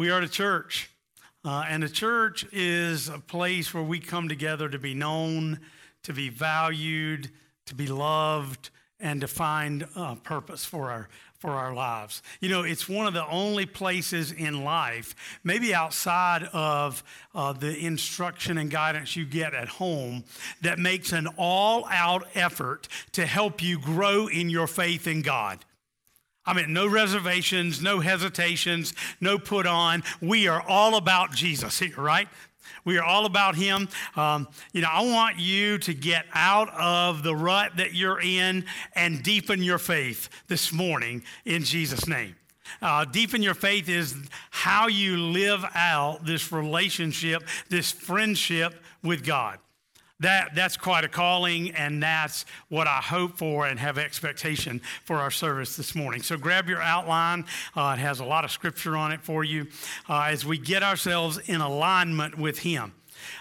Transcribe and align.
We 0.00 0.08
are 0.08 0.22
the 0.22 0.28
church. 0.28 0.88
Uh, 1.44 1.66
and 1.68 1.82
the 1.82 1.88
church 1.90 2.46
is 2.52 3.10
a 3.10 3.18
place 3.18 3.74
where 3.74 3.82
we 3.82 4.00
come 4.00 4.30
together 4.30 4.66
to 4.66 4.78
be 4.78 4.94
known, 4.94 5.60
to 6.04 6.14
be 6.14 6.30
valued, 6.30 7.28
to 7.66 7.74
be 7.74 7.86
loved, 7.86 8.70
and 8.98 9.20
to 9.20 9.28
find 9.28 9.86
uh, 9.94 10.14
purpose 10.14 10.64
for 10.64 10.90
our 10.90 11.10
for 11.38 11.50
our 11.50 11.74
lives. 11.74 12.22
You 12.40 12.48
know, 12.48 12.62
it's 12.62 12.88
one 12.88 13.06
of 13.06 13.12
the 13.12 13.26
only 13.28 13.66
places 13.66 14.32
in 14.32 14.64
life, 14.64 15.14
maybe 15.44 15.74
outside 15.74 16.44
of 16.54 17.04
uh, 17.34 17.52
the 17.52 17.78
instruction 17.78 18.56
and 18.56 18.70
guidance 18.70 19.16
you 19.16 19.26
get 19.26 19.52
at 19.52 19.68
home, 19.68 20.24
that 20.62 20.78
makes 20.78 21.12
an 21.12 21.28
all 21.36 21.86
out 21.90 22.26
effort 22.34 22.88
to 23.12 23.26
help 23.26 23.62
you 23.62 23.78
grow 23.78 24.28
in 24.28 24.48
your 24.48 24.66
faith 24.66 25.06
in 25.06 25.20
God. 25.20 25.62
I 26.50 26.52
mean, 26.52 26.72
no 26.72 26.88
reservations, 26.88 27.80
no 27.80 28.00
hesitations, 28.00 28.92
no 29.20 29.38
put 29.38 29.68
on. 29.68 30.02
We 30.20 30.48
are 30.48 30.60
all 30.60 30.96
about 30.96 31.32
Jesus 31.32 31.78
here, 31.78 31.94
right? 31.96 32.26
We 32.84 32.98
are 32.98 33.04
all 33.04 33.24
about 33.24 33.54
Him. 33.54 33.88
Um, 34.16 34.48
you 34.72 34.80
know, 34.80 34.88
I 34.90 35.02
want 35.02 35.38
you 35.38 35.78
to 35.78 35.94
get 35.94 36.26
out 36.34 36.68
of 36.74 37.22
the 37.22 37.36
rut 37.36 37.76
that 37.76 37.94
you're 37.94 38.20
in 38.20 38.64
and 38.96 39.22
deepen 39.22 39.62
your 39.62 39.78
faith 39.78 40.28
this 40.48 40.72
morning 40.72 41.22
in 41.44 41.62
Jesus' 41.62 42.08
name. 42.08 42.34
Uh, 42.82 43.04
deepen 43.04 43.44
your 43.44 43.54
faith 43.54 43.88
is 43.88 44.16
how 44.50 44.88
you 44.88 45.18
live 45.18 45.64
out 45.76 46.26
this 46.26 46.50
relationship, 46.50 47.44
this 47.68 47.92
friendship 47.92 48.74
with 49.04 49.24
God 49.24 49.60
that, 50.20 50.54
that's 50.54 50.76
quite 50.76 51.04
a 51.04 51.08
calling, 51.08 51.70
and 51.72 52.02
that's 52.02 52.44
what 52.68 52.86
I 52.86 53.00
hope 53.00 53.36
for 53.38 53.66
and 53.66 53.78
have 53.78 53.98
expectation 53.98 54.80
for 55.04 55.16
our 55.16 55.30
service 55.30 55.76
this 55.76 55.94
morning. 55.94 56.22
So 56.22 56.36
grab 56.36 56.68
your 56.68 56.82
outline. 56.82 57.46
Uh, 57.74 57.94
it 57.98 58.00
has 58.00 58.20
a 58.20 58.24
lot 58.24 58.44
of 58.44 58.50
scripture 58.50 58.96
on 58.96 59.12
it 59.12 59.22
for 59.22 59.44
you 59.44 59.66
uh, 60.08 60.24
as 60.24 60.44
we 60.44 60.58
get 60.58 60.82
ourselves 60.82 61.38
in 61.38 61.60
alignment 61.60 62.38
with 62.38 62.60
Him. 62.60 62.92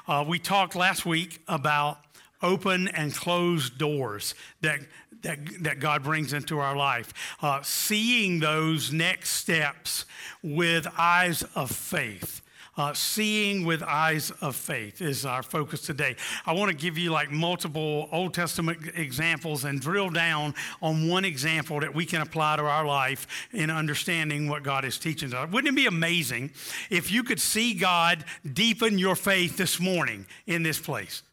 Uh, 0.07 0.25
we 0.27 0.39
talked 0.39 0.75
last 0.75 1.05
week 1.05 1.41
about 1.47 1.99
open 2.41 2.87
and 2.87 3.13
closed 3.13 3.77
doors 3.77 4.33
that, 4.61 4.79
that, 5.21 5.39
that 5.61 5.79
God 5.79 6.03
brings 6.03 6.31
into 6.31 6.59
our 6.59 6.75
life, 6.75 7.13
uh, 7.41 7.61
seeing 7.61 8.39
those 8.39 8.93
next 8.93 9.31
steps 9.31 10.05
with 10.41 10.87
eyes 10.97 11.43
of 11.55 11.71
faith. 11.71 12.41
Uh, 12.79 12.93
seeing 12.93 13.65
with 13.65 13.83
eyes 13.83 14.31
of 14.39 14.55
faith 14.55 15.01
is 15.01 15.25
our 15.25 15.43
focus 15.43 15.81
today. 15.81 16.15
I 16.45 16.53
want 16.53 16.71
to 16.71 16.77
give 16.77 16.97
you 16.97 17.11
like 17.11 17.29
multiple 17.29 18.07
Old 18.13 18.33
Testament 18.33 18.79
examples 18.95 19.65
and 19.65 19.81
drill 19.81 20.09
down 20.09 20.55
on 20.81 21.09
one 21.09 21.25
example 21.25 21.81
that 21.81 21.93
we 21.93 22.05
can 22.05 22.21
apply 22.21 22.55
to 22.55 22.63
our 22.63 22.85
life 22.85 23.27
in 23.51 23.69
understanding 23.69 24.47
what 24.47 24.63
God 24.63 24.85
is 24.85 24.97
teaching 24.97 25.33
us. 25.33 25.51
Wouldn't 25.51 25.73
it 25.73 25.75
be 25.75 25.87
amazing 25.87 26.51
if 26.89 27.11
you 27.11 27.21
could 27.21 27.41
see 27.41 27.73
God 27.73 28.23
deepen 28.53 28.97
your 28.97 29.17
faith 29.17 29.57
this 29.57 29.77
morning 29.77 30.25
in 30.47 30.63
this 30.63 30.79
place? 30.79 31.23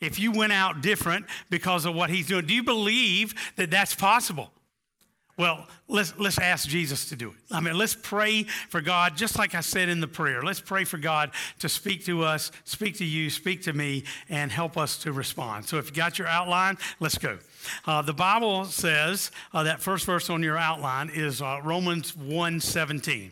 If 0.00 0.20
you 0.20 0.30
went 0.30 0.52
out 0.52 0.80
different 0.80 1.26
because 1.50 1.86
of 1.86 1.96
what 1.96 2.08
He's 2.08 2.28
doing, 2.28 2.46
do 2.46 2.54
you 2.54 2.62
believe 2.62 3.34
that 3.56 3.68
that's 3.68 3.96
possible? 3.96 4.52
Well, 5.36 5.66
let's, 5.88 6.16
let's 6.16 6.38
ask 6.38 6.68
Jesus 6.68 7.08
to 7.08 7.16
do 7.16 7.30
it. 7.30 7.36
I 7.50 7.58
mean, 7.58 7.76
let's 7.76 7.96
pray 7.96 8.44
for 8.44 8.80
God, 8.80 9.16
just 9.16 9.36
like 9.36 9.56
I 9.56 9.60
said 9.60 9.88
in 9.88 10.00
the 10.00 10.06
prayer. 10.06 10.42
Let's 10.42 10.60
pray 10.60 10.84
for 10.84 10.96
God 10.96 11.32
to 11.58 11.68
speak 11.68 12.04
to 12.04 12.22
us, 12.22 12.52
speak 12.64 12.98
to 12.98 13.04
you, 13.04 13.30
speak 13.30 13.62
to 13.62 13.72
me, 13.72 14.04
and 14.28 14.52
help 14.52 14.78
us 14.78 14.96
to 14.98 15.12
respond. 15.12 15.64
So 15.64 15.78
if 15.78 15.90
you 15.90 15.96
got 15.96 16.20
your 16.20 16.28
outline, 16.28 16.78
let's 17.00 17.18
go. 17.18 17.38
Uh, 17.84 18.02
the 18.02 18.14
Bible 18.14 18.66
says 18.66 19.32
uh, 19.52 19.64
that 19.64 19.80
first 19.80 20.06
verse 20.06 20.30
on 20.30 20.40
your 20.42 20.56
outline 20.56 21.10
is 21.12 21.42
uh, 21.42 21.60
Romans 21.64 22.12
1.17. 22.12 23.30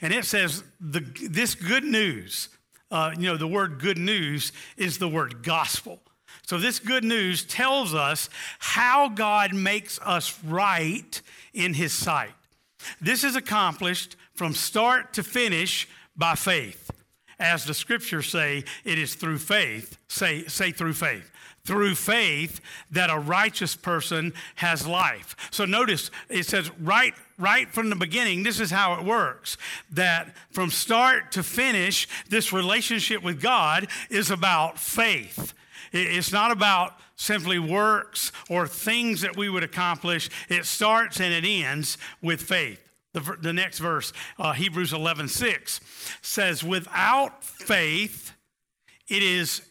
And 0.00 0.12
it 0.14 0.24
says, 0.24 0.64
the, 0.80 1.00
this 1.28 1.54
good 1.54 1.84
news, 1.84 2.48
uh, 2.90 3.12
you 3.18 3.26
know, 3.26 3.36
the 3.36 3.48
word 3.48 3.78
good 3.78 3.98
news 3.98 4.52
is 4.78 4.96
the 4.96 5.08
word 5.08 5.42
gospel. 5.42 6.00
So 6.46 6.58
this 6.58 6.78
good 6.78 7.04
news 7.04 7.44
tells 7.44 7.94
us 7.94 8.28
how 8.58 9.08
God 9.08 9.54
makes 9.54 9.98
us 10.00 10.38
right 10.44 11.20
in 11.52 11.74
his 11.74 11.92
sight. 11.92 12.34
This 13.00 13.24
is 13.24 13.36
accomplished 13.36 14.16
from 14.34 14.54
start 14.54 15.12
to 15.14 15.22
finish 15.22 15.88
by 16.16 16.34
faith. 16.34 16.90
As 17.38 17.64
the 17.64 17.74
scriptures 17.74 18.28
say, 18.28 18.64
it 18.84 18.98
is 18.98 19.14
through 19.14 19.38
faith. 19.38 19.98
Say, 20.08 20.44
say 20.44 20.70
through 20.70 20.94
faith. 20.94 21.30
Through 21.64 21.94
faith 21.94 22.60
that 22.90 23.10
a 23.10 23.18
righteous 23.18 23.76
person 23.76 24.32
has 24.56 24.86
life. 24.86 25.36
So 25.50 25.64
notice 25.64 26.10
it 26.28 26.46
says 26.46 26.70
right 26.80 27.14
right 27.38 27.68
from 27.68 27.90
the 27.90 27.96
beginning, 27.96 28.42
this 28.42 28.60
is 28.60 28.70
how 28.70 28.94
it 28.94 29.04
works. 29.04 29.56
That 29.90 30.34
from 30.50 30.70
start 30.70 31.32
to 31.32 31.42
finish, 31.42 32.08
this 32.28 32.52
relationship 32.52 33.22
with 33.22 33.42
God 33.42 33.88
is 34.08 34.30
about 34.30 34.78
faith. 34.78 35.52
It's 35.92 36.32
not 36.32 36.52
about 36.52 36.94
simply 37.22 37.58
works 37.58 38.32
or 38.50 38.66
things 38.66 39.20
that 39.20 39.36
we 39.36 39.48
would 39.48 39.62
accomplish. 39.62 40.28
It 40.48 40.66
starts 40.66 41.20
and 41.20 41.32
it 41.32 41.48
ends 41.48 41.96
with 42.20 42.42
faith. 42.42 42.82
The, 43.12 43.36
the 43.40 43.52
next 43.52 43.78
verse, 43.78 44.12
uh, 44.38 44.52
Hebrews 44.52 44.92
11 44.92 45.28
6, 45.28 45.80
says, 46.22 46.64
Without 46.64 47.44
faith, 47.44 48.32
it 49.08 49.22
is 49.22 49.62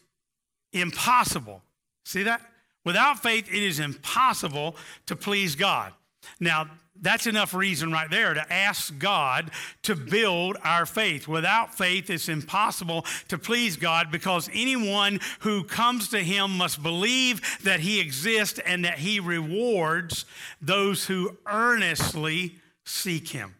impossible. 0.72 1.62
See 2.04 2.22
that? 2.22 2.40
Without 2.84 3.22
faith, 3.22 3.48
it 3.48 3.62
is 3.62 3.80
impossible 3.80 4.76
to 5.06 5.16
please 5.16 5.54
God. 5.54 5.92
Now, 6.40 6.68
that's 7.00 7.26
enough 7.26 7.54
reason 7.54 7.90
right 7.90 8.10
there 8.10 8.34
to 8.34 8.52
ask 8.52 8.96
God 8.98 9.50
to 9.82 9.96
build 9.96 10.56
our 10.62 10.86
faith. 10.86 11.26
Without 11.26 11.74
faith, 11.74 12.10
it's 12.10 12.28
impossible 12.28 13.04
to 13.28 13.38
please 13.38 13.76
God 13.76 14.10
because 14.12 14.48
anyone 14.52 15.18
who 15.40 15.64
comes 15.64 16.08
to 16.10 16.18
Him 16.18 16.56
must 16.56 16.82
believe 16.82 17.40
that 17.64 17.80
He 17.80 18.00
exists 18.00 18.60
and 18.60 18.84
that 18.84 18.98
He 18.98 19.18
rewards 19.20 20.26
those 20.60 21.06
who 21.06 21.36
earnestly 21.46 22.56
seek 22.84 23.28
Him. 23.28 23.54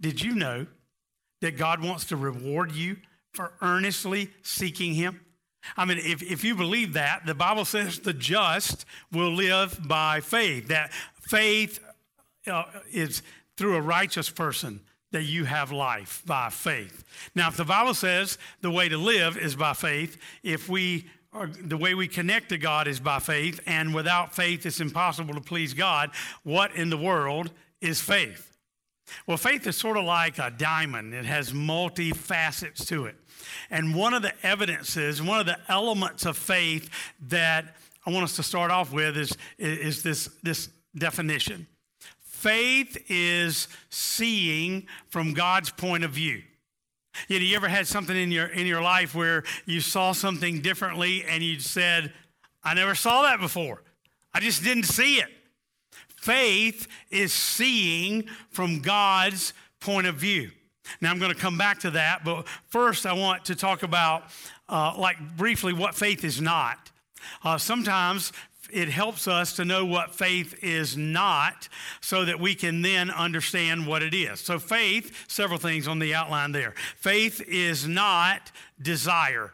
Did 0.00 0.22
you 0.22 0.34
know 0.34 0.66
that 1.40 1.56
God 1.56 1.82
wants 1.82 2.04
to 2.06 2.16
reward 2.16 2.72
you 2.72 2.98
for 3.32 3.54
earnestly 3.60 4.30
seeking 4.42 4.94
Him? 4.94 5.20
I 5.76 5.84
mean, 5.84 5.98
if, 5.98 6.22
if 6.22 6.44
you 6.44 6.54
believe 6.54 6.94
that, 6.94 7.26
the 7.26 7.34
Bible 7.34 7.64
says 7.64 7.98
the 7.98 8.12
just 8.12 8.84
will 9.12 9.32
live 9.32 9.78
by 9.86 10.20
faith. 10.20 10.68
That 10.68 10.92
faith 11.20 11.80
uh, 12.46 12.64
is 12.92 13.22
through 13.56 13.76
a 13.76 13.80
righteous 13.80 14.30
person 14.30 14.80
that 15.12 15.22
you 15.22 15.44
have 15.44 15.72
life 15.72 16.22
by 16.26 16.50
faith. 16.50 17.04
Now, 17.34 17.48
if 17.48 17.56
the 17.56 17.64
Bible 17.64 17.94
says 17.94 18.38
the 18.60 18.70
way 18.70 18.88
to 18.88 18.98
live 18.98 19.38
is 19.38 19.56
by 19.56 19.72
faith, 19.72 20.18
if 20.42 20.68
we 20.68 21.06
are, 21.32 21.46
the 21.46 21.76
way 21.76 21.94
we 21.94 22.08
connect 22.08 22.50
to 22.50 22.58
God 22.58 22.88
is 22.88 23.00
by 23.00 23.18
faith, 23.18 23.60
and 23.66 23.94
without 23.94 24.34
faith 24.34 24.66
it's 24.66 24.80
impossible 24.80 25.34
to 25.34 25.40
please 25.40 25.74
God, 25.74 26.10
what 26.42 26.74
in 26.74 26.90
the 26.90 26.96
world 26.96 27.50
is 27.80 28.00
faith? 28.00 28.56
Well, 29.26 29.36
faith 29.36 29.66
is 29.66 29.76
sort 29.76 29.96
of 29.96 30.04
like 30.04 30.38
a 30.38 30.50
diamond. 30.50 31.14
It 31.14 31.24
has 31.24 31.54
multi 31.54 32.10
facets 32.10 32.84
to 32.86 33.06
it. 33.06 33.16
And 33.70 33.94
one 33.94 34.14
of 34.14 34.22
the 34.22 34.32
evidences, 34.42 35.22
one 35.22 35.40
of 35.40 35.46
the 35.46 35.58
elements 35.68 36.24
of 36.24 36.36
faith 36.36 36.90
that 37.28 37.76
I 38.06 38.10
want 38.10 38.24
us 38.24 38.36
to 38.36 38.42
start 38.42 38.70
off 38.70 38.92
with 38.92 39.16
is, 39.16 39.36
is 39.58 40.02
this, 40.02 40.28
this 40.42 40.68
definition. 40.96 41.66
Faith 42.20 42.96
is 43.08 43.66
seeing 43.90 44.86
from 45.08 45.32
God's 45.32 45.70
point 45.70 46.04
of 46.04 46.12
view. 46.12 46.42
You, 47.28 47.38
know, 47.38 47.44
you 47.44 47.56
ever 47.56 47.68
had 47.68 47.86
something 47.86 48.16
in 48.16 48.30
your, 48.30 48.46
in 48.46 48.66
your 48.66 48.82
life 48.82 49.14
where 49.14 49.42
you 49.64 49.80
saw 49.80 50.12
something 50.12 50.60
differently 50.60 51.24
and 51.24 51.42
you 51.42 51.58
said, 51.60 52.12
I 52.62 52.74
never 52.74 52.94
saw 52.94 53.22
that 53.22 53.40
before. 53.40 53.82
I 54.34 54.40
just 54.40 54.62
didn't 54.62 54.84
see 54.84 55.16
it. 55.16 55.28
Faith 56.16 56.88
is 57.10 57.32
seeing 57.32 58.28
from 58.50 58.80
God's 58.80 59.52
point 59.80 60.06
of 60.06 60.16
view. 60.16 60.50
Now, 61.00 61.10
I'm 61.10 61.18
going 61.18 61.32
to 61.32 61.38
come 61.38 61.58
back 61.58 61.80
to 61.80 61.90
that, 61.92 62.24
but 62.24 62.46
first, 62.68 63.06
I 63.06 63.12
want 63.12 63.44
to 63.46 63.54
talk 63.54 63.82
about, 63.82 64.24
uh, 64.68 64.94
like, 64.96 65.36
briefly, 65.36 65.72
what 65.72 65.94
faith 65.94 66.24
is 66.24 66.40
not. 66.40 66.90
Uh, 67.42 67.58
sometimes 67.58 68.32
it 68.70 68.88
helps 68.88 69.28
us 69.28 69.54
to 69.54 69.64
know 69.64 69.84
what 69.84 70.14
faith 70.14 70.62
is 70.62 70.96
not 70.96 71.68
so 72.00 72.24
that 72.24 72.40
we 72.40 72.54
can 72.54 72.82
then 72.82 73.10
understand 73.10 73.86
what 73.86 74.02
it 74.02 74.14
is. 74.14 74.40
So, 74.40 74.58
faith, 74.58 75.24
several 75.28 75.58
things 75.58 75.86
on 75.88 75.98
the 75.98 76.14
outline 76.14 76.52
there. 76.52 76.74
Faith 76.96 77.42
is 77.46 77.86
not 77.86 78.50
desire. 78.80 79.52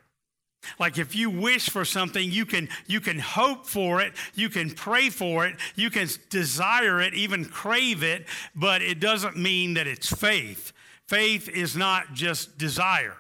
Like 0.79 0.99
if 0.99 1.15
you 1.15 1.29
wish 1.31 1.69
for 1.69 1.85
something, 1.85 2.31
you 2.31 2.47
can 2.47 2.69
you 2.87 3.01
can 3.01 3.19
hope 3.19 3.67
for 3.67 4.01
it, 4.01 4.13
you 4.35 4.49
can 4.49 4.71
pray 4.71 5.11
for 5.11 5.47
it, 5.47 5.57
you 5.75 5.91
can 5.91 6.09
desire 6.31 7.01
it, 7.01 7.15
even 7.15 7.45
crave 7.45 8.03
it, 8.03 8.27
but 8.55 8.81
it 8.81 9.01
doesn't 9.01 9.37
mean 9.37 9.75
that 9.75 9.87
it's 9.87 10.13
faith. 10.13 10.72
Faith 11.13 11.51
is 11.51 11.77
not 11.77 12.15
just 12.15 12.57
desire. 12.57 13.19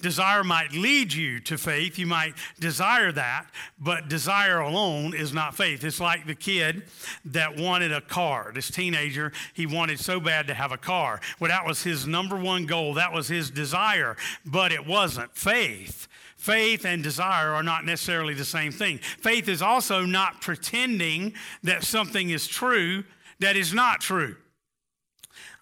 Desire 0.00 0.42
might 0.42 0.72
lead 0.72 1.12
you 1.12 1.40
to 1.40 1.58
faith. 1.58 1.98
You 1.98 2.06
might 2.06 2.32
desire 2.58 3.12
that, 3.12 3.48
but 3.78 4.08
desire 4.08 4.60
alone 4.60 5.12
is 5.12 5.34
not 5.34 5.54
faith. 5.54 5.84
It's 5.84 6.00
like 6.00 6.26
the 6.26 6.34
kid 6.34 6.84
that 7.26 7.58
wanted 7.58 7.92
a 7.92 8.00
car. 8.00 8.50
This 8.54 8.70
teenager, 8.70 9.30
he 9.52 9.66
wanted 9.66 10.00
so 10.00 10.20
bad 10.20 10.46
to 10.46 10.54
have 10.54 10.72
a 10.72 10.78
car. 10.78 11.20
Well, 11.38 11.50
that 11.50 11.66
was 11.66 11.82
his 11.82 12.06
number 12.06 12.38
one 12.38 12.64
goal. 12.64 12.94
That 12.94 13.12
was 13.12 13.28
his 13.28 13.50
desire, 13.50 14.16
but 14.46 14.72
it 14.72 14.86
wasn't 14.86 15.36
faith. 15.36 16.08
Faith 16.38 16.86
and 16.86 17.02
desire 17.02 17.50
are 17.50 17.62
not 17.62 17.84
necessarily 17.84 18.32
the 18.32 18.46
same 18.46 18.72
thing. 18.72 18.96
Faith 18.96 19.50
is 19.50 19.60
also 19.60 20.06
not 20.06 20.40
pretending 20.40 21.34
that 21.62 21.84
something 21.84 22.30
is 22.30 22.46
true 22.46 23.04
that 23.40 23.54
is 23.54 23.74
not 23.74 24.00
true. 24.00 24.36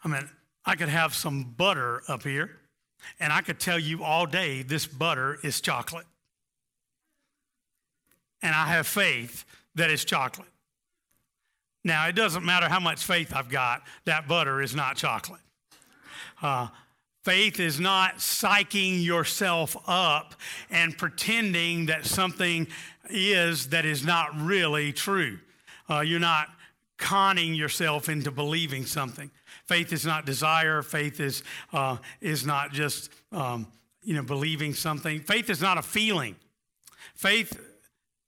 I 0.04 0.08
mean, 0.08 0.28
I 0.64 0.76
could 0.76 0.88
have 0.88 1.14
some 1.14 1.44
butter 1.44 2.02
up 2.08 2.22
here 2.22 2.58
and 3.18 3.32
I 3.32 3.40
could 3.40 3.58
tell 3.58 3.78
you 3.78 4.04
all 4.04 4.26
day 4.26 4.62
this 4.62 4.86
butter 4.86 5.38
is 5.42 5.60
chocolate. 5.60 6.06
And 8.42 8.54
I 8.54 8.66
have 8.66 8.86
faith 8.86 9.44
that 9.74 9.90
it's 9.90 10.04
chocolate. 10.04 10.48
Now, 11.84 12.06
it 12.06 12.14
doesn't 12.14 12.44
matter 12.44 12.68
how 12.68 12.80
much 12.80 13.04
faith 13.04 13.32
I've 13.34 13.48
got, 13.48 13.82
that 14.04 14.28
butter 14.28 14.62
is 14.62 14.74
not 14.74 14.96
chocolate. 14.96 15.40
Uh, 16.40 16.68
faith 17.24 17.58
is 17.58 17.80
not 17.80 18.18
psyching 18.18 19.04
yourself 19.04 19.76
up 19.86 20.34
and 20.70 20.96
pretending 20.96 21.86
that 21.86 22.06
something 22.06 22.68
is 23.10 23.68
that 23.68 23.84
is 23.84 24.04
not 24.04 24.30
really 24.40 24.92
true. 24.92 25.38
Uh, 25.90 26.00
you're 26.00 26.20
not 26.20 26.48
conning 26.98 27.54
yourself 27.54 28.08
into 28.08 28.30
believing 28.30 28.86
something. 28.86 29.30
Faith 29.72 29.94
is 29.94 30.04
not 30.04 30.26
desire. 30.26 30.82
Faith 30.82 31.18
is, 31.18 31.42
uh, 31.72 31.96
is 32.20 32.44
not 32.44 32.72
just, 32.72 33.08
um, 33.32 33.66
you 34.02 34.14
know, 34.14 34.22
believing 34.22 34.74
something. 34.74 35.18
Faith 35.20 35.48
is 35.48 35.62
not 35.62 35.78
a 35.78 35.82
feeling. 35.82 36.36
Faith 37.14 37.58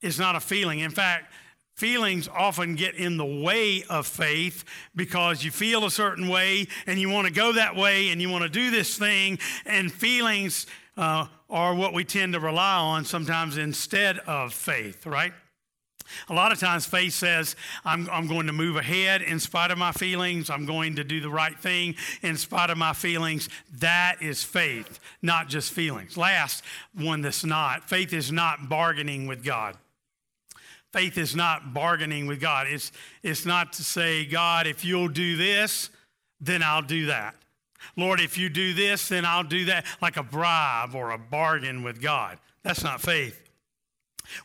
is 0.00 0.18
not 0.18 0.36
a 0.36 0.40
feeling. 0.40 0.78
In 0.78 0.90
fact, 0.90 1.30
feelings 1.74 2.28
often 2.28 2.76
get 2.76 2.94
in 2.94 3.18
the 3.18 3.26
way 3.26 3.84
of 3.90 4.06
faith 4.06 4.64
because 4.96 5.44
you 5.44 5.50
feel 5.50 5.84
a 5.84 5.90
certain 5.90 6.28
way 6.28 6.66
and 6.86 6.98
you 6.98 7.10
want 7.10 7.26
to 7.26 7.32
go 7.32 7.52
that 7.52 7.76
way 7.76 8.08
and 8.08 8.22
you 8.22 8.30
want 8.30 8.44
to 8.44 8.48
do 8.48 8.70
this 8.70 8.96
thing, 8.96 9.38
and 9.66 9.92
feelings 9.92 10.64
uh, 10.96 11.26
are 11.50 11.74
what 11.74 11.92
we 11.92 12.04
tend 12.04 12.32
to 12.32 12.40
rely 12.40 12.76
on 12.76 13.04
sometimes 13.04 13.58
instead 13.58 14.18
of 14.20 14.54
faith, 14.54 15.04
right? 15.04 15.34
A 16.28 16.34
lot 16.34 16.52
of 16.52 16.60
times, 16.60 16.86
faith 16.86 17.14
says, 17.14 17.56
I'm, 17.84 18.08
I'm 18.10 18.28
going 18.28 18.46
to 18.46 18.52
move 18.52 18.76
ahead 18.76 19.22
in 19.22 19.40
spite 19.40 19.70
of 19.70 19.78
my 19.78 19.92
feelings. 19.92 20.50
I'm 20.50 20.66
going 20.66 20.96
to 20.96 21.04
do 21.04 21.20
the 21.20 21.30
right 21.30 21.58
thing 21.58 21.96
in 22.22 22.36
spite 22.36 22.70
of 22.70 22.78
my 22.78 22.92
feelings. 22.92 23.48
That 23.78 24.16
is 24.20 24.42
faith, 24.42 25.00
not 25.22 25.48
just 25.48 25.72
feelings. 25.72 26.16
Last 26.16 26.62
one 26.94 27.22
that's 27.22 27.44
not 27.44 27.88
faith 27.88 28.12
is 28.12 28.30
not 28.30 28.68
bargaining 28.68 29.26
with 29.26 29.44
God. 29.44 29.76
Faith 30.92 31.18
is 31.18 31.34
not 31.34 31.74
bargaining 31.74 32.26
with 32.26 32.40
God. 32.40 32.68
It's, 32.68 32.92
it's 33.22 33.44
not 33.44 33.72
to 33.72 33.82
say, 33.82 34.24
God, 34.24 34.68
if 34.68 34.84
you'll 34.84 35.08
do 35.08 35.36
this, 35.36 35.90
then 36.40 36.62
I'll 36.62 36.82
do 36.82 37.06
that. 37.06 37.34
Lord, 37.96 38.20
if 38.20 38.38
you 38.38 38.48
do 38.48 38.74
this, 38.74 39.08
then 39.08 39.24
I'll 39.24 39.42
do 39.44 39.64
that, 39.66 39.86
like 40.00 40.16
a 40.16 40.22
bribe 40.22 40.94
or 40.94 41.10
a 41.10 41.18
bargain 41.18 41.82
with 41.82 42.00
God. 42.00 42.38
That's 42.62 42.84
not 42.84 43.00
faith. 43.00 43.40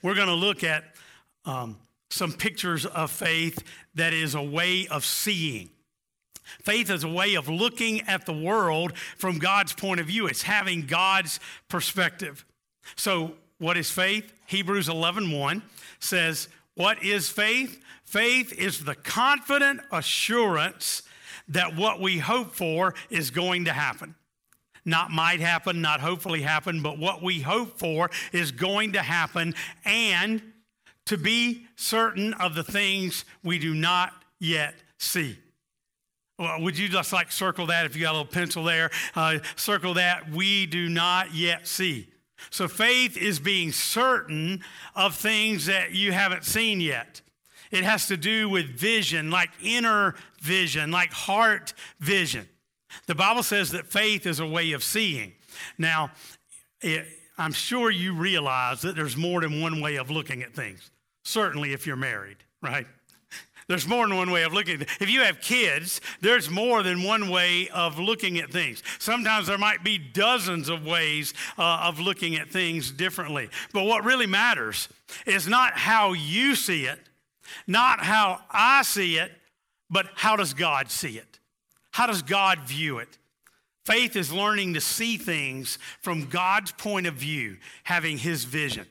We're 0.02 0.16
going 0.16 0.28
to 0.28 0.34
look 0.34 0.64
at 0.64 0.84
um, 1.50 1.78
some 2.12 2.32
pictures 2.32 2.86
of 2.86 3.10
faith 3.10 3.64
that 3.96 4.14
is 4.14 4.36
a 4.36 4.42
way 4.42 4.88
of 4.88 5.04
seeing. 5.04 5.70
Faith 6.64 6.90
is 6.90 7.04
a 7.04 7.10
way 7.10 7.36
of 7.36 7.48
looking 7.48 8.02
at 8.02 8.26
the 8.26 8.34
world 8.34 8.96
from 9.18 9.38
God's 9.38 9.74
point 9.74 10.00
of 10.00 10.08
view. 10.08 10.28
It's 10.28 10.44
having 10.44 10.86
God's 10.86 11.40
perspective. 11.68 12.46
So, 12.96 13.34
what 13.58 13.78
is 13.78 13.92
faith? 13.92 14.32
Hebrews 14.46 14.88
11:1 14.88 15.32
1 15.32 15.64
says, 16.00 16.48
"What 16.76 17.04
is 17.04 17.30
faith? 17.30 17.80
Faith 18.04 18.54
is 18.54 18.84
the 18.84 18.96
confident 18.96 19.82
assurance 19.92 21.04
that 21.48 21.76
what 21.76 22.00
we 22.00 22.20
hope 22.20 22.56
for 22.56 22.94
is 23.10 23.32
going 23.32 23.66
to 23.66 23.74
happen. 23.74 24.16
Not 24.86 25.12
might 25.12 25.40
happen, 25.40 25.82
not 25.82 26.00
hopefully 26.00 26.42
happen, 26.42 26.82
but 26.82 26.98
what 26.98 27.22
we 27.22 27.42
hope 27.42 27.78
for 27.78 28.10
is 28.32 28.52
going 28.52 28.94
to 28.94 29.02
happen 29.02 29.54
and 29.84 30.42
to 31.10 31.18
be 31.18 31.66
certain 31.76 32.36
of 32.36 32.54
the 32.54 32.64
things 32.64 33.26
we 33.44 33.58
do 33.58 33.74
not 33.74 34.14
yet 34.40 34.76
see. 35.00 35.38
Well, 36.38 36.62
would 36.62 36.78
you 36.78 36.88
just 36.88 37.12
like 37.12 37.32
circle 37.32 37.66
that 37.66 37.88
if 37.88 37.96
you 37.96 38.04
got 38.04 38.12
a 38.12 38.18
little 38.20 38.32
pencil 38.32 38.64
there? 38.64 38.92
Uh, 39.16 39.40
circle 39.56 39.96
that 39.96 40.30
we 40.30 40.68
do 40.68 40.88
not 40.88 41.34
yet 41.34 41.68
see. 41.68 42.10
So 42.52 42.68
faith 42.68 43.18
is 43.18 43.40
being 43.40 43.72
certain 43.72 44.64
of 44.96 45.16
things 45.16 45.66
that 45.66 45.94
you 45.94 46.12
haven't 46.12 46.46
seen 46.46 46.80
yet. 46.80 47.22
It 47.72 47.84
has 47.84 48.06
to 48.08 48.16
do 48.16 48.48
with 48.48 48.68
vision, 48.68 49.32
like 49.32 49.50
inner 49.64 50.14
vision, 50.42 50.92
like 50.92 51.12
heart 51.12 51.74
vision. 52.00 52.48
The 53.08 53.16
Bible 53.16 53.44
says 53.44 53.72
that 53.72 53.88
faith 53.88 54.28
is 54.28 54.40
a 54.40 54.48
way 54.48 54.74
of 54.74 54.84
seeing. 54.84 55.34
Now, 55.80 56.12
it, 56.82 57.08
I'm 57.36 57.54
sure 57.54 57.90
you 57.90 58.14
realize 58.14 58.82
that 58.82 58.96
there's 58.96 59.18
more 59.18 59.42
than 59.42 59.60
one 59.60 59.82
way 59.82 59.96
of 59.96 60.12
looking 60.12 60.44
at 60.44 60.54
things. 60.54 60.92
Certainly, 61.30 61.74
if 61.74 61.86
you're 61.86 61.96
married, 61.96 62.38
right? 62.60 62.88
There's 63.68 63.88
more 63.88 64.08
than 64.08 64.18
one 64.18 64.32
way 64.32 64.42
of 64.42 64.52
looking 64.52 64.76
at 64.76 64.82
it. 64.82 64.90
If 65.00 65.12
you 65.12 65.22
have 65.22 65.42
kids, 65.42 66.02
there's 66.22 66.50
more 66.50 66.82
than 66.82 67.04
one 67.04 67.30
way 67.30 67.70
of 67.70 68.00
looking 68.00 68.40
at 68.40 68.50
things. 68.50 68.82
Sometimes 68.98 69.46
there 69.46 69.60
might 69.60 69.84
be 69.84 70.00
dozens 70.00 70.70
of 70.70 70.88
ways 70.88 71.36
uh, 71.56 71.82
of 71.84 72.00
looking 72.00 72.36
at 72.36 72.50
things 72.50 72.90
differently. 72.90 73.48
But 73.74 73.84
what 73.84 74.04
really 74.04 74.26
matters 74.26 74.90
is 75.28 75.48
not 75.48 75.78
how 75.78 76.14
you 76.14 76.56
see 76.56 76.86
it, 76.86 77.00
not 77.68 78.00
how 78.00 78.42
I 78.50 78.82
see 78.82 79.20
it, 79.20 79.32
but 79.88 80.08
how 80.16 80.36
does 80.36 80.56
God 80.56 80.90
see 80.90 81.20
it? 81.20 81.38
How 81.92 82.08
does 82.08 82.24
God 82.24 82.62
view 82.62 82.98
it? 82.98 83.20
Faith 83.86 84.16
is 84.16 84.34
learning 84.34 84.74
to 84.74 84.82
see 84.82 85.18
things 85.18 85.78
from 86.02 86.26
God's 86.26 86.72
point 86.72 87.06
of 87.06 87.14
view, 87.14 87.58
having 87.84 88.18
his 88.18 88.46
vision. 88.46 88.88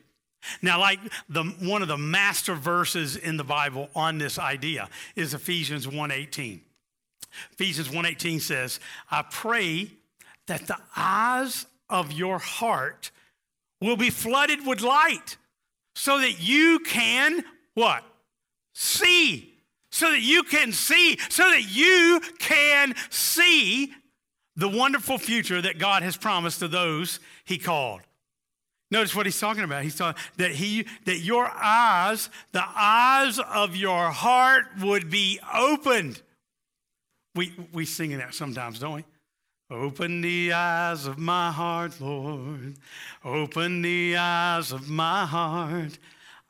Now, 0.61 0.79
like 0.79 0.99
the, 1.27 1.43
one 1.43 1.81
of 1.81 1.87
the 1.87 1.97
master 1.97 2.55
verses 2.55 3.15
in 3.15 3.37
the 3.37 3.43
Bible 3.43 3.89
on 3.95 4.17
this 4.17 4.37
idea 4.39 4.89
is 5.15 5.33
Ephesians 5.33 5.87
1.18. 5.87 6.61
Ephesians 7.53 7.89
1.18 7.89 8.41
says, 8.41 8.79
I 9.11 9.23
pray 9.29 9.91
that 10.47 10.67
the 10.67 10.77
eyes 10.95 11.65
of 11.89 12.11
your 12.11 12.39
heart 12.39 13.11
will 13.81 13.97
be 13.97 14.09
flooded 14.09 14.65
with 14.65 14.81
light 14.81 15.37
so 15.95 16.19
that 16.19 16.39
you 16.39 16.79
can, 16.79 17.43
what? 17.73 18.03
See. 18.73 19.53
So 19.91 20.11
that 20.11 20.21
you 20.21 20.43
can 20.43 20.71
see, 20.71 21.17
so 21.29 21.43
that 21.49 21.75
you 21.75 22.21
can 22.37 22.93
see 23.09 23.91
the 24.55 24.69
wonderful 24.69 25.17
future 25.17 25.61
that 25.61 25.79
God 25.79 26.03
has 26.03 26.15
promised 26.15 26.59
to 26.59 26.67
those 26.67 27.19
he 27.43 27.57
called. 27.57 28.01
Notice 28.91 29.15
what 29.15 29.25
he's 29.25 29.39
talking 29.39 29.63
about. 29.63 29.83
He's 29.83 29.95
talking 29.95 30.21
that 30.37 30.51
he 30.51 30.85
that 31.05 31.19
your 31.19 31.47
eyes, 31.47 32.29
the 32.51 32.65
eyes 32.65 33.39
of 33.39 33.75
your 33.75 34.09
heart 34.09 34.65
would 34.81 35.09
be 35.09 35.39
opened. 35.53 36.21
We 37.35 37.53
we 37.71 37.85
sing 37.85 38.17
that 38.17 38.33
sometimes, 38.33 38.79
don't 38.79 38.95
we? 38.95 39.05
Open 39.71 40.21
the 40.21 40.51
eyes 40.51 41.05
of 41.05 41.19
my 41.19 41.51
heart, 41.51 42.01
Lord. 42.01 42.77
Open 43.23 43.83
the 43.83 44.17
eyes 44.17 44.71
of 44.71 44.89
my 44.89 45.25
heart. 45.25 45.99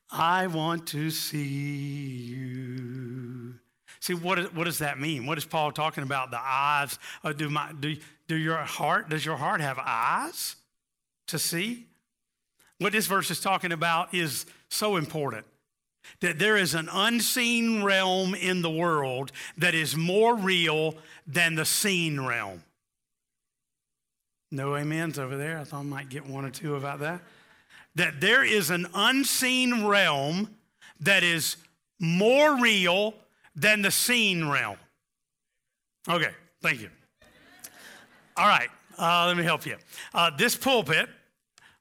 I 0.09 0.47
want 0.47 0.87
to 0.87 1.11
see 1.11 1.43
you. 1.43 3.55
See, 3.99 4.13
what, 4.13 4.39
is, 4.39 4.53
what 4.53 4.63
does 4.63 4.79
that 4.79 4.99
mean? 4.99 5.25
What 5.25 5.37
is 5.37 5.43
Paul 5.43 5.73
talking 5.73 6.03
about? 6.03 6.31
The 6.31 6.39
eyes. 6.41 6.97
Uh, 7.21 7.33
do, 7.33 7.49
my, 7.49 7.73
do, 7.77 7.97
do 8.29 8.35
your 8.35 8.57
heart, 8.57 9.09
does 9.09 9.25
your 9.25 9.35
heart 9.35 9.59
have 9.59 9.77
eyes 9.77 10.55
to 11.27 11.37
see? 11.37 11.88
What 12.79 12.93
this 12.93 13.07
verse 13.07 13.29
is 13.29 13.39
talking 13.39 13.71
about 13.71 14.13
is 14.13 14.45
so 14.69 14.95
important 14.95 15.45
that 16.21 16.39
there 16.39 16.57
is 16.57 16.73
an 16.73 16.89
unseen 16.91 17.83
realm 17.83 18.33
in 18.33 18.61
the 18.61 18.69
world 18.69 19.31
that 19.57 19.75
is 19.75 19.95
more 19.95 20.35
real 20.35 20.95
than 21.27 21.55
the 21.55 21.65
seen 21.65 22.19
realm. 22.19 22.63
No 24.51 24.75
amens 24.75 25.19
over 25.19 25.37
there. 25.37 25.59
I 25.59 25.63
thought 25.63 25.81
I 25.81 25.83
might 25.83 26.09
get 26.09 26.25
one 26.25 26.45
or 26.45 26.49
two 26.49 26.75
about 26.75 26.99
that. 27.01 27.21
That 27.95 28.21
there 28.21 28.43
is 28.43 28.69
an 28.69 28.87
unseen 28.93 29.85
realm 29.85 30.55
that 31.01 31.21
is 31.23 31.57
more 31.99 32.59
real 32.59 33.13
than 33.55 33.81
the 33.81 33.91
seen 33.91 34.47
realm. 34.47 34.77
Okay, 36.07 36.31
thank 36.61 36.81
you. 36.81 36.89
All 38.37 38.47
right, 38.47 38.69
uh, 38.97 39.25
let 39.27 39.37
me 39.37 39.43
help 39.43 39.65
you. 39.65 39.75
Uh, 40.13 40.31
this 40.35 40.55
pulpit 40.55 41.09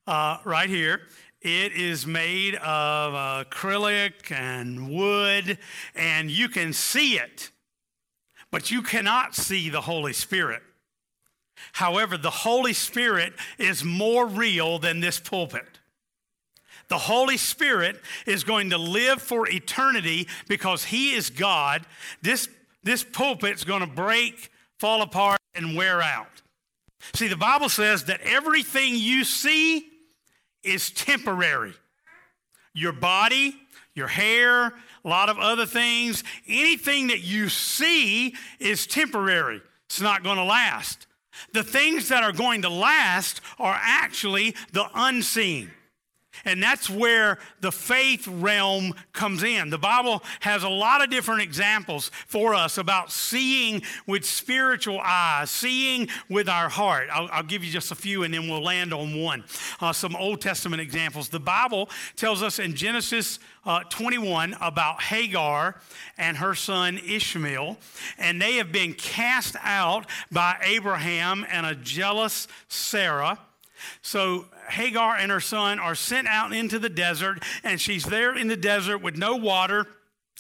uh, 0.09 0.39
right 0.45 0.69
here. 0.69 1.03
It 1.41 1.73
is 1.73 2.05
made 2.05 2.57
of 2.57 3.13
acrylic 3.47 4.33
and 4.33 4.91
wood, 4.91 5.59
and 5.95 6.31
you 6.31 6.49
can 6.49 6.73
see 6.73 7.17
it, 7.17 7.51
but 8.51 8.73
you 8.73 8.83
cannot 8.83 9.37
see 9.37 9.69
the 9.69 9.83
Holy 9.83 10.13
Spirit. 10.13 10.63
However, 11.73 12.17
the 12.17 12.31
Holy 12.31 12.73
Spirit 12.73 13.35
is 13.59 13.85
more 13.85 14.27
real 14.27 14.79
than 14.81 14.99
this 14.99 15.21
pulpit. 15.21 15.79
The 16.89 16.99
Holy 16.99 17.37
Spirit 17.37 18.01
is 18.27 18.45
going 18.45 18.71
to 18.71 18.79
live 18.79 19.21
for 19.21 19.47
eternity 19.49 20.27
because 20.49 20.85
He 20.85 21.13
is 21.13 21.29
God. 21.29 21.85
This, 22.23 22.49
this 22.83 23.05
pulpit's 23.05 23.63
going 23.63 23.83
to 23.83 23.87
break, 23.87 24.51
fall 24.79 25.03
apart, 25.03 25.39
and 25.55 25.77
wear 25.77 26.01
out. 26.01 26.43
See, 27.15 27.29
the 27.29 27.37
Bible 27.37 27.69
says 27.69 28.05
that 28.05 28.23
everything 28.23 28.95
you 28.95 29.25
see 29.25 29.88
is 30.69 30.91
temporary. 30.91 31.75
Your 32.75 32.93
body, 32.93 33.57
your 33.95 34.07
hair, 34.07 34.67
a 34.67 35.09
lot 35.09 35.29
of 35.29 35.39
other 35.39 35.67
things, 35.67 36.23
anything 36.47 37.09
that 37.09 37.21
you 37.21 37.49
see 37.49 38.35
is 38.61 38.87
temporary. 38.87 39.61
It's 39.87 40.01
not 40.01 40.23
going 40.23 40.37
to 40.37 40.45
last. 40.45 41.07
The 41.53 41.63
things 41.63 42.09
that 42.09 42.23
are 42.23 42.33
going 42.33 42.63
to 42.63 42.69
last 42.69 43.41
are 43.59 43.79
actually 43.81 44.55
the 44.73 44.87
unseen. 44.95 45.71
And 46.45 46.63
that's 46.63 46.89
where 46.89 47.39
the 47.61 47.73
faith 47.73 48.27
realm 48.29 48.95
comes 49.13 49.43
in. 49.43 49.71
The 49.71 49.79
Bible 49.79 50.23
has 50.41 50.63
a 50.63 50.69
lot 50.69 51.03
of 51.03 51.11
different 51.11 51.43
examples 51.43 52.11
for 52.27 52.55
us 52.55 52.79
about 52.79 53.11
seeing 53.13 53.83
with 54.07 54.25
spiritual 54.25 55.01
eyes, 55.03 55.51
seeing 55.51 56.09
with 56.29 56.49
our 56.49 56.69
heart. 56.69 57.09
I'll, 57.13 57.29
I'll 57.33 57.43
give 57.43 57.65
you 57.65 57.71
just 57.71 57.93
a 57.93 57.95
few 57.95 58.23
and 58.23 58.33
then 58.33 58.49
we'll 58.49 58.63
land 58.63 58.93
on 58.93 59.21
one. 59.21 59.45
Uh, 59.81 59.93
some 59.93 60.17
Old 60.17 60.41
Testament 60.41 60.81
examples. 60.81 61.29
The 61.29 61.41
Bible 61.41 61.89
tells 62.17 62.43
us 62.43 62.59
in 62.59 62.75
Genesis 62.75 63.39
uh, 63.65 63.81
21 63.91 64.57
about 64.61 65.03
Hagar 65.03 65.81
and 66.17 66.39
her 66.39 66.55
son 66.55 66.99
Ishmael, 66.99 67.77
and 68.19 68.41
they 68.41 68.55
have 68.55 68.73
been 68.73 68.95
cast 68.95 69.57
out 69.63 70.07
by 70.33 70.57
Abraham 70.63 71.45
and 71.51 71.67
a 71.67 71.75
jealous 71.75 72.49
Sarah. 72.69 73.39
So 74.03 74.47
Hagar 74.71 75.17
and 75.17 75.31
her 75.31 75.41
son 75.41 75.79
are 75.79 75.95
sent 75.95 76.29
out 76.29 76.53
into 76.53 76.79
the 76.79 76.89
desert, 76.89 77.43
and 77.65 77.81
she's 77.81 78.05
there 78.05 78.37
in 78.37 78.49
the 78.49 78.57
desert 78.57 78.99
with 78.99 79.17
no 79.17 79.37
water. 79.37 79.87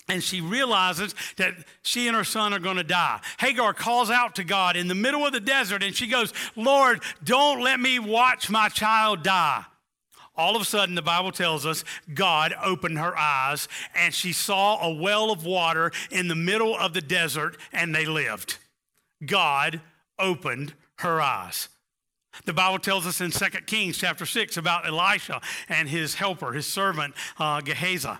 And 0.08 0.22
she 0.22 0.40
realizes 0.40 1.14
that 1.36 1.54
she 1.82 2.06
and 2.06 2.16
her 2.16 2.24
son 2.24 2.54
are 2.54 2.60
going 2.60 2.76
to 2.76 2.84
die. 2.84 3.20
Hagar 3.40 3.74
calls 3.74 4.10
out 4.10 4.36
to 4.36 4.44
God 4.44 4.76
in 4.76 4.88
the 4.88 4.94
middle 4.94 5.26
of 5.26 5.32
the 5.32 5.40
desert 5.40 5.82
and 5.82 5.94
she 5.94 6.06
goes, 6.06 6.32
Lord, 6.54 7.02
don't 7.24 7.60
let 7.60 7.80
me 7.80 7.98
watch 7.98 8.48
my 8.48 8.68
child 8.68 9.22
die. 9.22 9.64
All 10.36 10.54
of 10.54 10.62
a 10.62 10.64
sudden, 10.64 10.94
the 10.94 11.02
Bible 11.02 11.32
tells 11.32 11.66
us 11.66 11.84
God 12.14 12.54
opened 12.62 12.98
her 12.98 13.18
eyes 13.18 13.66
and 13.94 14.14
she 14.14 14.32
saw 14.32 14.80
a 14.80 14.94
well 14.94 15.32
of 15.32 15.44
water 15.44 15.90
in 16.12 16.28
the 16.28 16.36
middle 16.36 16.78
of 16.78 16.94
the 16.94 17.00
desert 17.00 17.56
and 17.72 17.92
they 17.92 18.06
lived. 18.06 18.58
God 19.26 19.80
opened 20.16 20.74
her 21.00 21.20
eyes. 21.20 21.68
The 22.44 22.52
Bible 22.52 22.78
tells 22.78 23.06
us 23.06 23.20
in 23.20 23.30
2 23.30 23.46
Kings 23.66 23.98
chapter 23.98 24.26
6 24.26 24.56
about 24.56 24.86
Elisha 24.86 25.40
and 25.68 25.88
his 25.88 26.14
helper, 26.14 26.52
his 26.52 26.66
servant 26.66 27.14
uh, 27.38 27.60
Gehazi, 27.60 28.10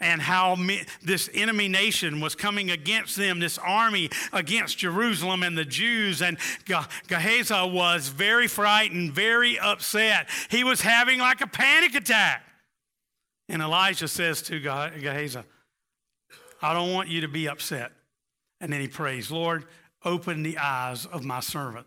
and 0.00 0.20
how 0.20 0.54
me, 0.54 0.84
this 1.02 1.28
enemy 1.34 1.68
nation 1.68 2.20
was 2.20 2.34
coming 2.34 2.70
against 2.70 3.16
them, 3.16 3.38
this 3.38 3.58
army 3.58 4.10
against 4.32 4.78
Jerusalem 4.78 5.42
and 5.42 5.56
the 5.56 5.64
Jews. 5.64 6.22
And 6.22 6.38
Ge- 6.64 6.88
Gehazi 7.08 7.70
was 7.70 8.08
very 8.08 8.46
frightened, 8.46 9.12
very 9.12 9.58
upset. 9.58 10.28
He 10.50 10.64
was 10.64 10.80
having 10.80 11.18
like 11.18 11.40
a 11.40 11.46
panic 11.46 11.94
attack. 11.94 12.42
And 13.48 13.62
Elijah 13.62 14.08
says 14.08 14.42
to 14.42 14.58
Ge- 14.58 15.00
Gehazi, 15.02 15.40
I 16.62 16.72
don't 16.72 16.92
want 16.92 17.08
you 17.08 17.20
to 17.20 17.28
be 17.28 17.48
upset. 17.48 17.92
And 18.60 18.72
then 18.72 18.80
he 18.80 18.88
prays, 18.88 19.30
Lord, 19.30 19.66
open 20.04 20.42
the 20.42 20.58
eyes 20.58 21.06
of 21.06 21.24
my 21.24 21.40
servant. 21.40 21.86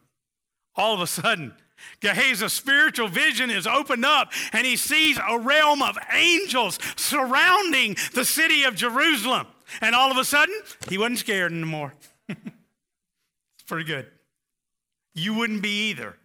All 0.75 0.93
of 0.93 1.01
a 1.01 1.07
sudden, 1.07 1.53
Gehazi's 2.01 2.53
spiritual 2.53 3.07
vision 3.07 3.49
is 3.49 3.67
opened 3.67 4.05
up 4.05 4.31
and 4.53 4.65
he 4.65 4.75
sees 4.75 5.17
a 5.17 5.39
realm 5.39 5.81
of 5.81 5.97
angels 6.13 6.79
surrounding 6.95 7.95
the 8.13 8.25
city 8.25 8.63
of 8.63 8.75
Jerusalem. 8.75 9.47
And 9.81 9.93
all 9.93 10.11
of 10.11 10.17
a 10.17 10.25
sudden, 10.25 10.55
he 10.89 10.97
wasn't 10.97 11.19
scared 11.19 11.51
anymore. 11.51 11.93
it's 12.27 12.39
pretty 13.67 13.85
good. 13.85 14.07
You 15.13 15.33
wouldn't 15.33 15.61
be 15.61 15.89
either 15.89 16.15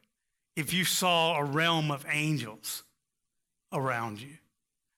if 0.56 0.73
you 0.73 0.84
saw 0.84 1.37
a 1.37 1.44
realm 1.44 1.90
of 1.90 2.06
angels 2.08 2.84
around 3.73 4.20
you. 4.20 4.37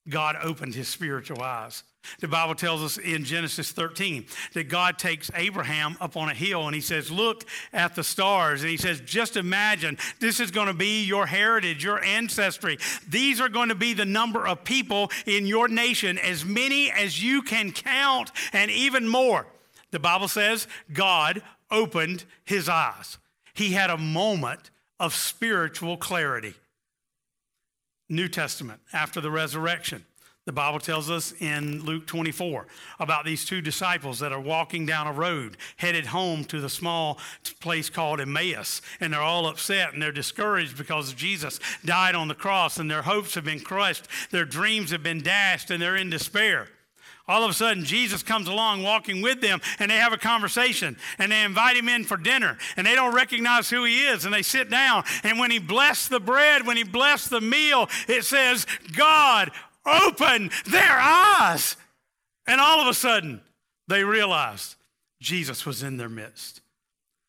God 0.07 0.37
opened 0.41 0.75
his 0.75 0.87
spiritual 0.87 1.41
eyes. 1.41 1.83
The 2.19 2.27
Bible 2.27 2.55
tells 2.55 2.81
us 2.81 2.97
in 2.97 3.23
Genesis 3.23 3.71
13 3.71 4.25
that 4.53 4.69
God 4.69 4.97
takes 4.97 5.29
Abraham 5.35 5.97
up 5.99 6.17
on 6.17 6.29
a 6.29 6.33
hill 6.33 6.65
and 6.65 6.75
he 6.75 6.81
says, 6.81 7.11
Look 7.11 7.45
at 7.73 7.95
the 7.95 8.03
stars. 8.03 8.61
And 8.61 8.69
he 8.69 8.77
says, 8.77 9.01
Just 9.01 9.37
imagine 9.37 9.97
this 10.19 10.39
is 10.39 10.51
going 10.51 10.67
to 10.67 10.73
be 10.73 11.03
your 11.03 11.25
heritage, 11.25 11.83
your 11.83 12.03
ancestry. 12.03 12.77
These 13.07 13.39
are 13.41 13.49
going 13.49 13.69
to 13.69 13.75
be 13.75 13.93
the 13.93 14.05
number 14.05 14.47
of 14.47 14.63
people 14.63 15.11
in 15.25 15.45
your 15.45 15.67
nation, 15.67 16.17
as 16.17 16.43
many 16.43 16.91
as 16.91 17.23
you 17.23 17.41
can 17.41 17.71
count, 17.71 18.31
and 18.53 18.71
even 18.71 19.07
more. 19.07 19.47
The 19.91 19.99
Bible 19.99 20.27
says 20.27 20.67
God 20.91 21.41
opened 21.71 22.25
his 22.45 22.69
eyes. 22.69 23.17
He 23.53 23.71
had 23.71 23.89
a 23.89 23.97
moment 23.97 24.69
of 24.99 25.13
spiritual 25.13 25.97
clarity. 25.97 26.53
New 28.09 28.27
Testament, 28.27 28.79
after 28.93 29.19
the 29.19 29.31
resurrection. 29.31 30.05
The 30.47 30.53
Bible 30.53 30.79
tells 30.79 31.09
us 31.09 31.33
in 31.41 31.83
Luke 31.83 32.07
24 32.07 32.67
about 33.01 33.25
these 33.25 33.43
two 33.43 33.59
disciples 33.59 34.19
that 34.19 34.31
are 34.31 34.39
walking 34.39 34.85
down 34.85 35.05
a 35.05 35.11
road 35.11 35.57
headed 35.75 36.05
home 36.05 36.45
to 36.45 36.61
the 36.61 36.69
small 36.69 37.19
place 37.59 37.89
called 37.89 38.21
Emmaus. 38.21 38.81
And 39.01 39.11
they're 39.11 39.21
all 39.21 39.47
upset 39.47 39.91
and 39.91 40.01
they're 40.01 40.13
discouraged 40.13 40.77
because 40.77 41.11
Jesus 41.11 41.59
died 41.83 42.15
on 42.15 42.29
the 42.29 42.33
cross 42.33 42.77
and 42.77 42.89
their 42.89 43.01
hopes 43.01 43.35
have 43.35 43.43
been 43.43 43.59
crushed, 43.59 44.07
their 44.31 44.45
dreams 44.45 44.91
have 44.91 45.03
been 45.03 45.21
dashed, 45.21 45.69
and 45.69 45.81
they're 45.81 45.97
in 45.97 46.09
despair. 46.09 46.69
All 47.27 47.43
of 47.43 47.51
a 47.51 47.53
sudden, 47.53 47.83
Jesus 47.83 48.23
comes 48.23 48.47
along 48.47 48.83
walking 48.83 49.21
with 49.21 49.41
them, 49.41 49.59
and 49.79 49.91
they 49.91 49.97
have 49.97 50.13
a 50.13 50.17
conversation, 50.17 50.95
and 51.19 51.29
they 51.29 51.43
invite 51.43 51.75
him 51.75 51.89
in 51.89 52.05
for 52.05 52.15
dinner, 52.15 52.57
and 52.77 52.87
they 52.87 52.95
don't 52.95 53.13
recognize 53.13 53.69
who 53.69 53.83
he 53.83 54.05
is, 54.05 54.23
and 54.23 54.33
they 54.33 54.43
sit 54.43 54.69
down. 54.69 55.03
And 55.23 55.37
when 55.37 55.51
he 55.51 55.59
blessed 55.59 56.09
the 56.09 56.21
bread, 56.21 56.65
when 56.65 56.77
he 56.77 56.85
blessed 56.85 57.29
the 57.29 57.41
meal, 57.41 57.89
it 58.07 58.23
says, 58.23 58.65
God 58.95 59.51
open 59.87 60.51
their 60.65 60.99
eyes. 60.99 61.77
And 62.45 62.61
all 62.61 62.81
of 62.81 62.87
a 62.87 62.93
sudden, 62.93 63.41
they 63.87 64.03
realized 64.03 64.75
Jesus 65.19 65.65
was 65.65 65.83
in 65.83 65.97
their 65.97 66.09
midst. 66.09 66.61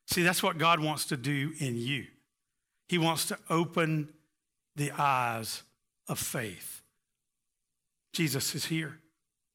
See, 0.06 0.22
that's 0.22 0.42
what 0.42 0.58
God 0.58 0.80
wants 0.80 1.04
to 1.06 1.16
do 1.16 1.52
in 1.58 1.76
you. 1.76 2.06
He 2.88 2.98
wants 2.98 3.26
to 3.26 3.38
open 3.50 4.08
the 4.76 4.92
eyes 4.96 5.62
of 6.08 6.18
faith. 6.18 6.82
Jesus 8.12 8.54
is 8.54 8.66
here, 8.66 8.98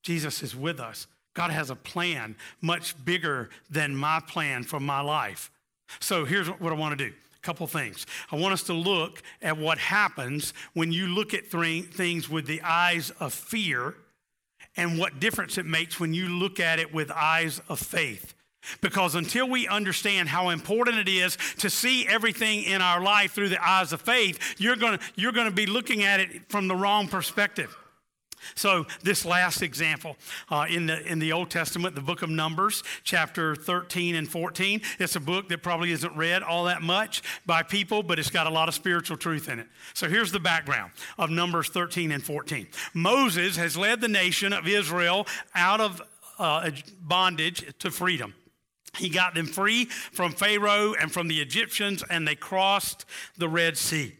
Jesus 0.03 0.43
is 0.43 0.55
with 0.55 0.79
us. 0.79 1.07
God 1.33 1.49
has 1.49 1.71
a 1.71 1.75
plan 1.75 2.35
much 2.61 2.93
bigger 3.03 3.49
than 3.67 3.95
my 3.95 4.21
plan 4.27 4.63
for 4.63 4.79
my 4.79 5.01
life. 5.01 5.49
So 5.99 6.25
here's 6.25 6.47
what 6.47 6.71
I 6.71 6.75
want 6.75 6.97
to 6.97 7.09
do 7.09 7.15
couple 7.43 7.67
things. 7.67 8.05
I 8.31 8.37
want 8.37 8.53
us 8.53 8.63
to 8.63 8.73
look 8.73 9.21
at 9.41 9.57
what 9.57 9.77
happens 9.77 10.53
when 10.73 10.91
you 10.91 11.07
look 11.07 11.33
at 11.33 11.51
th- 11.51 11.85
things 11.87 12.29
with 12.29 12.47
the 12.47 12.61
eyes 12.63 13.11
of 13.19 13.33
fear 13.33 13.95
and 14.75 14.97
what 14.97 15.19
difference 15.19 15.57
it 15.57 15.65
makes 15.65 15.99
when 15.99 16.13
you 16.13 16.27
look 16.29 16.59
at 16.59 16.79
it 16.79 16.93
with 16.93 17.11
eyes 17.11 17.61
of 17.69 17.79
faith. 17.79 18.33
Because 18.79 19.13
until 19.13 19.47
we 19.49 19.67
understand 19.67 20.29
how 20.29 20.49
important 20.49 20.97
it 20.97 21.09
is 21.09 21.37
to 21.57 21.69
see 21.69 22.07
everything 22.07 22.63
in 22.63 22.81
our 22.81 23.01
life 23.01 23.33
through 23.33 23.49
the 23.49 23.63
eyes 23.63 23.91
of 23.91 24.01
faith, 24.01 24.55
you're 24.57 24.77
going 24.77 24.99
you're 25.15 25.33
going 25.33 25.49
to 25.49 25.55
be 25.55 25.65
looking 25.65 26.03
at 26.03 26.21
it 26.21 26.49
from 26.49 26.69
the 26.69 26.75
wrong 26.75 27.09
perspective. 27.09 27.75
So, 28.55 28.85
this 29.01 29.25
last 29.25 29.61
example 29.61 30.15
uh, 30.49 30.65
in, 30.69 30.87
the, 30.87 31.05
in 31.05 31.19
the 31.19 31.33
Old 31.33 31.49
Testament, 31.49 31.95
the 31.95 32.01
book 32.01 32.21
of 32.21 32.29
Numbers, 32.29 32.83
chapter 33.03 33.55
13 33.55 34.15
and 34.15 34.29
14, 34.29 34.81
it's 34.99 35.15
a 35.15 35.19
book 35.19 35.49
that 35.49 35.63
probably 35.63 35.91
isn't 35.91 36.15
read 36.15 36.43
all 36.43 36.65
that 36.65 36.81
much 36.81 37.21
by 37.45 37.63
people, 37.63 38.03
but 38.03 38.19
it's 38.19 38.29
got 38.29 38.47
a 38.47 38.49
lot 38.49 38.67
of 38.67 38.73
spiritual 38.73 39.17
truth 39.17 39.49
in 39.49 39.59
it. 39.59 39.67
So, 39.93 40.07
here's 40.07 40.31
the 40.31 40.39
background 40.39 40.91
of 41.17 41.29
Numbers 41.29 41.69
13 41.69 42.11
and 42.11 42.23
14. 42.23 42.67
Moses 42.93 43.55
has 43.57 43.77
led 43.77 44.01
the 44.01 44.07
nation 44.07 44.53
of 44.53 44.67
Israel 44.67 45.27
out 45.55 45.81
of 45.81 46.01
uh, 46.39 46.71
bondage 47.01 47.77
to 47.79 47.91
freedom. 47.91 48.33
He 48.97 49.09
got 49.09 49.33
them 49.33 49.47
free 49.47 49.85
from 49.85 50.33
Pharaoh 50.33 50.93
and 50.93 51.11
from 51.11 51.27
the 51.27 51.39
Egyptians, 51.41 52.03
and 52.09 52.27
they 52.27 52.35
crossed 52.35 53.05
the 53.37 53.49
Red 53.49 53.77
Sea. 53.77 54.13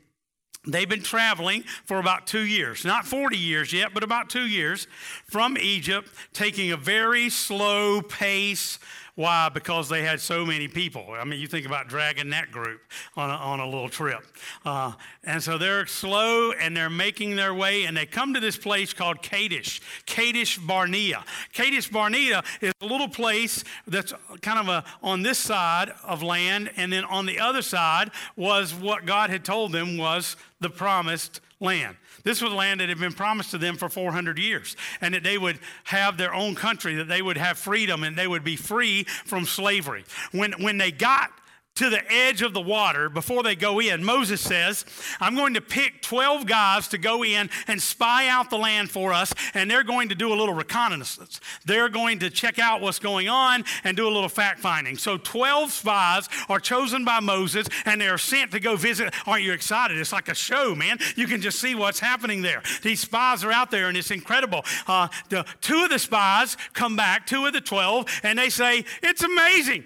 They've 0.65 0.87
been 0.87 1.03
traveling 1.03 1.63
for 1.85 1.99
about 1.99 2.25
two 2.25 2.45
years, 2.45 2.85
not 2.85 3.05
40 3.05 3.37
years 3.37 3.73
yet, 3.73 3.93
but 3.93 4.01
about 4.01 4.29
two 4.29 4.47
years 4.47 4.87
from 5.25 5.57
Egypt, 5.57 6.09
taking 6.31 6.71
a 6.71 6.77
very 6.77 7.29
slow 7.29 8.01
pace, 8.01 8.79
Why? 9.15 9.49
Because 9.49 9.89
they 9.89 10.01
had 10.01 10.19
so 10.19 10.43
many 10.43 10.67
people. 10.67 11.05
I 11.11 11.23
mean, 11.23 11.39
you 11.39 11.47
think 11.47 11.67
about 11.67 11.87
dragging 11.87 12.31
that 12.31 12.51
group 12.51 12.81
on 13.15 13.29
a, 13.29 13.33
on 13.33 13.59
a 13.59 13.65
little 13.65 13.89
trip. 13.89 14.25
Uh, 14.65 14.93
and 15.23 15.41
so 15.41 15.59
they're 15.59 15.85
slow 15.85 16.51
and 16.51 16.75
they're 16.75 16.89
making 16.89 17.35
their 17.35 17.53
way, 17.53 17.83
and 17.83 17.95
they 17.95 18.07
come 18.07 18.33
to 18.33 18.39
this 18.39 18.57
place 18.57 18.91
called 18.91 19.21
Kadesh, 19.21 19.81
Kadesh 20.07 20.57
Barnea. 20.57 21.23
Kadesh 21.53 21.89
Barnea 21.89 22.43
is 22.59 22.73
a 22.81 22.85
little 22.85 23.07
place 23.07 23.63
that's 23.85 24.13
kind 24.41 24.57
of 24.57 24.67
a, 24.67 24.83
on 25.03 25.21
this 25.21 25.37
side 25.37 25.91
of 26.03 26.23
land, 26.23 26.71
and 26.75 26.91
then 26.91 27.03
on 27.03 27.27
the 27.27 27.39
other 27.39 27.61
side 27.61 28.09
was 28.35 28.73
what 28.73 29.05
God 29.05 29.29
had 29.29 29.45
told 29.45 29.73
them 29.73 29.95
was 29.95 30.37
the 30.59 30.71
promised 30.71 31.39
land. 31.63 31.97
This 32.23 32.41
was 32.41 32.53
land 32.53 32.79
that 32.79 32.89
had 32.89 32.99
been 32.99 33.13
promised 33.13 33.51
to 33.51 33.57
them 33.57 33.77
for 33.77 33.89
400 33.89 34.37
years, 34.37 34.75
and 35.01 35.13
that 35.13 35.23
they 35.23 35.37
would 35.37 35.59
have 35.85 36.17
their 36.17 36.33
own 36.33 36.55
country, 36.55 36.95
that 36.95 37.07
they 37.07 37.21
would 37.21 37.37
have 37.37 37.57
freedom, 37.57 38.03
and 38.03 38.15
they 38.15 38.27
would 38.27 38.43
be 38.43 38.55
free 38.55 39.03
from 39.03 39.45
slavery. 39.45 40.05
When, 40.31 40.53
when 40.53 40.77
they 40.77 40.91
got 40.91 41.31
to 41.75 41.89
the 41.89 42.01
edge 42.11 42.41
of 42.41 42.53
the 42.53 42.61
water 42.61 43.09
before 43.09 43.41
they 43.41 43.55
go 43.55 43.79
in. 43.79 44.03
Moses 44.03 44.41
says, 44.41 44.85
I'm 45.19 45.35
going 45.35 45.55
to 45.55 45.61
pick 45.61 46.01
12 46.03 46.45
guys 46.45 46.87
to 46.89 46.99
go 46.99 47.23
in 47.23 47.49
and 47.67 47.81
spy 47.81 48.27
out 48.27 48.49
the 48.51 48.57
land 48.57 48.91
for 48.91 49.11
us, 49.11 49.33
and 49.55 49.69
they're 49.69 49.83
going 49.83 50.09
to 50.09 50.15
do 50.15 50.31
a 50.31 50.35
little 50.35 50.53
reconnaissance. 50.53 51.39
They're 51.65 51.89
going 51.89 52.19
to 52.19 52.29
check 52.29 52.59
out 52.59 52.81
what's 52.81 52.99
going 52.99 53.27
on 53.27 53.65
and 53.83 53.97
do 53.97 54.07
a 54.07 54.11
little 54.11 54.29
fact 54.29 54.59
finding. 54.59 54.97
So 54.97 55.17
12 55.17 55.71
spies 55.71 56.29
are 56.47 56.59
chosen 56.59 57.05
by 57.05 57.19
Moses, 57.19 57.67
and 57.85 57.99
they're 57.99 58.19
sent 58.19 58.51
to 58.51 58.59
go 58.59 58.75
visit. 58.75 59.13
Aren't 59.25 59.43
you 59.43 59.53
excited? 59.53 59.97
It's 59.97 60.13
like 60.13 60.29
a 60.29 60.35
show, 60.35 60.75
man. 60.75 60.99
You 61.15 61.25
can 61.25 61.41
just 61.41 61.59
see 61.59 61.73
what's 61.73 61.99
happening 61.99 62.43
there. 62.43 62.61
These 62.83 62.99
spies 62.99 63.43
are 63.43 63.51
out 63.51 63.71
there, 63.71 63.87
and 63.87 63.97
it's 63.97 64.11
incredible. 64.11 64.63
Uh, 64.85 65.07
the, 65.29 65.43
two 65.61 65.83
of 65.83 65.89
the 65.89 65.99
spies 65.99 66.55
come 66.73 66.95
back, 66.95 67.25
two 67.25 67.47
of 67.47 67.53
the 67.53 67.61
12, 67.61 68.21
and 68.21 68.37
they 68.37 68.49
say, 68.49 68.85
It's 69.01 69.23
amazing. 69.23 69.85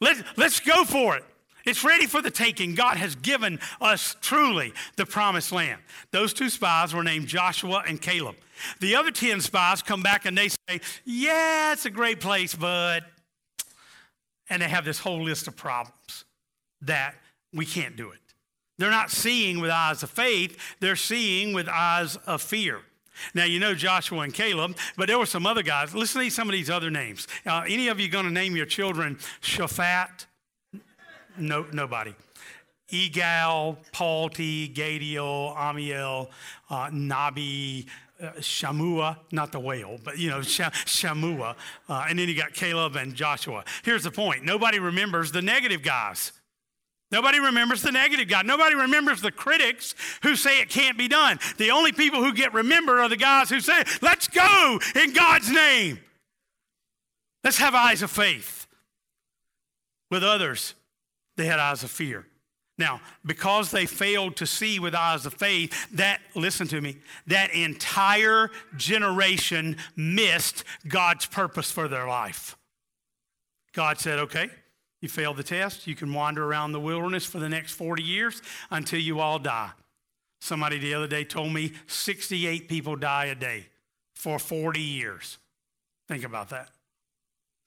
Let, 0.00 0.24
let's 0.36 0.60
go 0.60 0.84
for 0.84 1.16
it. 1.16 1.24
It's 1.64 1.84
ready 1.84 2.06
for 2.06 2.22
the 2.22 2.30
taking. 2.30 2.74
God 2.74 2.96
has 2.96 3.14
given 3.14 3.60
us 3.80 4.16
truly 4.22 4.72
the 4.96 5.04
promised 5.04 5.52
land. 5.52 5.80
Those 6.12 6.32
two 6.32 6.48
spies 6.48 6.94
were 6.94 7.04
named 7.04 7.26
Joshua 7.26 7.84
and 7.86 8.00
Caleb. 8.00 8.36
The 8.80 8.96
other 8.96 9.10
10 9.10 9.40
spies 9.40 9.82
come 9.82 10.02
back 10.02 10.24
and 10.24 10.36
they 10.36 10.48
say, 10.48 10.80
Yeah, 11.04 11.72
it's 11.72 11.84
a 11.84 11.90
great 11.90 12.20
place, 12.20 12.54
but. 12.54 13.00
And 14.50 14.62
they 14.62 14.68
have 14.68 14.86
this 14.86 14.98
whole 14.98 15.22
list 15.22 15.46
of 15.46 15.56
problems 15.56 16.24
that 16.80 17.14
we 17.52 17.66
can't 17.66 17.96
do 17.96 18.10
it. 18.12 18.20
They're 18.78 18.90
not 18.90 19.10
seeing 19.10 19.60
with 19.60 19.70
eyes 19.70 20.02
of 20.02 20.08
faith, 20.10 20.56
they're 20.80 20.96
seeing 20.96 21.52
with 21.52 21.68
eyes 21.68 22.16
of 22.16 22.40
fear. 22.40 22.80
Now, 23.34 23.44
you 23.44 23.58
know 23.58 23.74
Joshua 23.74 24.20
and 24.20 24.34
Caleb, 24.34 24.76
but 24.96 25.08
there 25.08 25.18
were 25.18 25.26
some 25.26 25.46
other 25.46 25.62
guys. 25.62 25.94
Listen 25.94 26.22
to 26.22 26.30
some 26.30 26.48
of 26.48 26.52
these 26.52 26.70
other 26.70 26.90
names. 26.90 27.26
Uh, 27.46 27.64
any 27.68 27.88
of 27.88 28.00
you 28.00 28.08
going 28.08 28.24
to 28.24 28.30
name 28.30 28.56
your 28.56 28.66
children 28.66 29.18
Shaphat? 29.40 30.26
No, 31.36 31.66
nobody. 31.72 32.14
Igal, 32.90 33.76
Palti, 33.92 34.68
Gaddiel, 34.68 35.54
Ammiel, 35.54 36.28
uh, 36.70 36.88
Nahbi, 36.88 37.86
uh, 38.20 38.30
Shammua, 38.38 39.18
not 39.30 39.52
the 39.52 39.60
whale, 39.60 39.98
but 40.02 40.18
you 40.18 40.30
know, 40.30 40.40
Shammua. 40.40 41.54
Uh, 41.88 42.06
and 42.08 42.18
then 42.18 42.28
you 42.28 42.34
got 42.34 42.54
Caleb 42.54 42.96
and 42.96 43.14
Joshua. 43.14 43.64
Here's 43.84 44.04
the 44.04 44.10
point 44.10 44.44
nobody 44.44 44.78
remembers 44.78 45.32
the 45.32 45.42
negative 45.42 45.82
guys. 45.82 46.32
Nobody 47.10 47.40
remembers 47.40 47.80
the 47.80 47.92
negative 47.92 48.28
God. 48.28 48.44
Nobody 48.44 48.74
remembers 48.74 49.22
the 49.22 49.32
critics 49.32 49.94
who 50.22 50.36
say 50.36 50.60
it 50.60 50.68
can't 50.68 50.98
be 50.98 51.08
done. 51.08 51.38
The 51.56 51.70
only 51.70 51.92
people 51.92 52.22
who 52.22 52.34
get 52.34 52.52
remembered 52.52 52.98
are 52.98 53.08
the 53.08 53.16
guys 53.16 53.48
who 53.48 53.60
say, 53.60 53.82
let's 54.02 54.28
go 54.28 54.78
in 54.94 55.14
God's 55.14 55.50
name. 55.50 56.00
Let's 57.42 57.58
have 57.58 57.74
eyes 57.74 58.02
of 58.02 58.10
faith. 58.10 58.66
With 60.10 60.22
others, 60.22 60.74
they 61.36 61.46
had 61.46 61.58
eyes 61.58 61.82
of 61.82 61.90
fear. 61.90 62.26
Now, 62.76 63.00
because 63.24 63.70
they 63.70 63.86
failed 63.86 64.36
to 64.36 64.46
see 64.46 64.78
with 64.78 64.94
eyes 64.94 65.26
of 65.26 65.34
faith, 65.34 65.90
that, 65.92 66.20
listen 66.34 66.68
to 66.68 66.80
me, 66.80 66.98
that 67.26 67.52
entire 67.52 68.50
generation 68.76 69.78
missed 69.96 70.62
God's 70.86 71.26
purpose 71.26 71.72
for 71.72 71.88
their 71.88 72.06
life. 72.06 72.56
God 73.72 73.98
said, 73.98 74.18
okay, 74.20 74.48
you 75.00 75.08
fail 75.08 75.32
the 75.32 75.42
test, 75.42 75.86
you 75.86 75.94
can 75.94 76.12
wander 76.12 76.44
around 76.44 76.72
the 76.72 76.80
wilderness 76.80 77.24
for 77.24 77.38
the 77.38 77.48
next 77.48 77.72
40 77.72 78.02
years 78.02 78.42
until 78.70 79.00
you 79.00 79.20
all 79.20 79.38
die. 79.38 79.70
Somebody 80.40 80.78
the 80.78 80.94
other 80.94 81.06
day 81.06 81.24
told 81.24 81.52
me 81.52 81.72
68 81.86 82.68
people 82.68 82.96
die 82.96 83.26
a 83.26 83.34
day 83.34 83.66
for 84.14 84.38
40 84.38 84.80
years. 84.80 85.38
Think 86.08 86.24
about 86.24 86.50
that. 86.50 86.70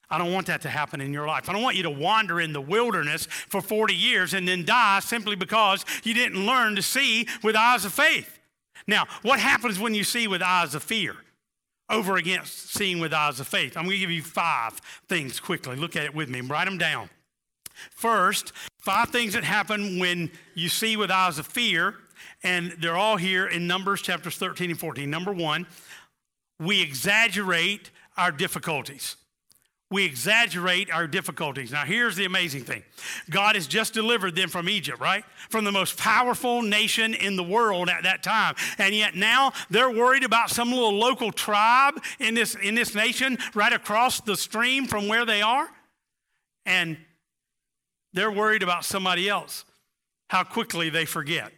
I 0.10 0.18
don't 0.18 0.34
want 0.34 0.48
that 0.48 0.62
to 0.64 0.70
happen 0.70 1.00
in 1.00 1.14
your 1.14 1.26
life. 1.26 1.48
I 1.50 1.54
don't 1.54 1.62
want 1.62 1.78
you 1.78 1.84
to 1.84 1.90
wander 1.90 2.42
in 2.42 2.52
the 2.52 2.60
wilderness 2.60 3.26
for 3.28 3.62
40 3.62 3.94
years 3.94 4.34
and 4.34 4.46
then 4.46 4.66
die 4.66 5.00
simply 5.00 5.38
because 5.38 5.86
you 6.04 6.14
didn't 6.14 6.46
learn 6.46 6.76
to 6.76 6.82
see 6.82 7.28
with 7.44 7.56
eyes 7.56 7.86
of 7.86 7.94
faith. 7.94 8.40
Now, 8.88 9.06
what 9.22 9.40
happens 9.40 9.80
when 9.80 9.94
you 9.94 10.04
see 10.04 10.28
with 10.28 10.42
eyes 10.42 10.76
of 10.76 10.84
fear? 10.84 11.16
Over 11.90 12.18
against 12.18 12.74
seeing 12.74 13.00
with 13.00 13.14
eyes 13.14 13.40
of 13.40 13.48
faith. 13.48 13.78
I'm 13.78 13.84
going 13.84 13.96
to 13.96 14.00
give 14.00 14.12
you 14.12 14.22
five 14.22 14.74
things 15.08 15.40
quickly. 15.40 15.76
Look 15.78 15.96
at 15.96 16.04
it 16.04 16.16
with 16.16 16.30
me. 16.30 16.42
Write 16.42 16.66
them 16.66 16.78
down. 16.78 17.10
First, 17.90 18.54
five 18.80 19.10
things 19.10 19.34
that 19.34 19.44
happen 19.44 20.00
when 20.00 20.32
you 20.54 20.70
see 20.70 20.98
with 20.98 21.12
eyes 21.12 21.40
of 21.40 21.48
fear, 21.48 21.96
and 22.44 22.76
they're 22.80 22.98
all 22.98 23.18
here 23.18 23.48
in 23.48 23.68
Numbers 23.68 24.02
chapters 24.02 24.38
13 24.38 24.72
and 24.72 24.80
14. 24.80 25.10
Number 25.10 25.32
one, 25.32 25.68
we 26.60 26.82
exaggerate 26.82 27.92
our 28.18 28.32
difficulties. 28.32 29.16
We 29.92 30.06
exaggerate 30.06 30.90
our 30.90 31.06
difficulties. 31.06 31.74
Now, 31.74 31.84
here's 31.84 32.16
the 32.16 32.24
amazing 32.24 32.64
thing 32.64 32.84
God 33.30 33.56
has 33.56 33.68
just 33.68 33.94
delivered 33.94 34.36
them 34.36 34.48
from 34.48 34.70
Egypt, 34.70 35.00
right? 35.00 35.26
From 35.50 35.66
the 35.66 35.72
most 35.72 35.98
powerful 35.98 36.62
nation 36.62 37.14
in 37.14 37.36
the 37.36 37.44
world 37.44 37.90
at 37.90 38.04
that 38.04 38.24
time. 38.24 38.56
And 38.78 38.96
yet 38.96 39.16
now 39.16 39.52
they're 39.70 39.92
worried 39.92 40.24
about 40.24 40.50
some 40.50 40.72
little 40.72 40.98
local 40.98 41.32
tribe 41.34 42.02
in 42.20 42.34
this, 42.36 42.56
in 42.56 42.74
this 42.74 42.96
nation 42.96 43.38
right 43.54 43.74
across 43.74 44.22
the 44.22 44.38
stream 44.38 44.86
from 44.86 45.10
where 45.10 45.26
they 45.26 45.42
are. 45.42 45.68
And 46.66 46.98
they're 48.14 48.32
worried 48.32 48.64
about 48.64 48.86
somebody 48.86 49.30
else, 49.30 49.66
how 50.30 50.44
quickly 50.44 50.90
they 50.90 51.06
forget, 51.06 51.52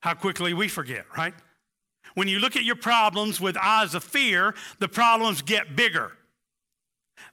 how 0.00 0.14
quickly 0.14 0.54
we 0.54 0.68
forget, 0.68 1.04
right? 1.16 1.34
When 2.14 2.28
you 2.28 2.38
look 2.38 2.56
at 2.56 2.64
your 2.64 2.76
problems 2.76 3.40
with 3.40 3.56
eyes 3.56 3.94
of 3.94 4.02
fear, 4.02 4.54
the 4.78 4.88
problems 4.88 5.42
get 5.42 5.76
bigger. 5.76 6.12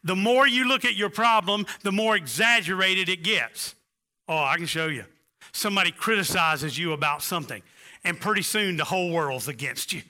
The 0.04 0.16
more 0.16 0.48
you 0.48 0.68
look 0.68 0.86
at 0.86 0.96
your 0.96 1.10
problem, 1.10 1.66
the 1.82 1.92
more 1.92 2.16
exaggerated 2.16 3.10
it 3.10 3.24
gets. 3.24 3.76
Oh, 4.28 4.38
I 4.38 4.58
can 4.58 4.66
show 4.66 4.88
you. 4.88 5.06
Somebody 5.54 5.92
criticizes 5.92 6.78
you 6.78 6.94
about 6.94 7.24
something, 7.24 7.63
and 8.04 8.20
pretty 8.20 8.42
soon 8.42 8.78
the 8.78 8.84
whole 8.84 9.12
world's 9.12 9.48
against 9.48 9.94
you. 9.94 10.02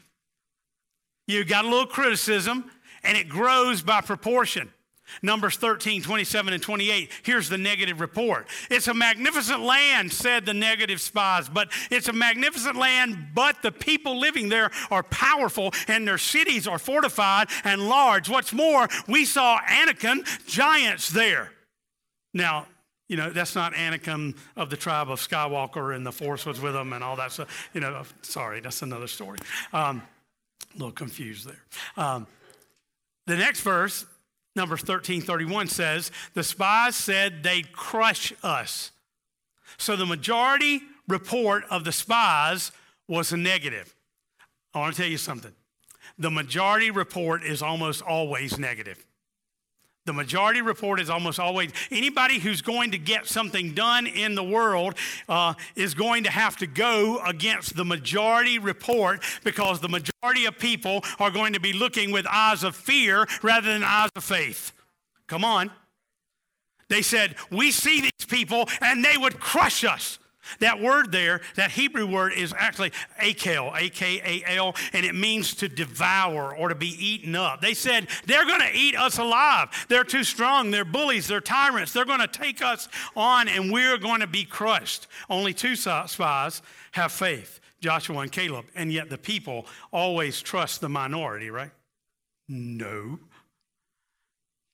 You 1.27 1.43
got 1.45 1.65
a 1.65 1.69
little 1.69 1.85
criticism, 1.85 2.71
and 3.03 3.17
it 3.17 3.29
grows 3.29 3.81
by 3.81 4.01
proportion. 4.01 4.71
Numbers 5.21 5.57
13, 5.57 6.01
27, 6.01 6.53
and 6.53 6.61
28. 6.61 7.11
Here's 7.23 7.49
the 7.49 7.57
negative 7.57 7.99
report. 7.99 8.47
It's 8.69 8.87
a 8.87 8.93
magnificent 8.93 9.61
land, 9.61 10.11
said 10.11 10.45
the 10.45 10.53
negative 10.53 11.01
spies, 11.01 11.49
but 11.49 11.69
it's 11.89 12.07
a 12.07 12.13
magnificent 12.13 12.75
land, 12.75 13.29
but 13.33 13.61
the 13.61 13.71
people 13.71 14.19
living 14.19 14.49
there 14.49 14.71
are 14.91 15.03
powerful 15.03 15.71
and 15.87 16.07
their 16.07 16.17
cities 16.17 16.67
are 16.67 16.79
fortified 16.79 17.47
and 17.63 17.87
large. 17.87 18.29
What's 18.29 18.53
more, 18.53 18.87
we 19.07 19.25
saw 19.25 19.59
Anakim 19.69 20.23
giants 20.45 21.09
there. 21.09 21.51
Now, 22.33 22.67
you 23.07 23.15
know, 23.15 23.29
that's 23.29 23.55
not 23.55 23.73
Anakin 23.73 24.35
of 24.55 24.69
the 24.69 24.77
tribe 24.77 25.09
of 25.09 25.19
Skywalker 25.19 25.95
and 25.95 26.05
the 26.05 26.11
force 26.11 26.45
was 26.45 26.59
with 26.59 26.73
them 26.73 26.91
and 26.93 27.03
all 27.03 27.15
that 27.15 27.31
stuff. 27.31 27.69
You 27.73 27.81
know, 27.81 28.03
sorry, 28.21 28.59
that's 28.59 28.81
another 28.81 29.07
story. 29.07 29.39
Um, 29.71 30.01
a 30.75 30.77
little 30.77 30.91
confused 30.91 31.47
there. 31.47 31.63
Um, 31.95 32.27
the 33.25 33.37
next 33.37 33.61
verse 33.61 34.05
Numbers 34.57 34.81
13 34.81 35.21
31 35.21 35.67
says, 35.69 36.11
The 36.33 36.43
spies 36.43 36.95
said 36.95 37.43
they'd 37.43 37.71
crush 37.71 38.33
us. 38.43 38.91
So 39.77 39.95
the 39.95 40.05
majority 40.05 40.81
report 41.07 41.63
of 41.69 41.83
the 41.83 41.91
spies 41.91 42.71
was 43.07 43.31
a 43.31 43.37
negative. 43.37 43.95
I 44.73 44.79
want 44.79 44.95
to 44.95 45.01
tell 45.01 45.09
you 45.09 45.17
something. 45.17 45.53
The 46.17 46.31
majority 46.31 46.91
report 46.91 47.43
is 47.43 47.61
almost 47.61 48.01
always 48.01 48.57
negative. 48.57 49.05
The 50.07 50.13
majority 50.13 50.61
report 50.61 51.01
is 51.01 51.09
almost 51.09 51.37
always 51.37 51.73
anybody 51.91 52.39
who's 52.39 52.61
going 52.61 52.91
to 52.91 52.97
get 52.97 53.27
something 53.27 53.73
done 53.73 54.07
in 54.07 54.35
the 54.35 54.43
world 54.43 54.95
uh, 55.27 55.53
is 55.75 55.93
going 55.93 56.23
to 56.23 56.31
have 56.31 56.55
to 56.57 56.65
go 56.65 57.19
against 57.25 57.75
the 57.75 57.83
majority 57.83 58.57
report 58.57 59.21
because 59.43 59.81
the 59.81 59.89
majority 59.89 60.45
of 60.45 60.57
people 60.57 61.03
are 61.19 61.29
going 61.29 61.51
to 61.51 61.59
be 61.59 61.73
looking 61.73 62.13
with 62.13 62.25
eyes 62.25 62.63
of 62.63 62.73
fear 62.73 63.27
rather 63.43 63.67
than 63.67 63.83
eyes 63.83 64.09
of 64.15 64.23
faith. 64.23 64.71
Come 65.27 65.43
on. 65.43 65.71
They 66.87 67.01
said, 67.01 67.35
We 67.51 67.71
see 67.71 67.99
these 67.99 68.27
people 68.29 68.69
and 68.81 69.03
they 69.03 69.17
would 69.17 69.41
crush 69.41 69.83
us. 69.83 70.19
That 70.59 70.81
word 70.81 71.11
there, 71.11 71.41
that 71.55 71.71
Hebrew 71.71 72.05
word 72.05 72.33
is 72.33 72.53
actually 72.57 72.91
akel, 73.21 73.71
A 73.79 73.89
K 73.89 74.43
A 74.47 74.55
L, 74.55 74.75
and 74.93 75.05
it 75.05 75.15
means 75.15 75.53
to 75.55 75.69
devour 75.69 76.55
or 76.55 76.69
to 76.69 76.75
be 76.75 76.95
eaten 77.03 77.35
up. 77.35 77.61
They 77.61 77.73
said, 77.73 78.07
they're 78.25 78.45
going 78.45 78.61
to 78.61 78.75
eat 78.75 78.95
us 78.97 79.17
alive. 79.17 79.69
They're 79.89 80.03
too 80.03 80.23
strong. 80.23 80.71
They're 80.71 80.85
bullies. 80.85 81.27
They're 81.27 81.41
tyrants. 81.41 81.93
They're 81.93 82.05
going 82.05 82.19
to 82.19 82.27
take 82.27 82.61
us 82.61 82.87
on 83.15 83.47
and 83.47 83.71
we're 83.71 83.97
going 83.97 84.21
to 84.21 84.27
be 84.27 84.43
crushed. 84.43 85.07
Only 85.29 85.53
two 85.53 85.75
spies 85.75 86.61
have 86.91 87.11
faith 87.11 87.59
Joshua 87.79 88.19
and 88.19 88.31
Caleb, 88.31 88.65
and 88.75 88.91
yet 88.91 89.09
the 89.09 89.17
people 89.17 89.67
always 89.91 90.41
trust 90.41 90.81
the 90.81 90.89
minority, 90.89 91.51
right? 91.51 91.69
No. 92.49 93.19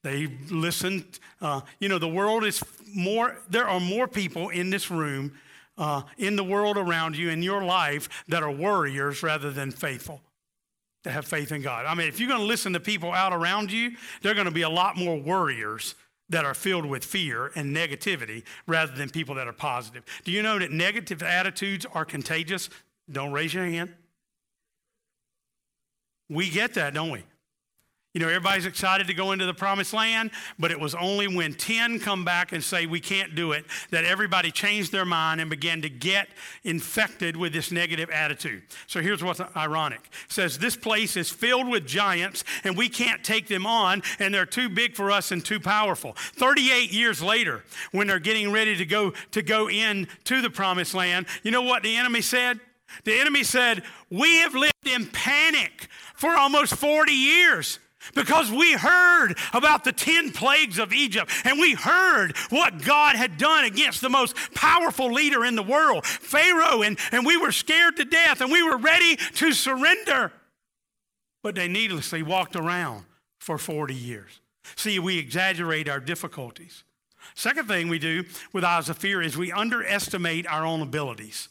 They 0.04 0.28
listened. 0.50 1.20
Uh, 1.42 1.62
you 1.80 1.90
know, 1.90 1.98
the 1.98 2.08
world 2.08 2.46
is 2.46 2.64
more, 2.94 3.38
there 3.50 3.68
are 3.68 3.80
more 3.80 4.08
people 4.08 4.50
in 4.50 4.70
this 4.70 4.90
room 4.90 5.34
uh, 5.78 6.04
in 6.18 6.36
the 6.36 6.44
world 6.44 6.78
around 6.78 7.18
you, 7.18 7.30
in 7.30 7.42
your 7.42 7.64
life, 7.64 8.10
that 8.28 8.44
are 8.44 8.52
worriers 8.52 9.24
rather 9.24 9.52
than 9.52 9.72
faithful, 9.72 10.22
to 11.04 11.12
have 11.12 11.26
faith 11.26 11.52
in 11.52 11.62
God. 11.62 11.86
I 11.86 11.96
mean, 11.96 12.08
if 12.08 12.20
you're 12.20 12.30
going 12.30 12.42
to 12.42 12.46
listen 12.46 12.74
to 12.74 12.80
people 12.80 13.12
out 13.12 13.34
around 13.34 13.72
you, 13.72 13.92
they're 14.22 14.36
going 14.36 14.46
to 14.46 14.52
be 14.52 14.62
a 14.62 14.70
lot 14.70 14.98
more 14.98 15.18
worriers 15.18 15.96
that 16.30 16.46
are 16.46 16.54
filled 16.54 16.86
with 16.86 17.04
fear 17.04 17.52
and 17.56 17.76
negativity 17.76 18.44
rather 18.66 18.94
than 18.94 19.10
people 19.10 19.36
that 19.36 19.48
are 19.48 19.54
positive. 19.54 20.04
Do 20.24 20.32
you 20.32 20.42
know 20.42 20.58
that 20.60 20.72
negative 20.72 21.22
attitudes 21.22 21.86
are 21.94 22.06
contagious? 22.06 22.70
Don't 23.12 23.32
raise 23.32 23.54
your 23.54 23.66
hand. 23.66 23.94
We 26.30 26.50
get 26.50 26.74
that, 26.76 26.94
don't 26.94 27.12
we? 27.12 27.24
You 28.14 28.20
know, 28.20 28.28
everybody's 28.28 28.68
excited 28.68 29.08
to 29.08 29.16
go 29.16 29.32
into 29.32 29.48
the 29.48 29.56
promised 29.56 29.92
land, 29.92 30.30
but 30.60 30.70
it 30.70 30.80
was 30.80 30.94
only 30.94 31.28
when 31.28 31.56
10 31.56 32.00
come 32.00 32.24
back 32.24 32.52
and 32.52 32.64
say 32.64 32.86
we 32.86 33.00
can't 33.00 33.34
do 33.34 33.54
it 33.54 33.66
that 33.90 34.06
everybody 34.06 34.52
changed 34.52 34.92
their 34.92 35.04
mind 35.04 35.42
and 35.42 35.50
began 35.50 35.82
to 35.82 35.90
get 35.90 36.28
infected 36.64 37.36
with 37.36 37.54
this 37.54 37.72
negative 37.72 38.12
attitude. 38.12 38.62
So 38.86 39.02
here's 39.02 39.24
what's 39.24 39.42
ironic. 39.58 40.12
It 40.26 40.32
says 40.32 40.60
this 40.60 40.76
place 40.76 41.18
is 41.18 41.32
filled 41.32 41.68
with 41.68 41.88
giants 41.88 42.44
and 42.64 42.78
we 42.78 42.88
can't 42.88 43.24
take 43.24 43.48
them 43.48 43.66
on 43.66 44.04
and 44.20 44.32
they're 44.32 44.46
too 44.46 44.70
big 44.70 44.96
for 44.96 45.10
us 45.10 45.32
and 45.32 45.44
too 45.44 45.60
powerful. 45.60 46.14
38 46.36 46.94
years 46.94 47.20
later, 47.20 47.64
when 47.94 48.06
they're 48.06 48.20
getting 48.20 48.52
ready 48.52 48.78
to 48.78 48.86
go 48.86 49.14
to 49.32 49.42
go 49.42 49.68
in 49.68 50.08
to 50.26 50.40
the 50.40 50.52
promised 50.52 50.94
land, 50.94 51.26
you 51.42 51.50
know 51.50 51.64
what 51.64 51.82
the 51.82 51.96
enemy 51.96 52.22
said? 52.22 52.60
The 53.06 53.20
enemy 53.20 53.44
said, 53.44 53.82
"We 54.12 54.38
have 54.38 54.54
lived 54.54 54.86
in 54.86 55.08
panic 55.08 55.88
for 56.14 56.36
almost 56.36 56.76
40 56.76 57.12
years." 57.12 57.80
Because 58.16 58.52
we 58.52 58.74
heard 58.74 59.36
about 59.54 59.84
the 59.84 59.92
10 59.92 60.32
plagues 60.32 60.78
of 60.78 60.94
Egypt 60.94 61.32
and 61.46 61.60
we 61.60 61.74
heard 61.74 62.36
what 62.50 62.84
God 62.84 63.16
had 63.16 63.38
done 63.38 63.66
against 63.66 64.02
the 64.02 64.10
most 64.10 64.36
powerful 64.54 65.12
leader 65.12 65.46
in 65.46 65.56
the 65.56 65.64
world, 65.64 66.06
Pharaoh, 66.06 66.82
and, 66.82 66.98
and 67.12 67.26
we 67.26 67.38
were 67.38 67.52
scared 67.52 67.98
to 67.98 68.06
death 68.06 68.42
and 68.42 68.52
we 68.52 68.64
were 68.64 68.78
ready 68.78 69.16
to 69.16 69.54
surrender. 69.54 70.32
But 71.42 71.56
they 71.56 71.68
needlessly 71.68 72.24
walked 72.24 72.56
around 72.56 73.06
for 73.40 73.58
40 73.58 73.94
years. 73.94 74.40
See, 74.76 75.00
we 75.00 75.18
exaggerate 75.18 75.90
our 75.90 76.00
difficulties. 76.00 76.84
Second 77.36 77.68
thing 77.68 77.90
we 77.90 78.00
do 78.00 78.24
with 78.52 78.64
eyes 78.64 78.90
of 78.90 78.98
fear 78.98 79.22
is 79.22 79.38
we 79.38 79.52
underestimate 79.52 80.48
our 80.48 80.66
own 80.66 80.82
abilities. 80.82 81.50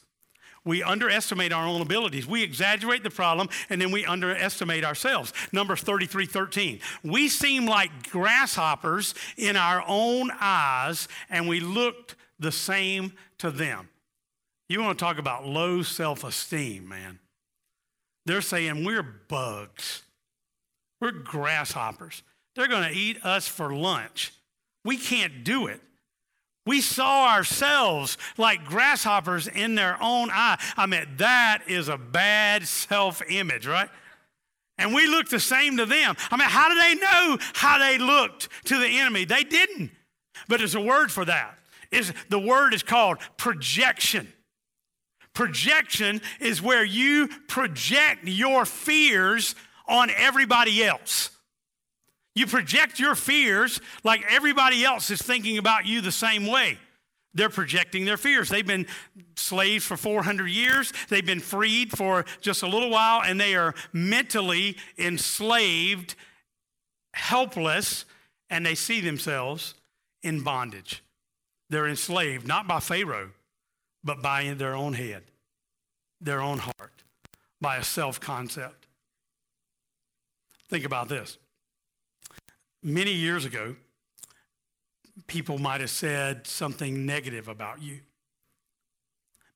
We 0.64 0.82
underestimate 0.82 1.52
our 1.52 1.66
own 1.66 1.80
abilities. 1.80 2.26
We 2.26 2.42
exaggerate 2.42 3.02
the 3.02 3.10
problem 3.10 3.48
and 3.68 3.80
then 3.80 3.90
we 3.90 4.06
underestimate 4.06 4.84
ourselves. 4.84 5.32
Numbers 5.50 5.80
33 5.80 6.26
13. 6.26 6.80
We 7.02 7.28
seem 7.28 7.66
like 7.66 8.10
grasshoppers 8.10 9.14
in 9.36 9.56
our 9.56 9.82
own 9.86 10.30
eyes 10.40 11.08
and 11.28 11.48
we 11.48 11.60
looked 11.60 12.14
the 12.38 12.52
same 12.52 13.12
to 13.38 13.50
them. 13.50 13.88
You 14.68 14.80
want 14.80 14.98
to 14.98 15.04
talk 15.04 15.18
about 15.18 15.46
low 15.46 15.82
self 15.82 16.24
esteem, 16.24 16.88
man. 16.88 17.18
They're 18.24 18.40
saying 18.40 18.84
we're 18.84 19.02
bugs, 19.02 20.02
we're 21.00 21.10
grasshoppers. 21.10 22.22
They're 22.54 22.68
going 22.68 22.88
to 22.88 22.96
eat 22.96 23.24
us 23.24 23.48
for 23.48 23.74
lunch. 23.74 24.32
We 24.84 24.96
can't 24.96 25.42
do 25.42 25.66
it. 25.66 25.80
We 26.64 26.80
saw 26.80 27.28
ourselves 27.28 28.16
like 28.38 28.64
grasshoppers 28.64 29.48
in 29.48 29.74
their 29.74 30.00
own 30.00 30.30
eye. 30.30 30.60
I 30.76 30.86
mean, 30.86 31.06
that 31.16 31.62
is 31.66 31.88
a 31.88 31.98
bad 31.98 32.66
self 32.68 33.20
image, 33.28 33.66
right? 33.66 33.90
And 34.78 34.94
we 34.94 35.06
look 35.06 35.28
the 35.28 35.40
same 35.40 35.76
to 35.76 35.86
them. 35.86 36.16
I 36.30 36.36
mean, 36.36 36.48
how 36.48 36.68
do 36.68 36.74
they 36.74 36.94
know 36.94 37.38
how 37.54 37.78
they 37.78 37.98
looked 37.98 38.48
to 38.66 38.78
the 38.78 38.86
enemy? 38.86 39.24
They 39.24 39.44
didn't. 39.44 39.90
But 40.48 40.58
there's 40.58 40.74
a 40.74 40.80
word 40.80 41.10
for 41.10 41.24
that. 41.24 41.58
Is 41.90 42.12
the 42.30 42.38
word 42.38 42.74
is 42.74 42.82
called 42.82 43.18
projection. 43.36 44.32
Projection 45.34 46.20
is 46.40 46.62
where 46.62 46.84
you 46.84 47.28
project 47.48 48.24
your 48.24 48.64
fears 48.64 49.54
on 49.86 50.10
everybody 50.10 50.84
else. 50.84 51.30
You 52.34 52.46
project 52.46 52.98
your 52.98 53.14
fears 53.14 53.80
like 54.04 54.24
everybody 54.30 54.84
else 54.84 55.10
is 55.10 55.20
thinking 55.20 55.58
about 55.58 55.86
you 55.86 56.00
the 56.00 56.12
same 56.12 56.46
way. 56.46 56.78
They're 57.34 57.50
projecting 57.50 58.04
their 58.04 58.16
fears. 58.16 58.48
They've 58.48 58.66
been 58.66 58.86
slaves 59.36 59.84
for 59.84 59.96
400 59.96 60.48
years. 60.48 60.92
They've 61.08 61.24
been 61.24 61.40
freed 61.40 61.96
for 61.96 62.24
just 62.40 62.62
a 62.62 62.66
little 62.66 62.90
while, 62.90 63.22
and 63.22 63.40
they 63.40 63.54
are 63.54 63.74
mentally 63.92 64.76
enslaved, 64.98 66.14
helpless, 67.14 68.04
and 68.50 68.66
they 68.66 68.74
see 68.74 69.00
themselves 69.00 69.74
in 70.22 70.42
bondage. 70.42 71.02
They're 71.70 71.88
enslaved 71.88 72.46
not 72.46 72.68
by 72.68 72.80
Pharaoh, 72.80 73.30
but 74.04 74.20
by 74.20 74.52
their 74.52 74.74
own 74.74 74.92
head, 74.92 75.22
their 76.20 76.42
own 76.42 76.58
heart, 76.58 77.02
by 77.62 77.76
a 77.76 77.84
self 77.84 78.20
concept. 78.20 78.86
Think 80.68 80.84
about 80.84 81.08
this 81.08 81.38
many 82.82 83.12
years 83.12 83.44
ago, 83.44 83.76
people 85.26 85.58
might 85.58 85.80
have 85.80 85.90
said 85.90 86.46
something 86.46 87.06
negative 87.06 87.48
about 87.48 87.82
you. 87.82 88.00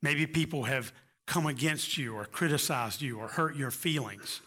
Maybe 0.03 0.27
people 0.27 0.65
have 0.65 0.93
come 1.27 1.47
against 1.47 1.99
you 1.99 2.15
or 2.15 2.25
criticized 2.25 3.03
you 3.03 3.19
or 3.19 3.29
hurt 3.29 3.57
your 3.57 3.71
feelings. 3.71 4.41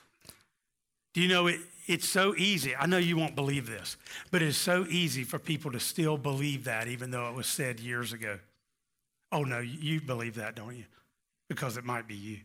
Do 1.14 1.22
you 1.22 1.28
know 1.28 1.48
it, 1.48 1.60
it's 1.88 2.08
so 2.08 2.36
easy? 2.36 2.76
I 2.76 2.86
know 2.86 2.98
you 2.98 3.18
won't 3.18 3.36
believe 3.36 3.68
this, 3.68 3.98
but 4.32 4.42
it's 4.42 4.58
so 4.58 4.86
easy 4.90 5.24
for 5.24 5.40
people 5.40 5.72
to 5.72 5.80
still 5.80 6.18
believe 6.18 6.66
that 6.66 6.88
even 6.88 7.12
though 7.12 7.28
it 7.30 7.36
was 7.36 7.48
said 7.48 7.80
years 7.80 8.14
ago. 8.14 8.40
Oh, 9.32 9.44
no, 9.44 9.60
you 9.60 10.02
believe 10.02 10.36
that, 10.36 10.56
don't 10.56 10.76
you? 10.76 10.86
Because 11.50 11.78
it 11.78 11.84
might 11.84 12.08
be 12.08 12.16
you. 12.16 12.38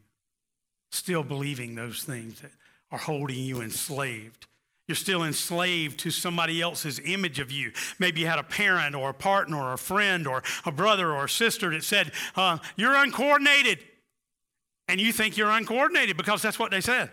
Still 0.91 1.23
believing 1.23 1.75
those 1.75 2.03
things 2.03 2.41
that 2.41 2.51
are 2.91 2.99
holding 2.99 3.39
you 3.39 3.61
enslaved. 3.61 4.47
You're 4.87 4.97
still 4.97 5.25
enslaved 5.25 6.01
to 6.01 6.11
somebody 6.11 6.61
else's 6.61 7.01
image 7.05 7.41
of 7.41 7.51
you. 7.51 7.73
Maybe 7.99 8.21
you 8.21 8.27
had 8.27 8.39
a 8.39 8.43
parent 8.43 8.95
or 8.95 9.11
a 9.11 9.15
partner 9.15 9.57
or 9.57 9.73
a 9.73 9.79
friend 9.79 10.27
or 10.27 10.43
a 10.67 10.73
brother 10.73 11.11
or 11.11 11.25
a 11.25 11.29
sister 11.29 11.71
that 11.71 11.85
said, 11.85 12.13
uh, 12.37 12.59
You're 12.77 12.95
uncoordinated. 12.95 13.79
And 14.87 15.01
you 15.01 15.13
think 15.13 15.39
you're 15.39 15.51
uncoordinated 15.51 16.19
because 16.19 16.43
that's 16.43 16.59
what 16.59 16.71
they 16.71 16.83
said. 16.83 17.11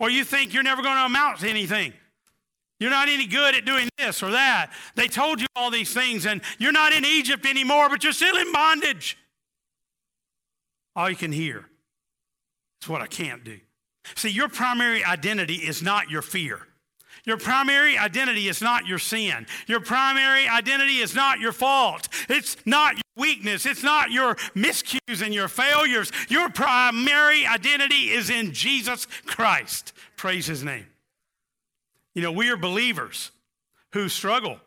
Or 0.00 0.08
you 0.08 0.24
think 0.24 0.54
you're 0.54 0.62
never 0.62 0.82
going 0.82 0.96
to 0.96 1.04
amount 1.04 1.40
to 1.40 1.48
anything. 1.48 1.92
You're 2.78 2.90
not 2.90 3.08
any 3.08 3.26
good 3.26 3.54
at 3.54 3.64
doing 3.64 3.88
this 3.98 4.22
or 4.22 4.30
that. 4.32 4.70
They 4.94 5.08
told 5.08 5.40
you 5.40 5.46
all 5.56 5.70
these 5.70 5.92
things, 5.92 6.26
and 6.26 6.42
you're 6.58 6.72
not 6.72 6.92
in 6.92 7.04
Egypt 7.04 7.46
anymore, 7.46 7.88
but 7.88 8.04
you're 8.04 8.12
still 8.12 8.36
in 8.36 8.52
bondage. 8.52 9.16
All 10.94 11.08
you 11.08 11.16
can 11.16 11.32
hear 11.32 11.66
is 12.82 12.88
what 12.88 13.00
I 13.00 13.06
can't 13.06 13.44
do. 13.44 13.58
See, 14.14 14.30
your 14.30 14.48
primary 14.48 15.04
identity 15.04 15.56
is 15.56 15.82
not 15.82 16.10
your 16.10 16.22
fear. 16.22 16.66
Your 17.24 17.36
primary 17.36 17.98
identity 17.98 18.48
is 18.48 18.62
not 18.62 18.86
your 18.86 18.98
sin. 18.98 19.46
Your 19.66 19.80
primary 19.80 20.46
identity 20.46 20.98
is 20.98 21.14
not 21.14 21.40
your 21.40 21.52
fault. 21.52 22.08
It's 22.28 22.56
not 22.66 22.94
your 22.94 23.02
weakness. 23.16 23.66
It's 23.66 23.82
not 23.82 24.10
your 24.10 24.34
miscues 24.54 25.22
and 25.22 25.34
your 25.34 25.48
failures. 25.48 26.12
Your 26.28 26.50
primary 26.50 27.46
identity 27.46 28.10
is 28.10 28.30
in 28.30 28.52
Jesus 28.52 29.06
Christ. 29.24 29.92
Praise 30.16 30.46
his 30.46 30.62
name. 30.62 30.86
You 32.14 32.22
know, 32.22 32.32
we 32.32 32.48
are 32.50 32.56
believers 32.56 33.30
who 33.92 34.08
struggle, 34.08 34.58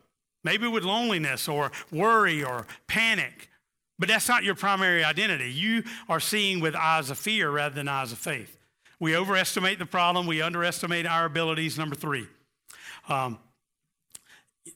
maybe 0.44 0.68
with 0.68 0.84
loneliness 0.84 1.48
or 1.48 1.72
worry 1.92 2.44
or 2.44 2.68
panic, 2.88 3.50
but 3.98 4.08
that's 4.08 4.30
not 4.30 4.44
your 4.44 4.56
primary 4.56 5.04
identity. 5.04 5.52
You 5.52 5.84
are 6.08 6.20
seeing 6.20 6.62
with 6.62 6.76
eyes 6.76 7.10
of 7.10 7.18
fear 7.18 7.50
rather 7.50 7.76
than 7.76 7.88
eyes 7.88 8.12
of 8.12 8.18
faith. 8.18 8.58
We 9.00 9.16
overestimate 9.16 9.80
the 9.80 9.86
problem, 9.86 10.28
we 10.28 10.42
underestimate 10.42 11.06
our 11.06 11.26
abilities. 11.26 11.78
Number 11.78 11.96
three, 11.96 12.28
um, 13.10 13.40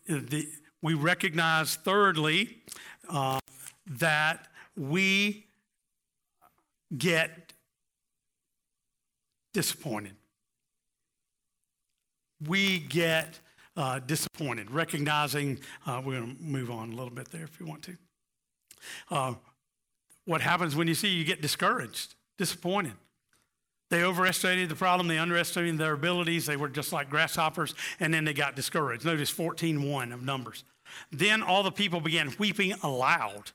the, 0.07 0.47
we 0.81 0.93
recognize, 0.93 1.75
thirdly, 1.75 2.57
uh, 3.09 3.39
that 3.99 4.47
we 4.75 5.45
get 6.97 7.53
disappointed. 9.53 10.15
We 12.47 12.79
get 12.79 13.39
uh, 13.77 13.99
disappointed, 13.99 14.71
recognizing, 14.71 15.59
uh, 15.85 16.01
we're 16.03 16.19
going 16.19 16.35
to 16.35 16.43
move 16.43 16.69
on 16.69 16.91
a 16.91 16.95
little 16.95 17.13
bit 17.13 17.29
there 17.31 17.43
if 17.43 17.59
you 17.59 17.65
want 17.65 17.83
to. 17.83 17.97
Uh, 19.09 19.33
what 20.25 20.41
happens 20.41 20.75
when 20.75 20.87
you 20.87 20.95
see 20.95 21.09
you 21.09 21.23
get 21.23 21.41
discouraged, 21.41 22.15
disappointed. 22.37 22.93
They 23.93 24.01
overestimated 24.03 24.69
the 24.69 24.75
problem, 24.75 25.07
they 25.07 25.19
underestimated 25.19 25.77
their 25.77 25.93
abilities, 25.93 26.47
they 26.47 26.57
were 26.57 26.67
just 26.67 26.91
like 26.91 27.11
grasshoppers, 27.11 27.75
and 27.99 28.11
then 28.11 28.25
they 28.25 28.33
got 28.33 28.55
discouraged. 28.55 29.05
Notice 29.05 29.29
14:1 29.29 30.11
of 30.11 30.23
Numbers. 30.23 30.63
Then 31.11 31.43
all 31.43 31.61
the 31.61 31.71
people 31.71 32.01
began 32.01 32.33
weeping 32.39 32.73
aloud, 32.81 33.51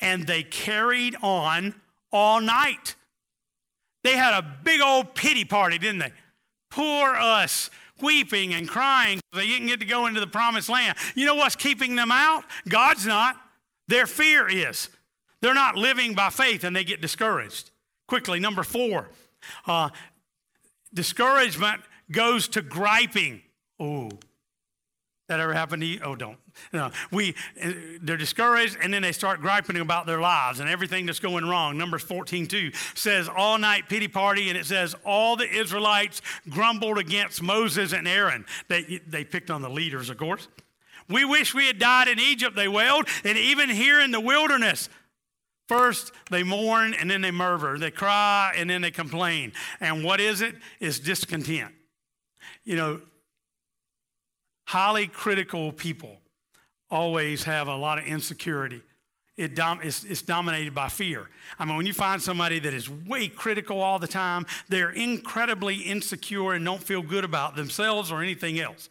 and 0.00 0.26
they 0.26 0.42
carried 0.42 1.16
on 1.20 1.74
all 2.10 2.40
night. 2.40 2.94
They 4.04 4.16
had 4.16 4.32
a 4.32 4.58
big 4.64 4.80
old 4.80 5.14
pity 5.14 5.44
party, 5.44 5.76
didn't 5.76 5.98
they? 5.98 6.14
Poor 6.70 7.14
us, 7.14 7.68
weeping 8.00 8.54
and 8.54 8.66
crying. 8.66 9.20
They 9.34 9.46
didn't 9.46 9.66
get 9.66 9.80
to 9.80 9.86
go 9.86 10.06
into 10.06 10.20
the 10.20 10.26
promised 10.26 10.70
land. 10.70 10.96
You 11.14 11.26
know 11.26 11.34
what's 11.34 11.56
keeping 11.56 11.94
them 11.94 12.10
out? 12.10 12.44
God's 12.66 13.04
not. 13.04 13.36
Their 13.88 14.06
fear 14.06 14.48
is. 14.48 14.88
They're 15.42 15.52
not 15.52 15.76
living 15.76 16.14
by 16.14 16.30
faith 16.30 16.64
and 16.64 16.74
they 16.74 16.84
get 16.84 17.02
discouraged. 17.02 17.70
Quickly, 18.06 18.40
number 18.40 18.62
four 18.62 19.10
uh, 19.66 19.90
discouragement 20.92 21.82
goes 22.10 22.48
to 22.48 22.62
griping. 22.62 23.42
Oh, 23.78 24.10
that 25.28 25.40
ever 25.40 25.54
happened 25.54 25.80
to 25.80 25.86
you? 25.86 26.00
Oh, 26.04 26.14
don't. 26.14 26.38
No. 26.72 26.90
We, 27.10 27.34
they're 28.02 28.18
discouraged 28.18 28.76
and 28.80 28.92
then 28.92 29.02
they 29.02 29.12
start 29.12 29.40
griping 29.40 29.76
about 29.78 30.06
their 30.06 30.20
lives 30.20 30.60
and 30.60 30.68
everything 30.68 31.06
that's 31.06 31.18
going 31.18 31.44
wrong. 31.46 31.78
Numbers 31.78 32.02
14, 32.02 32.46
2 32.46 32.70
says 32.94 33.28
all 33.34 33.58
night 33.58 33.88
pity 33.88 34.06
party 34.06 34.50
and 34.50 34.58
it 34.58 34.66
says 34.66 34.94
all 35.04 35.36
the 35.36 35.48
Israelites 35.50 36.20
grumbled 36.50 36.98
against 36.98 37.42
Moses 37.42 37.92
and 37.94 38.06
Aaron. 38.06 38.44
They, 38.68 39.00
they 39.06 39.24
picked 39.24 39.50
on 39.50 39.62
the 39.62 39.70
leaders, 39.70 40.10
of 40.10 40.18
course. 40.18 40.46
We 41.08 41.24
wish 41.24 41.54
we 41.54 41.66
had 41.66 41.78
died 41.78 42.08
in 42.08 42.20
Egypt, 42.20 42.54
they 42.54 42.68
wailed, 42.68 43.08
and 43.24 43.36
even 43.36 43.68
here 43.68 44.00
in 44.00 44.10
the 44.10 44.20
wilderness. 44.20 44.88
First, 45.68 46.12
they 46.30 46.42
mourn 46.42 46.94
and 46.94 47.10
then 47.10 47.22
they 47.22 47.30
murmur. 47.30 47.78
They 47.78 47.90
cry 47.90 48.54
and 48.56 48.68
then 48.68 48.82
they 48.82 48.90
complain. 48.90 49.52
And 49.80 50.04
what 50.04 50.20
is 50.20 50.42
it? 50.42 50.54
It's 50.78 50.98
discontent. 50.98 51.72
You 52.64 52.76
know, 52.76 53.00
highly 54.66 55.06
critical 55.06 55.72
people 55.72 56.18
always 56.90 57.44
have 57.44 57.68
a 57.68 57.76
lot 57.76 57.98
of 57.98 58.04
insecurity. 58.04 58.82
It 59.36 59.56
dom- 59.56 59.80
it's, 59.82 60.04
it's, 60.04 60.22
dominated 60.22 60.74
by 60.74 60.88
fear. 60.88 61.28
I 61.58 61.64
mean, 61.64 61.76
when 61.76 61.86
you 61.86 61.92
find 61.92 62.22
somebody 62.22 62.60
that 62.60 62.72
is 62.72 62.88
way 62.88 63.26
critical 63.26 63.80
all 63.80 63.98
the 63.98 64.06
time, 64.06 64.46
they're 64.68 64.90
incredibly 64.90 65.76
insecure 65.76 66.52
and 66.52 66.64
don't 66.64 66.82
feel 66.82 67.02
good 67.02 67.24
about 67.24 67.56
themselves 67.56 68.12
or 68.12 68.22
anything 68.22 68.60
else. 68.60 68.90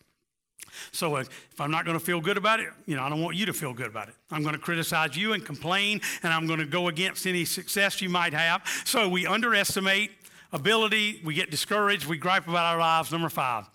So 0.91 1.17
if 1.17 1.29
I'm 1.59 1.71
not 1.71 1.85
going 1.85 1.97
to 1.97 2.03
feel 2.03 2.21
good 2.21 2.37
about 2.37 2.59
it, 2.59 2.69
you 2.85 2.95
know, 2.95 3.03
I 3.03 3.09
don't 3.09 3.21
want 3.21 3.35
you 3.35 3.45
to 3.45 3.53
feel 3.53 3.73
good 3.73 3.87
about 3.87 4.09
it. 4.09 4.15
I'm 4.31 4.41
going 4.41 4.55
to 4.55 4.61
criticize 4.61 5.15
you 5.15 5.33
and 5.33 5.45
complain, 5.45 6.01
and 6.23 6.33
I'm 6.33 6.47
going 6.47 6.59
to 6.59 6.65
go 6.65 6.87
against 6.87 7.25
any 7.27 7.45
success 7.45 8.01
you 8.01 8.09
might 8.09 8.33
have. 8.33 8.65
So 8.85 9.07
we 9.07 9.25
underestimate 9.25 10.11
ability, 10.51 11.21
we 11.23 11.33
get 11.33 11.51
discouraged, 11.51 12.05
we 12.05 12.17
gripe 12.17 12.47
about 12.47 12.65
our 12.65 12.79
lives. 12.79 13.11
Number 13.11 13.29
five, 13.29 13.65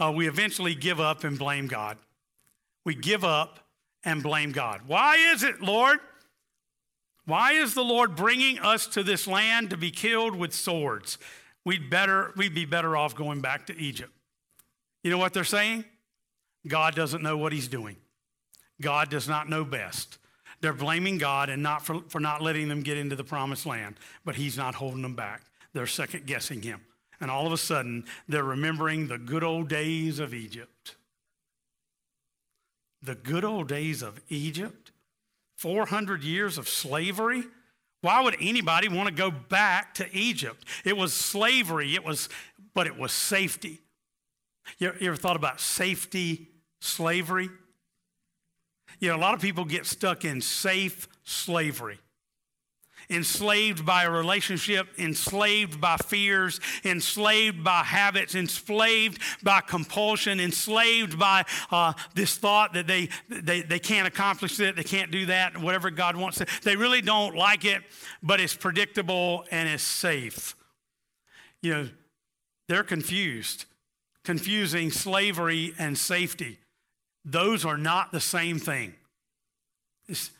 uh, 0.00 0.12
we 0.14 0.28
eventually 0.28 0.74
give 0.74 1.00
up 1.00 1.24
and 1.24 1.38
blame 1.38 1.66
God. 1.66 1.96
We 2.84 2.94
give 2.94 3.24
up 3.24 3.60
and 4.04 4.22
blame 4.22 4.52
God. 4.52 4.82
Why 4.86 5.16
is 5.32 5.42
it, 5.42 5.62
Lord? 5.62 5.98
Why 7.26 7.52
is 7.52 7.72
the 7.74 7.82
Lord 7.82 8.16
bringing 8.16 8.58
us 8.58 8.86
to 8.88 9.02
this 9.02 9.26
land 9.26 9.70
to 9.70 9.76
be 9.76 9.90
killed 9.90 10.36
with 10.36 10.52
swords? 10.52 11.16
We'd 11.64 11.88
better 11.88 12.32
we'd 12.36 12.54
be 12.54 12.66
better 12.66 12.96
off 12.96 13.14
going 13.14 13.40
back 13.40 13.66
to 13.68 13.76
Egypt. 13.78 14.12
You 15.02 15.10
know 15.10 15.18
what 15.18 15.32
they're 15.32 15.44
saying? 15.44 15.86
God 16.66 16.94
doesn't 16.94 17.22
know 17.22 17.36
what 17.36 17.52
he's 17.52 17.68
doing. 17.68 17.96
God 18.80 19.10
does 19.10 19.28
not 19.28 19.48
know 19.48 19.64
best. 19.64 20.18
They're 20.60 20.72
blaming 20.72 21.18
God 21.18 21.50
and 21.50 21.62
not 21.62 21.84
for, 21.84 22.00
for 22.08 22.20
not 22.20 22.40
letting 22.40 22.68
them 22.68 22.82
get 22.82 22.96
into 22.96 23.16
the 23.16 23.24
promised 23.24 23.66
land, 23.66 23.96
but 24.24 24.36
he's 24.36 24.56
not 24.56 24.74
holding 24.74 25.02
them 25.02 25.14
back. 25.14 25.42
They're 25.72 25.86
second 25.86 26.26
guessing 26.26 26.62
him. 26.62 26.80
And 27.20 27.30
all 27.30 27.46
of 27.46 27.52
a 27.52 27.58
sudden, 27.58 28.04
they're 28.28 28.44
remembering 28.44 29.08
the 29.08 29.18
good 29.18 29.44
old 29.44 29.68
days 29.68 30.18
of 30.18 30.32
Egypt. 30.32 30.96
The 33.02 33.14
good 33.14 33.44
old 33.44 33.68
days 33.68 34.02
of 34.02 34.20
Egypt? 34.28 34.92
400 35.56 36.24
years 36.24 36.58
of 36.58 36.68
slavery? 36.68 37.44
Why 38.00 38.22
would 38.22 38.36
anybody 38.40 38.88
want 38.88 39.08
to 39.08 39.14
go 39.14 39.30
back 39.30 39.94
to 39.94 40.06
Egypt? 40.16 40.64
It 40.84 40.96
was 40.96 41.14
slavery, 41.14 41.94
it 41.94 42.04
was, 42.04 42.28
but 42.74 42.86
it 42.86 42.98
was 42.98 43.12
safety. 43.12 43.80
You 44.78 44.88
ever, 44.88 44.98
you 44.98 45.08
ever 45.08 45.16
thought 45.16 45.36
about 45.36 45.60
safety 45.60 46.48
slavery? 46.84 47.48
You 49.00 49.08
know, 49.08 49.16
a 49.16 49.18
lot 49.18 49.34
of 49.34 49.40
people 49.40 49.64
get 49.64 49.86
stuck 49.86 50.24
in 50.24 50.40
safe 50.40 51.08
slavery 51.24 51.98
enslaved 53.10 53.84
by 53.84 54.04
a 54.04 54.10
relationship, 54.10 54.88
enslaved 54.98 55.80
by 55.80 55.96
fears, 55.96 56.60
enslaved 56.84 57.62
by 57.62 57.82
habits, 57.82 58.34
enslaved 58.34 59.20
by 59.42 59.60
compulsion, 59.60 60.40
enslaved 60.40 61.18
by 61.18 61.44
uh, 61.70 61.92
this 62.14 62.36
thought 62.36 62.72
that 62.74 62.86
they, 62.86 63.08
they, 63.28 63.62
they 63.62 63.78
can't 63.78 64.08
accomplish 64.08 64.58
it, 64.60 64.76
they 64.76 64.82
can't 64.82 65.10
do 65.10 65.26
that, 65.26 65.58
whatever 65.58 65.90
God 65.90 66.16
wants. 66.16 66.42
They 66.62 66.76
really 66.76 67.00
don't 67.00 67.36
like 67.36 67.64
it, 67.64 67.82
but 68.22 68.40
it's 68.40 68.54
predictable 68.54 69.44
and 69.50 69.68
it's 69.68 69.82
safe. 69.82 70.56
You 71.62 71.74
know, 71.74 71.88
they're 72.68 72.84
confused, 72.84 73.66
confusing 74.24 74.90
slavery 74.90 75.74
and 75.78 75.96
safety. 75.96 76.58
Those 77.24 77.64
are 77.64 77.78
not 77.78 78.12
the 78.12 78.20
same 78.20 78.58
thing. 78.58 78.94
It's, 80.08 80.30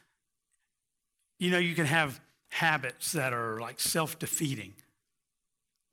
you 1.39 1.51
know, 1.51 1.59
you 1.59 1.75
can 1.75 1.87
have 1.87 2.21
habits 2.51 3.13
that 3.13 3.33
are 3.33 3.59
like 3.59 3.81
self 3.81 4.19
defeating, 4.19 4.75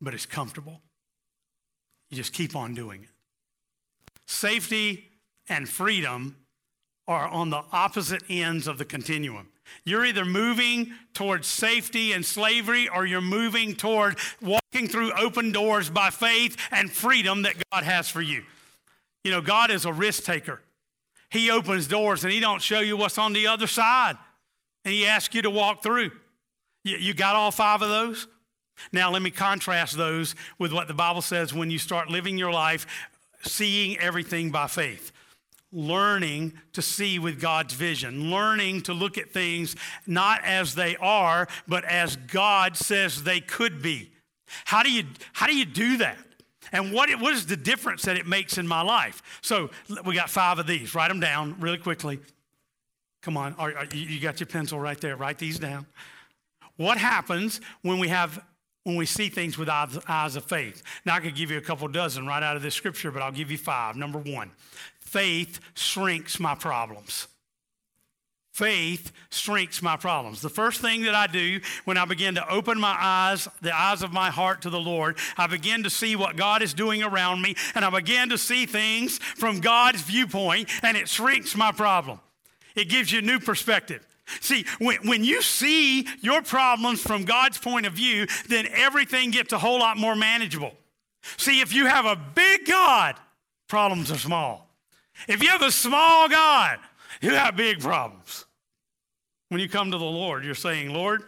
but 0.00 0.14
it's 0.14 0.26
comfortable. 0.26 0.80
You 2.10 2.16
just 2.16 2.32
keep 2.32 2.54
on 2.54 2.74
doing 2.74 3.04
it. 3.04 3.08
Safety 4.26 5.08
and 5.48 5.68
freedom 5.68 6.36
are 7.08 7.26
on 7.26 7.50
the 7.50 7.62
opposite 7.72 8.22
ends 8.28 8.68
of 8.68 8.78
the 8.78 8.84
continuum. 8.84 9.48
You're 9.84 10.04
either 10.04 10.24
moving 10.24 10.92
towards 11.14 11.46
safety 11.48 12.12
and 12.12 12.24
slavery 12.24 12.88
or 12.88 13.06
you're 13.06 13.20
moving 13.20 13.74
toward 13.74 14.18
walking 14.40 14.88
through 14.88 15.12
open 15.14 15.52
doors 15.52 15.90
by 15.90 16.10
faith 16.10 16.56
and 16.70 16.90
freedom 16.90 17.42
that 17.42 17.54
God 17.70 17.84
has 17.84 18.08
for 18.08 18.20
you. 18.20 18.44
You 19.24 19.30
know, 19.30 19.40
God 19.40 19.70
is 19.70 19.84
a 19.84 19.92
risk 19.92 20.24
taker. 20.24 20.60
He 21.32 21.50
opens 21.50 21.86
doors 21.86 22.24
and 22.24 22.32
he 22.32 22.40
don't 22.40 22.60
show 22.60 22.80
you 22.80 22.94
what's 22.94 23.16
on 23.16 23.32
the 23.32 23.46
other 23.46 23.66
side. 23.66 24.18
And 24.84 24.92
he 24.92 25.06
asks 25.06 25.34
you 25.34 25.40
to 25.42 25.50
walk 25.50 25.82
through. 25.82 26.10
You, 26.84 26.98
you 26.98 27.14
got 27.14 27.36
all 27.36 27.50
five 27.50 27.80
of 27.80 27.88
those? 27.88 28.28
Now, 28.92 29.10
let 29.10 29.22
me 29.22 29.30
contrast 29.30 29.96
those 29.96 30.34
with 30.58 30.74
what 30.74 30.88
the 30.88 30.94
Bible 30.94 31.22
says 31.22 31.54
when 31.54 31.70
you 31.70 31.78
start 31.78 32.10
living 32.10 32.36
your 32.36 32.52
life 32.52 32.86
seeing 33.44 33.98
everything 33.98 34.50
by 34.50 34.66
faith. 34.66 35.10
Learning 35.72 36.52
to 36.74 36.82
see 36.82 37.18
with 37.18 37.40
God's 37.40 37.72
vision, 37.72 38.30
learning 38.30 38.82
to 38.82 38.92
look 38.92 39.16
at 39.16 39.32
things 39.32 39.74
not 40.06 40.44
as 40.44 40.74
they 40.74 40.96
are, 40.96 41.48
but 41.66 41.82
as 41.86 42.16
God 42.16 42.76
says 42.76 43.22
they 43.22 43.40
could 43.40 43.80
be. 43.80 44.12
How 44.66 44.82
do 44.82 44.92
you, 44.92 45.04
how 45.32 45.46
do, 45.46 45.56
you 45.56 45.64
do 45.64 45.96
that? 45.96 46.18
And 46.72 46.92
what, 46.92 47.10
what 47.20 47.34
is 47.34 47.46
the 47.46 47.56
difference 47.56 48.02
that 48.02 48.16
it 48.16 48.26
makes 48.26 48.58
in 48.58 48.66
my 48.66 48.82
life? 48.82 49.22
So 49.42 49.70
we 50.04 50.14
got 50.14 50.30
five 50.30 50.58
of 50.58 50.66
these. 50.66 50.94
Write 50.94 51.08
them 51.08 51.20
down 51.20 51.60
really 51.60 51.78
quickly. 51.78 52.18
Come 53.20 53.36
on, 53.36 53.54
are, 53.54 53.76
are, 53.76 53.86
you 53.94 54.18
got 54.18 54.40
your 54.40 54.48
pencil 54.48 54.80
right 54.80 55.00
there. 55.00 55.16
Write 55.16 55.38
these 55.38 55.58
down. 55.58 55.86
What 56.76 56.98
happens 56.98 57.60
when 57.82 57.98
we 57.98 58.08
have 58.08 58.42
when 58.84 58.96
we 58.96 59.06
see 59.06 59.28
things 59.28 59.56
with 59.56 59.68
eyes, 59.68 59.96
eyes 60.08 60.34
of 60.34 60.44
faith? 60.44 60.82
Now 61.04 61.14
I 61.14 61.20
could 61.20 61.36
give 61.36 61.52
you 61.52 61.58
a 61.58 61.60
couple 61.60 61.86
dozen 61.86 62.26
right 62.26 62.42
out 62.42 62.56
of 62.56 62.62
this 62.62 62.74
scripture, 62.74 63.12
but 63.12 63.22
I'll 63.22 63.30
give 63.30 63.50
you 63.50 63.58
five. 63.58 63.94
Number 63.94 64.18
one, 64.18 64.50
faith 64.98 65.60
shrinks 65.74 66.40
my 66.40 66.56
problems. 66.56 67.28
Faith 68.52 69.12
shrinks 69.30 69.80
my 69.80 69.96
problems. 69.96 70.42
The 70.42 70.50
first 70.50 70.82
thing 70.82 71.04
that 71.04 71.14
I 71.14 71.26
do 71.26 71.60
when 71.86 71.96
I 71.96 72.04
begin 72.04 72.34
to 72.34 72.46
open 72.48 72.78
my 72.78 72.94
eyes, 72.98 73.48
the 73.62 73.74
eyes 73.74 74.02
of 74.02 74.12
my 74.12 74.30
heart 74.30 74.60
to 74.62 74.70
the 74.70 74.78
Lord, 74.78 75.16
I 75.38 75.46
begin 75.46 75.84
to 75.84 75.90
see 75.90 76.16
what 76.16 76.36
God 76.36 76.60
is 76.60 76.74
doing 76.74 77.02
around 77.02 77.40
me, 77.40 77.56
and 77.74 77.82
I 77.82 77.88
begin 77.88 78.28
to 78.28 78.36
see 78.36 78.66
things 78.66 79.16
from 79.18 79.60
God's 79.60 80.02
viewpoint, 80.02 80.68
and 80.82 80.98
it 80.98 81.08
shrinks 81.08 81.56
my 81.56 81.72
problem. 81.72 82.20
It 82.74 82.90
gives 82.90 83.10
you 83.10 83.20
a 83.20 83.22
new 83.22 83.40
perspective. 83.40 84.06
See, 84.40 84.66
when, 84.78 84.98
when 85.08 85.24
you 85.24 85.40
see 85.40 86.06
your 86.20 86.42
problems 86.42 87.00
from 87.00 87.24
God's 87.24 87.56
point 87.56 87.86
of 87.86 87.94
view, 87.94 88.26
then 88.48 88.66
everything 88.70 89.30
gets 89.30 89.54
a 89.54 89.58
whole 89.58 89.78
lot 89.78 89.96
more 89.96 90.14
manageable. 90.14 90.72
See, 91.38 91.60
if 91.60 91.74
you 91.74 91.86
have 91.86 92.04
a 92.04 92.16
big 92.16 92.66
God, 92.66 93.16
problems 93.66 94.10
are 94.10 94.18
small. 94.18 94.68
If 95.28 95.42
you 95.42 95.48
have 95.48 95.62
a 95.62 95.70
small 95.70 96.28
God, 96.28 96.78
you 97.20 97.30
have 97.30 97.56
big 97.56 97.80
problems. 97.80 98.44
When 99.48 99.60
you 99.60 99.68
come 99.68 99.90
to 99.90 99.98
the 99.98 100.04
Lord, 100.04 100.44
you're 100.44 100.54
saying, 100.54 100.92
Lord, 100.92 101.22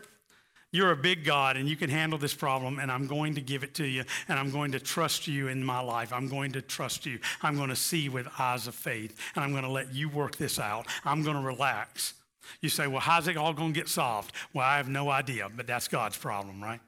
you're 0.73 0.91
a 0.91 0.97
big 0.97 1.25
God 1.25 1.57
and 1.57 1.69
you 1.69 1.77
can 1.77 1.89
handle 1.89 2.19
this 2.19 2.35
problem, 2.35 2.79
and 2.81 2.91
I'm 2.91 3.07
going 3.07 3.35
to 3.37 3.41
give 3.41 3.63
it 3.63 3.75
to 3.75 3.87
you, 3.87 4.05
and 4.29 4.39
I'm 4.39 4.51
going 4.51 4.73
to 4.73 4.81
trust 4.81 5.29
you 5.29 5.49
in 5.49 5.63
my 5.63 5.81
life. 5.81 6.13
I'm 6.13 6.29
going 6.29 6.51
to 6.53 6.63
trust 6.63 7.07
you. 7.07 7.21
I'm 7.43 7.57
going 7.57 7.69
to 7.69 7.77
see 7.77 8.09
with 8.09 8.27
eyes 8.39 8.67
of 8.67 8.75
faith, 8.75 9.21
and 9.35 9.45
I'm 9.45 9.53
going 9.53 9.63
to 9.63 9.71
let 9.71 9.95
you 9.95 10.09
work 10.09 10.37
this 10.37 10.59
out. 10.59 10.87
I'm 11.05 11.23
going 11.23 11.37
to 11.37 11.43
relax. 11.43 12.15
You 12.61 12.71
say, 12.71 12.87
well, 12.87 13.01
how's 13.01 13.29
it 13.29 13.37
all 13.37 13.53
going 13.53 13.73
to 13.73 13.79
get 13.79 13.89
solved? 13.89 14.33
Well, 14.53 14.67
I 14.67 14.79
have 14.79 14.89
no 14.89 15.11
idea, 15.11 15.49
but 15.55 15.67
that's 15.67 15.87
God's 15.87 16.17
problem, 16.17 16.63
right? 16.63 16.81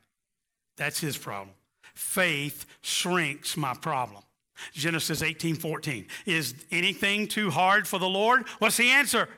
That's 0.76 0.98
his 0.98 1.16
problem. 1.16 1.54
Faith 1.94 2.66
shrinks 2.82 3.56
my 3.56 3.72
problem. 3.74 4.22
Genesis 4.72 5.22
18 5.22 5.56
14. 5.56 6.06
Is 6.26 6.54
anything 6.70 7.26
too 7.28 7.50
hard 7.50 7.86
for 7.86 7.98
the 7.98 8.08
Lord? 8.08 8.46
What's 8.58 8.76
the 8.76 8.90
answer? 8.90 9.28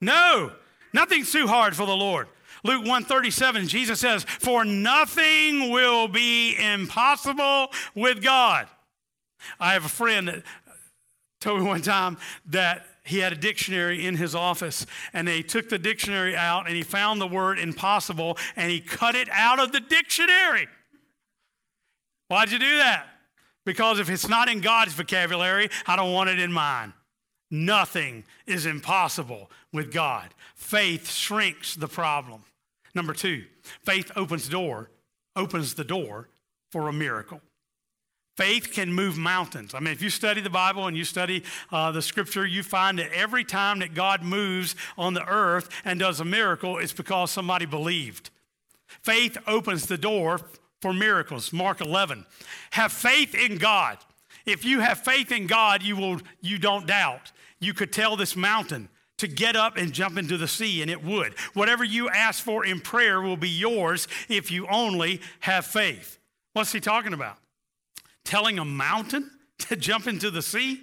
No, 0.00 0.52
nothing's 0.92 1.32
too 1.32 1.46
hard 1.46 1.74
for 1.74 1.86
the 1.86 1.96
Lord. 1.96 2.28
Luke 2.64 2.80
137, 2.80 3.68
Jesus 3.68 4.00
says, 4.00 4.24
For 4.24 4.64
nothing 4.64 5.70
will 5.70 6.08
be 6.08 6.56
impossible 6.58 7.68
with 7.94 8.22
God. 8.22 8.68
I 9.60 9.74
have 9.74 9.84
a 9.84 9.90
friend 9.90 10.28
that 10.28 10.42
told 11.40 11.60
me 11.60 11.66
one 11.66 11.82
time 11.82 12.18
that 12.46 12.86
he 13.04 13.20
had 13.20 13.32
a 13.32 13.36
dictionary 13.36 14.04
in 14.04 14.16
his 14.16 14.34
office 14.34 14.84
and 15.12 15.28
they 15.28 15.42
took 15.42 15.68
the 15.68 15.78
dictionary 15.78 16.34
out 16.34 16.66
and 16.66 16.74
he 16.74 16.82
found 16.82 17.20
the 17.20 17.26
word 17.26 17.58
impossible 17.58 18.36
and 18.56 18.70
he 18.70 18.80
cut 18.80 19.14
it 19.14 19.28
out 19.30 19.60
of 19.60 19.70
the 19.70 19.80
dictionary. 19.80 20.66
Why'd 22.28 22.50
you 22.50 22.58
do 22.58 22.78
that? 22.78 23.06
Because 23.66 23.98
if 23.98 24.08
it's 24.08 24.28
not 24.28 24.48
in 24.48 24.60
God's 24.60 24.94
vocabulary, 24.94 25.68
I 25.86 25.96
don't 25.96 26.12
want 26.12 26.30
it 26.30 26.38
in 26.38 26.52
mine. 26.52 26.94
Nothing 27.50 28.24
is 28.46 28.64
impossible 28.64 29.50
with 29.72 29.92
God. 29.92 30.32
Faith 30.54 31.10
shrinks 31.10 31.74
the 31.74 31.88
problem. 31.88 32.42
Number 32.94 33.12
two, 33.12 33.44
faith 33.84 34.10
opens 34.16 34.48
door, 34.48 34.88
opens 35.34 35.74
the 35.74 35.84
door 35.84 36.28
for 36.70 36.88
a 36.88 36.92
miracle. 36.92 37.40
Faith 38.36 38.72
can 38.72 38.92
move 38.92 39.18
mountains. 39.18 39.74
I 39.74 39.80
mean, 39.80 39.92
if 39.92 40.02
you 40.02 40.10
study 40.10 40.40
the 40.40 40.50
Bible 40.50 40.86
and 40.86 40.96
you 40.96 41.04
study 41.04 41.42
uh, 41.72 41.90
the 41.90 42.02
scripture, 42.02 42.46
you 42.46 42.62
find 42.62 42.98
that 42.98 43.12
every 43.12 43.44
time 43.44 43.80
that 43.80 43.94
God 43.94 44.22
moves 44.22 44.76
on 44.96 45.14
the 45.14 45.26
earth 45.26 45.70
and 45.84 45.98
does 45.98 46.20
a 46.20 46.24
miracle, 46.24 46.78
it's 46.78 46.92
because 46.92 47.30
somebody 47.30 47.66
believed. 47.66 48.30
Faith 49.02 49.38
opens 49.46 49.86
the 49.86 49.98
door 49.98 50.40
for 50.86 50.92
miracles. 50.92 51.52
Mark 51.52 51.80
11. 51.80 52.24
Have 52.70 52.92
faith 52.92 53.34
in 53.34 53.58
God. 53.58 53.98
If 54.44 54.64
you 54.64 54.78
have 54.78 55.00
faith 55.00 55.32
in 55.32 55.48
God, 55.48 55.82
you 55.82 55.96
will 55.96 56.20
you 56.40 56.58
don't 56.58 56.86
doubt. 56.86 57.32
You 57.58 57.74
could 57.74 57.92
tell 57.92 58.16
this 58.16 58.36
mountain 58.36 58.88
to 59.18 59.26
get 59.26 59.56
up 59.56 59.76
and 59.76 59.92
jump 59.92 60.16
into 60.16 60.36
the 60.36 60.46
sea, 60.46 60.82
and 60.82 60.90
it 60.90 61.02
would. 61.02 61.34
Whatever 61.54 61.82
you 61.82 62.08
ask 62.08 62.44
for 62.44 62.64
in 62.64 62.80
prayer 62.80 63.20
will 63.20 63.36
be 63.36 63.48
yours 63.48 64.06
if 64.28 64.52
you 64.52 64.68
only 64.68 65.20
have 65.40 65.66
faith. 65.66 66.18
What's 66.52 66.70
he 66.70 66.78
talking 66.78 67.12
about? 67.12 67.38
telling 68.26 68.58
a 68.58 68.64
mountain 68.64 69.30
to 69.58 69.76
jump 69.76 70.06
into 70.06 70.30
the 70.30 70.42
sea? 70.42 70.82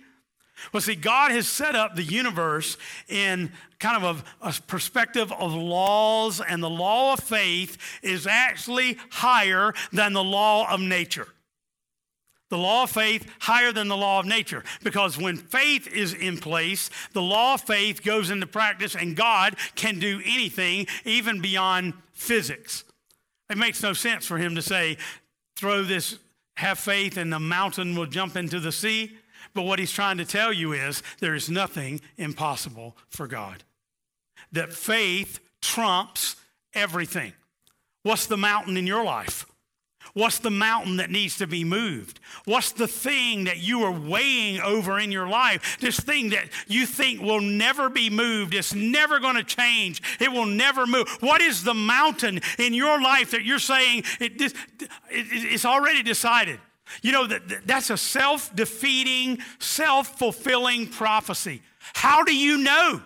Well, 0.71 0.81
see, 0.81 0.95
God 0.95 1.31
has 1.31 1.47
set 1.47 1.75
up 1.75 1.95
the 1.95 2.03
universe 2.03 2.77
in 3.07 3.51
kind 3.79 4.03
of 4.03 4.23
a, 4.41 4.47
a, 4.49 4.53
perspective 4.67 5.31
of 5.31 5.53
laws, 5.53 6.41
and 6.41 6.63
the 6.63 6.69
law 6.69 7.13
of 7.13 7.19
faith 7.19 7.77
is 8.01 8.27
actually 8.27 8.97
higher 9.09 9.73
than 9.91 10.13
the 10.13 10.23
law 10.23 10.71
of 10.71 10.79
nature. 10.79 11.27
The 12.49 12.57
law 12.57 12.83
of 12.83 12.91
faith 12.91 13.27
higher 13.39 13.71
than 13.71 13.87
the 13.87 13.97
law 13.97 14.19
of 14.19 14.27
nature 14.27 14.63
because 14.83 15.17
when 15.17 15.37
faith 15.37 15.87
is 15.87 16.13
in 16.13 16.37
place, 16.37 16.91
the 17.13 17.21
law 17.21 17.55
of 17.55 17.61
faith 17.61 18.03
goes 18.03 18.29
into 18.29 18.45
practice, 18.45 18.95
and 18.95 19.15
God 19.15 19.55
can 19.75 19.97
do 19.97 20.21
anything, 20.23 20.85
even 21.03 21.41
beyond 21.41 21.93
physics. 22.13 22.83
It 23.49 23.57
makes 23.57 23.81
no 23.81 23.93
sense 23.93 24.27
for 24.27 24.37
him 24.37 24.55
to 24.55 24.61
say, 24.61 24.97
throw 25.55 25.83
this 25.83 26.19
have 26.55 26.77
faith 26.79 27.17
and 27.17 27.33
the 27.33 27.39
mountain 27.39 27.95
will 27.95 28.05
jump 28.05 28.35
into 28.35 28.59
the 28.59 28.71
sea. 28.71 29.17
But 29.53 29.63
what 29.63 29.79
he's 29.79 29.91
trying 29.91 30.17
to 30.17 30.25
tell 30.25 30.51
you 30.51 30.73
is 30.73 31.03
there 31.19 31.35
is 31.35 31.49
nothing 31.49 32.01
impossible 32.17 32.97
for 33.09 33.27
God. 33.27 33.63
That 34.51 34.73
faith 34.73 35.39
trumps 35.61 36.35
everything. 36.73 37.33
What's 38.03 38.25
the 38.25 38.37
mountain 38.37 38.77
in 38.77 38.87
your 38.87 39.03
life? 39.03 39.45
What's 40.13 40.39
the 40.39 40.51
mountain 40.51 40.97
that 40.97 41.09
needs 41.09 41.37
to 41.37 41.47
be 41.47 41.63
moved? 41.63 42.19
What's 42.45 42.71
the 42.71 42.87
thing 42.87 43.45
that 43.45 43.57
you 43.57 43.83
are 43.83 43.91
weighing 43.91 44.61
over 44.61 44.99
in 44.99 45.11
your 45.11 45.27
life? 45.27 45.77
This 45.79 45.99
thing 45.99 46.29
that 46.31 46.49
you 46.67 46.85
think 46.85 47.21
will 47.21 47.41
never 47.41 47.89
be 47.89 48.09
moved. 48.09 48.53
It's 48.53 48.75
never 48.75 49.19
going 49.19 49.37
to 49.37 49.43
change. 49.43 50.01
It 50.19 50.31
will 50.31 50.45
never 50.45 50.85
move. 50.85 51.07
What 51.21 51.41
is 51.41 51.63
the 51.63 51.73
mountain 51.73 52.41
in 52.59 52.73
your 52.73 53.01
life 53.01 53.31
that 53.31 53.43
you're 53.43 53.59
saying 53.59 54.03
it, 54.19 54.39
it, 54.39 54.53
it's 55.09 55.65
already 55.65 56.03
decided? 56.03 56.59
You 57.01 57.11
know, 57.11 57.27
that, 57.27 57.65
that's 57.65 57.89
a 57.89 57.97
self 57.97 58.55
defeating, 58.55 59.39
self 59.59 60.19
fulfilling 60.19 60.87
prophecy. 60.87 61.61
How 61.93 62.23
do 62.23 62.35
you 62.35 62.57
know? 62.57 63.01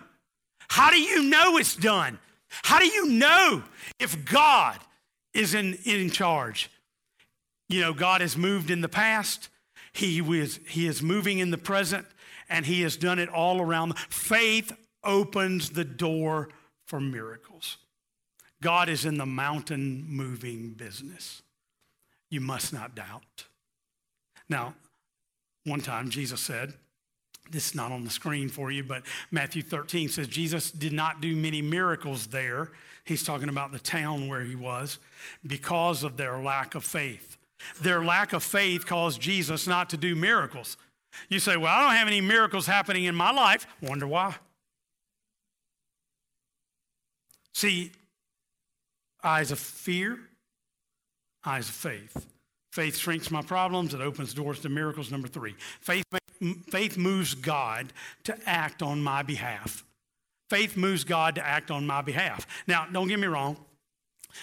How 0.68 0.90
do 0.90 1.00
you 1.00 1.24
know 1.24 1.56
it's 1.56 1.74
done? 1.74 2.18
How 2.48 2.78
do 2.78 2.86
you 2.86 3.06
know 3.06 3.62
if 3.98 4.24
God 4.24 4.78
is 5.34 5.54
in, 5.54 5.74
in 5.84 6.10
charge? 6.10 6.70
You 7.68 7.80
know, 7.80 7.92
God 7.92 8.20
has 8.20 8.36
moved 8.36 8.70
in 8.70 8.80
the 8.80 8.88
past, 8.88 9.48
He, 9.92 10.20
was, 10.20 10.60
he 10.68 10.86
is 10.86 11.02
moving 11.02 11.38
in 11.38 11.50
the 11.50 11.58
present, 11.58 12.06
and 12.48 12.64
He 12.66 12.82
has 12.82 12.96
done 12.96 13.18
it 13.18 13.28
all 13.28 13.60
around. 13.60 13.98
Faith 13.98 14.72
opens 15.04 15.70
the 15.70 15.84
door 15.84 16.48
for 16.86 17.00
miracles. 17.00 17.78
God 18.62 18.88
is 18.88 19.04
in 19.04 19.18
the 19.18 19.26
mountain 19.26 20.04
moving 20.08 20.70
business. 20.70 21.42
You 22.30 22.40
must 22.40 22.72
not 22.72 22.94
doubt. 22.94 23.46
Now, 24.48 24.74
one 25.64 25.80
time 25.80 26.10
Jesus 26.10 26.40
said, 26.40 26.74
this 27.50 27.68
is 27.68 27.74
not 27.74 27.92
on 27.92 28.04
the 28.04 28.10
screen 28.10 28.48
for 28.48 28.70
you, 28.70 28.84
but 28.84 29.02
Matthew 29.30 29.62
13 29.62 30.08
says 30.08 30.28
Jesus 30.28 30.70
did 30.70 30.92
not 30.92 31.20
do 31.20 31.34
many 31.34 31.62
miracles 31.62 32.26
there. 32.26 32.70
He's 33.04 33.24
talking 33.24 33.48
about 33.48 33.72
the 33.72 33.78
town 33.78 34.28
where 34.28 34.42
he 34.42 34.54
was 34.54 34.98
because 35.46 36.02
of 36.02 36.16
their 36.16 36.38
lack 36.38 36.74
of 36.74 36.84
faith. 36.84 37.36
Their 37.80 38.04
lack 38.04 38.32
of 38.32 38.42
faith 38.42 38.86
caused 38.86 39.20
Jesus 39.20 39.66
not 39.66 39.90
to 39.90 39.96
do 39.96 40.14
miracles. 40.14 40.76
You 41.28 41.40
say, 41.40 41.56
Well, 41.56 41.72
I 41.72 41.80
don't 41.80 41.96
have 41.96 42.06
any 42.06 42.20
miracles 42.20 42.66
happening 42.66 43.04
in 43.04 43.14
my 43.14 43.30
life. 43.30 43.66
Wonder 43.80 44.06
why? 44.06 44.36
See, 47.54 47.92
eyes 49.24 49.50
of 49.50 49.58
fear, 49.58 50.18
eyes 51.44 51.68
of 51.68 51.74
faith. 51.74 52.26
Faith 52.78 52.96
shrinks 52.96 53.32
my 53.32 53.42
problems, 53.42 53.92
it 53.92 54.00
opens 54.00 54.32
doors 54.32 54.60
to 54.60 54.68
miracles. 54.68 55.10
Number 55.10 55.26
three, 55.26 55.56
faith, 55.80 56.04
faith 56.70 56.96
moves 56.96 57.34
God 57.34 57.92
to 58.22 58.38
act 58.46 58.82
on 58.84 59.02
my 59.02 59.24
behalf. 59.24 59.84
Faith 60.48 60.76
moves 60.76 61.02
God 61.02 61.34
to 61.34 61.44
act 61.44 61.72
on 61.72 61.88
my 61.88 62.02
behalf. 62.02 62.46
Now, 62.68 62.86
don't 62.92 63.08
get 63.08 63.18
me 63.18 63.26
wrong. 63.26 63.56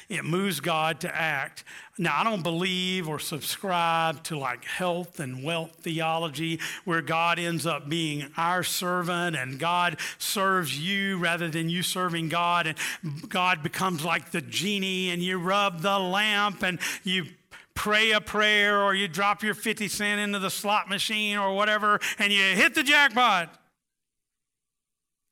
It 0.10 0.26
moves 0.26 0.60
God 0.60 1.00
to 1.02 1.16
act. 1.16 1.64
Now, 1.98 2.20
I 2.20 2.26
don't 2.26 2.44
believe 2.44 3.08
or 3.08 3.20
subscribe 3.20 4.22
to 4.26 4.38
like 4.38 4.66
health 4.66 5.22
and 5.22 5.42
wealth 5.42 5.72
theology 5.80 6.60
where 6.84 7.02
God 7.02 7.40
ends 7.40 7.66
up 7.66 7.88
being 7.88 8.28
our 8.36 8.64
servant 8.64 9.38
and 9.38 9.58
God 9.58 9.98
serves 10.18 10.78
you 10.78 11.20
rather 11.20 11.48
than 11.48 11.70
you 11.70 11.84
serving 11.84 12.28
God. 12.28 12.68
And 12.68 13.30
God 13.30 13.64
becomes 13.64 14.04
like 14.04 14.32
the 14.32 14.42
genie 14.42 15.12
and 15.12 15.24
you 15.24 15.38
rub 15.38 15.82
the 15.82 15.98
lamp 15.98 16.64
and 16.64 16.80
you 17.06 17.28
pray 17.76 18.12
a 18.12 18.22
prayer 18.22 18.82
or 18.82 18.96
you 18.96 19.08
drop 19.08 19.44
your 19.44 19.54
50 19.54 19.88
cent 19.88 20.20
into 20.22 20.40
the 20.40 20.50
slot 20.50 20.90
machine 20.90 21.38
or 21.38 21.54
whatever 21.54 22.00
and 22.18 22.32
you 22.34 22.42
hit 22.42 22.74
the 22.74 22.84
jackpot. 22.84 23.54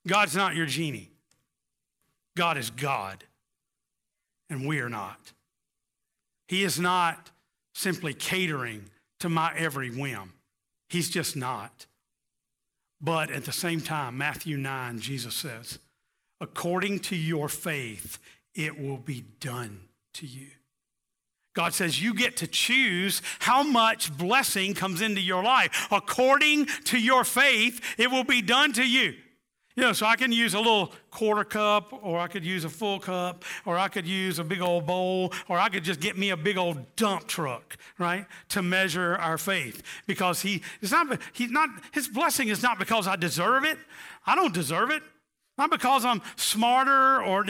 God's 0.07 0.35
not 0.35 0.55
your 0.55 0.65
genie, 0.65 1.11
God 2.35 2.57
is 2.57 2.69
God 2.69 3.23
and 4.49 4.67
we 4.67 4.79
are 4.79 4.89
not. 4.89 5.33
He 6.47 6.63
is 6.63 6.79
not 6.79 7.31
simply 7.73 8.13
catering 8.13 8.89
to 9.19 9.29
my 9.29 9.53
every 9.57 9.89
whim. 9.89 10.33
He's 10.89 11.09
just 11.09 11.35
not. 11.35 11.87
But 13.01 13.31
at 13.31 13.45
the 13.45 13.51
same 13.51 13.81
time, 13.81 14.17
Matthew 14.17 14.57
9, 14.57 14.99
Jesus 14.99 15.33
says, 15.33 15.79
according 16.39 16.99
to 16.99 17.15
your 17.15 17.49
faith, 17.49 18.19
it 18.53 18.79
will 18.79 18.97
be 18.97 19.25
done 19.39 19.81
to 20.13 20.25
you. 20.25 20.47
God 21.53 21.73
says 21.73 22.01
you 22.01 22.13
get 22.13 22.37
to 22.37 22.47
choose 22.47 23.21
how 23.39 23.63
much 23.63 24.15
blessing 24.17 24.73
comes 24.73 25.01
into 25.01 25.21
your 25.21 25.43
life. 25.43 25.87
According 25.91 26.65
to 26.85 26.99
your 26.99 27.23
faith, 27.23 27.79
it 27.97 28.09
will 28.09 28.23
be 28.23 28.41
done 28.41 28.73
to 28.73 28.83
you. 28.83 29.13
You 29.75 29.81
know, 29.81 29.93
so 29.93 30.05
I 30.05 30.15
can 30.15 30.31
use 30.31 30.53
a 30.53 30.59
little 30.59 30.93
quarter 31.09 31.43
cup, 31.43 31.99
or 32.03 32.19
I 32.19 32.27
could 32.27 32.45
use 32.45 32.63
a 32.63 32.69
full 32.69 32.99
cup, 32.99 33.43
or 33.65 33.75
I 33.75 33.87
could 33.87 34.05
use 34.05 34.37
a 34.37 34.43
big 34.43 34.61
old 34.61 34.85
bowl, 34.85 35.33
or 35.47 35.57
I 35.57 35.69
could 35.69 35.83
just 35.83 35.99
get 35.99 36.15
me 36.15 36.29
a 36.29 36.37
big 36.37 36.57
old 36.57 36.95
dump 36.95 37.27
truck, 37.27 37.75
right, 37.97 38.27
to 38.49 38.61
measure 38.61 39.15
our 39.15 39.39
faith. 39.39 39.81
Because 40.05 40.43
he, 40.43 40.61
it's 40.79 40.91
not, 40.91 41.19
he's 41.33 41.49
not, 41.49 41.69
his 41.91 42.07
blessing 42.07 42.49
is 42.49 42.61
not 42.61 42.77
because 42.77 43.07
I 43.07 43.15
deserve 43.15 43.63
it. 43.63 43.79
I 44.27 44.35
don't 44.35 44.53
deserve 44.53 44.91
it. 44.91 45.01
Not 45.57 45.71
because 45.71 46.05
I'm 46.05 46.21
smarter 46.35 47.21
or, 47.23 47.45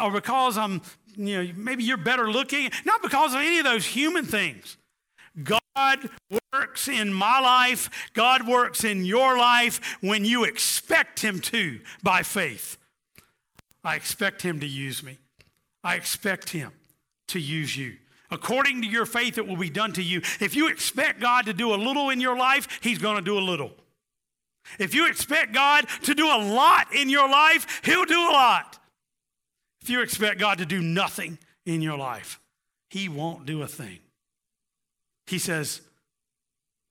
or 0.00 0.10
because 0.10 0.58
I'm, 0.58 0.82
you 1.16 1.44
know, 1.44 1.52
maybe 1.56 1.84
you're 1.84 1.96
better 1.96 2.30
looking. 2.30 2.70
Not 2.84 3.02
because 3.02 3.34
of 3.34 3.40
any 3.40 3.58
of 3.58 3.64
those 3.64 3.86
human 3.86 4.24
things. 4.24 4.76
God 5.42 6.08
works 6.52 6.88
in 6.88 7.12
my 7.12 7.40
life, 7.40 7.90
God 8.14 8.48
works 8.48 8.84
in 8.84 9.04
your 9.04 9.36
life 9.36 9.98
when 10.00 10.24
you 10.24 10.44
expect 10.44 11.20
Him 11.20 11.40
to 11.40 11.80
by 12.02 12.22
faith. 12.22 12.78
I 13.86 13.94
expect 13.94 14.42
him 14.42 14.58
to 14.60 14.66
use 14.66 15.04
me. 15.04 15.18
I 15.84 15.94
expect 15.94 16.50
him 16.50 16.72
to 17.28 17.38
use 17.38 17.76
you. 17.76 17.94
According 18.32 18.82
to 18.82 18.88
your 18.88 19.06
faith, 19.06 19.38
it 19.38 19.46
will 19.46 19.56
be 19.56 19.70
done 19.70 19.92
to 19.92 20.02
you. 20.02 20.22
If 20.40 20.56
you 20.56 20.68
expect 20.68 21.20
God 21.20 21.46
to 21.46 21.52
do 21.52 21.72
a 21.72 21.76
little 21.76 22.10
in 22.10 22.20
your 22.20 22.36
life, 22.36 22.80
he's 22.82 22.98
going 22.98 23.14
to 23.14 23.22
do 23.22 23.38
a 23.38 23.40
little. 23.40 23.70
If 24.80 24.92
you 24.92 25.08
expect 25.08 25.54
God 25.54 25.86
to 26.02 26.14
do 26.14 26.26
a 26.26 26.42
lot 26.42 26.92
in 26.92 27.08
your 27.08 27.30
life, 27.30 27.80
he'll 27.84 28.04
do 28.04 28.18
a 28.18 28.32
lot. 28.32 28.80
If 29.86 29.90
you 29.90 30.00
expect 30.00 30.40
God 30.40 30.58
to 30.58 30.66
do 30.66 30.82
nothing 30.82 31.38
in 31.64 31.80
your 31.80 31.96
life, 31.96 32.40
he 32.90 33.08
won't 33.08 33.46
do 33.46 33.62
a 33.62 33.68
thing. 33.68 34.00
He 35.28 35.38
says, 35.38 35.80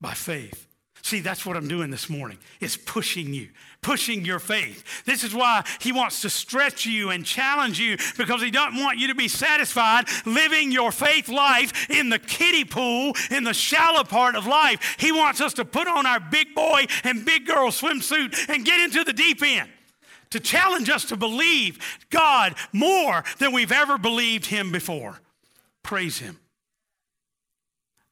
by 0.00 0.14
faith. 0.14 0.66
See, 1.02 1.20
that's 1.20 1.44
what 1.44 1.58
I'm 1.58 1.68
doing 1.68 1.90
this 1.90 2.08
morning. 2.08 2.38
It's 2.58 2.78
pushing 2.78 3.34
you, 3.34 3.50
pushing 3.82 4.24
your 4.24 4.38
faith. 4.38 5.04
This 5.04 5.24
is 5.24 5.34
why 5.34 5.62
he 5.78 5.92
wants 5.92 6.22
to 6.22 6.30
stretch 6.30 6.86
you 6.86 7.10
and 7.10 7.22
challenge 7.22 7.78
you 7.78 7.98
because 8.16 8.40
he 8.40 8.50
doesn't 8.50 8.80
want 8.80 8.98
you 8.98 9.08
to 9.08 9.14
be 9.14 9.28
satisfied 9.28 10.06
living 10.24 10.72
your 10.72 10.90
faith 10.90 11.28
life 11.28 11.90
in 11.90 12.08
the 12.08 12.18
kiddie 12.18 12.64
pool, 12.64 13.12
in 13.30 13.44
the 13.44 13.52
shallow 13.52 14.04
part 14.04 14.36
of 14.36 14.46
life. 14.46 14.96
He 14.98 15.12
wants 15.12 15.42
us 15.42 15.52
to 15.54 15.66
put 15.66 15.86
on 15.86 16.06
our 16.06 16.18
big 16.18 16.54
boy 16.54 16.86
and 17.04 17.26
big 17.26 17.46
girl 17.46 17.68
swimsuit 17.68 18.48
and 18.48 18.64
get 18.64 18.80
into 18.80 19.04
the 19.04 19.12
deep 19.12 19.42
end 19.42 19.68
to 20.30 20.40
challenge 20.40 20.90
us 20.90 21.04
to 21.06 21.16
believe 21.16 21.78
God 22.10 22.54
more 22.72 23.24
than 23.38 23.52
we've 23.52 23.72
ever 23.72 23.98
believed 23.98 24.46
him 24.46 24.72
before. 24.72 25.20
Praise 25.82 26.18
him. 26.18 26.38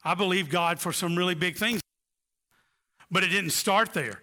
I 0.04 0.14
believe 0.14 0.50
God 0.50 0.78
for 0.78 0.92
some 0.92 1.16
really 1.16 1.34
big 1.34 1.56
things. 1.56 1.80
But 3.10 3.24
it 3.24 3.28
didn't 3.28 3.50
start 3.50 3.94
there. 3.94 4.20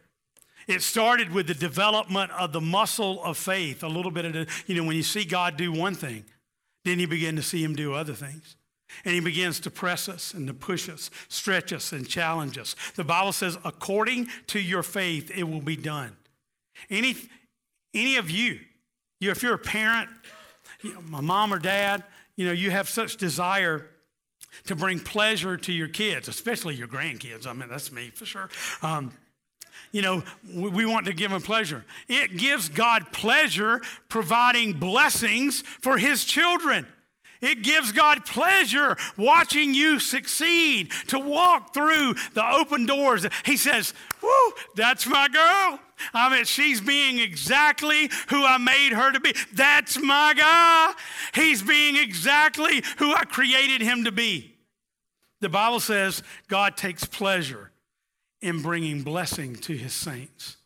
It 0.67 0.81
started 0.81 1.31
with 1.31 1.47
the 1.47 1.53
development 1.53 2.31
of 2.31 2.53
the 2.53 2.61
muscle 2.61 3.23
of 3.23 3.37
faith. 3.37 3.83
A 3.83 3.87
little 3.87 4.11
bit 4.11 4.25
of, 4.25 4.33
the, 4.33 4.47
you 4.67 4.75
know, 4.75 4.83
when 4.83 4.95
you 4.95 5.03
see 5.03 5.25
God 5.25 5.57
do 5.57 5.71
one 5.71 5.95
thing, 5.95 6.23
then 6.85 6.99
you 6.99 7.07
begin 7.07 7.35
to 7.35 7.41
see 7.41 7.63
Him 7.63 7.75
do 7.75 7.93
other 7.93 8.13
things. 8.13 8.55
And 9.05 9.13
He 9.13 9.21
begins 9.21 9.59
to 9.61 9.71
press 9.71 10.07
us 10.07 10.33
and 10.33 10.47
to 10.47 10.53
push 10.53 10.89
us, 10.89 11.09
stretch 11.29 11.73
us, 11.73 11.91
and 11.91 12.07
challenge 12.07 12.57
us. 12.57 12.75
The 12.95 13.03
Bible 13.03 13.31
says, 13.31 13.57
according 13.63 14.27
to 14.47 14.59
your 14.59 14.83
faith, 14.83 15.31
it 15.35 15.43
will 15.43 15.61
be 15.61 15.77
done. 15.77 16.15
Any, 16.89 17.15
any 17.93 18.15
of 18.17 18.29
you, 18.29 18.59
you, 19.19 19.31
if 19.31 19.43
you're 19.43 19.53
a 19.53 19.59
parent, 19.59 20.09
you 20.81 20.93
know, 20.93 21.01
my 21.01 21.21
mom 21.21 21.53
or 21.53 21.59
dad, 21.59 22.03
you 22.35 22.45
know, 22.45 22.51
you 22.51 22.71
have 22.71 22.89
such 22.89 23.17
desire 23.17 23.87
to 24.65 24.75
bring 24.75 24.99
pleasure 24.99 25.57
to 25.57 25.71
your 25.71 25.87
kids, 25.87 26.27
especially 26.27 26.75
your 26.75 26.87
grandkids. 26.87 27.47
I 27.47 27.53
mean, 27.53 27.69
that's 27.69 27.91
me 27.91 28.09
for 28.09 28.25
sure. 28.25 28.49
Um, 28.81 29.11
you 29.91 30.01
know, 30.01 30.23
we 30.53 30.85
want 30.85 31.05
to 31.07 31.13
give 31.13 31.31
them 31.31 31.41
pleasure. 31.41 31.83
It 32.07 32.37
gives 32.37 32.69
God 32.69 33.11
pleasure 33.11 33.81
providing 34.07 34.73
blessings 34.73 35.61
for 35.61 35.97
his 35.97 36.23
children. 36.23 36.87
It 37.41 37.63
gives 37.63 37.91
God 37.91 38.25
pleasure 38.25 38.95
watching 39.17 39.73
you 39.73 39.99
succeed, 39.99 40.91
to 41.07 41.19
walk 41.19 41.73
through 41.73 42.15
the 42.33 42.45
open 42.45 42.85
doors. 42.85 43.25
He 43.45 43.57
says, 43.57 43.93
Whoo, 44.21 44.53
that's 44.75 45.07
my 45.07 45.27
girl. 45.27 45.79
I 46.13 46.33
mean, 46.33 46.45
she's 46.45 46.81
being 46.81 47.19
exactly 47.19 48.09
who 48.29 48.45
I 48.45 48.57
made 48.57 48.93
her 48.93 49.11
to 49.11 49.19
be. 49.19 49.33
That's 49.53 49.99
my 49.99 50.33
guy. 50.35 50.93
He's 51.33 51.61
being 51.61 51.97
exactly 51.97 52.83
who 52.97 53.13
I 53.13 53.25
created 53.25 53.81
him 53.81 54.03
to 54.03 54.11
be. 54.11 54.55
The 55.39 55.49
Bible 55.49 55.79
says 55.79 56.21
God 56.47 56.77
takes 56.77 57.05
pleasure 57.05 57.71
in 58.41 58.61
bringing 58.61 59.01
blessing 59.01 59.55
to 59.55 59.75
his 59.75 59.93
saints. 59.93 60.57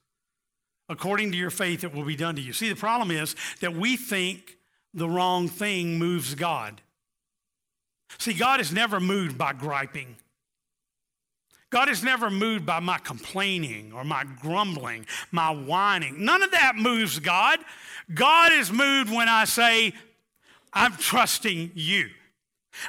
According 0.88 1.32
to 1.32 1.38
your 1.38 1.50
faith, 1.50 1.84
it 1.84 1.94
will 1.94 2.04
be 2.04 2.16
done 2.16 2.36
to 2.36 2.42
you. 2.42 2.54
See, 2.54 2.70
the 2.70 2.76
problem 2.76 3.10
is 3.10 3.36
that 3.62 3.74
we 3.74 3.98
think 3.98 4.55
the 4.96 5.08
wrong 5.10 5.48
thing 5.48 6.00
moves 6.00 6.34
God. 6.34 6.82
See, 8.18 8.34
God 8.34 8.62
is 8.62 8.72
never 8.72 9.00
moved 9.00 9.38
by 9.38 9.54
griping. 9.54 10.16
God 11.70 11.90
is 11.90 12.04
never 12.04 12.30
moved 12.30 12.66
by 12.66 12.80
my 12.80 12.98
complaining 12.98 13.92
or 13.94 14.06
my 14.06 14.24
grumbling, 14.42 15.06
my 15.32 15.50
whining. 15.50 16.24
None 16.24 16.42
of 16.42 16.52
that 16.52 16.78
moves 16.78 17.20
God. 17.20 17.60
God 18.14 18.54
is 18.54 18.72
moved 18.72 19.12
when 19.12 19.28
I 19.28 19.44
say, 19.44 19.94
I'm 20.72 20.96
trusting 20.96 21.72
you. 21.76 22.10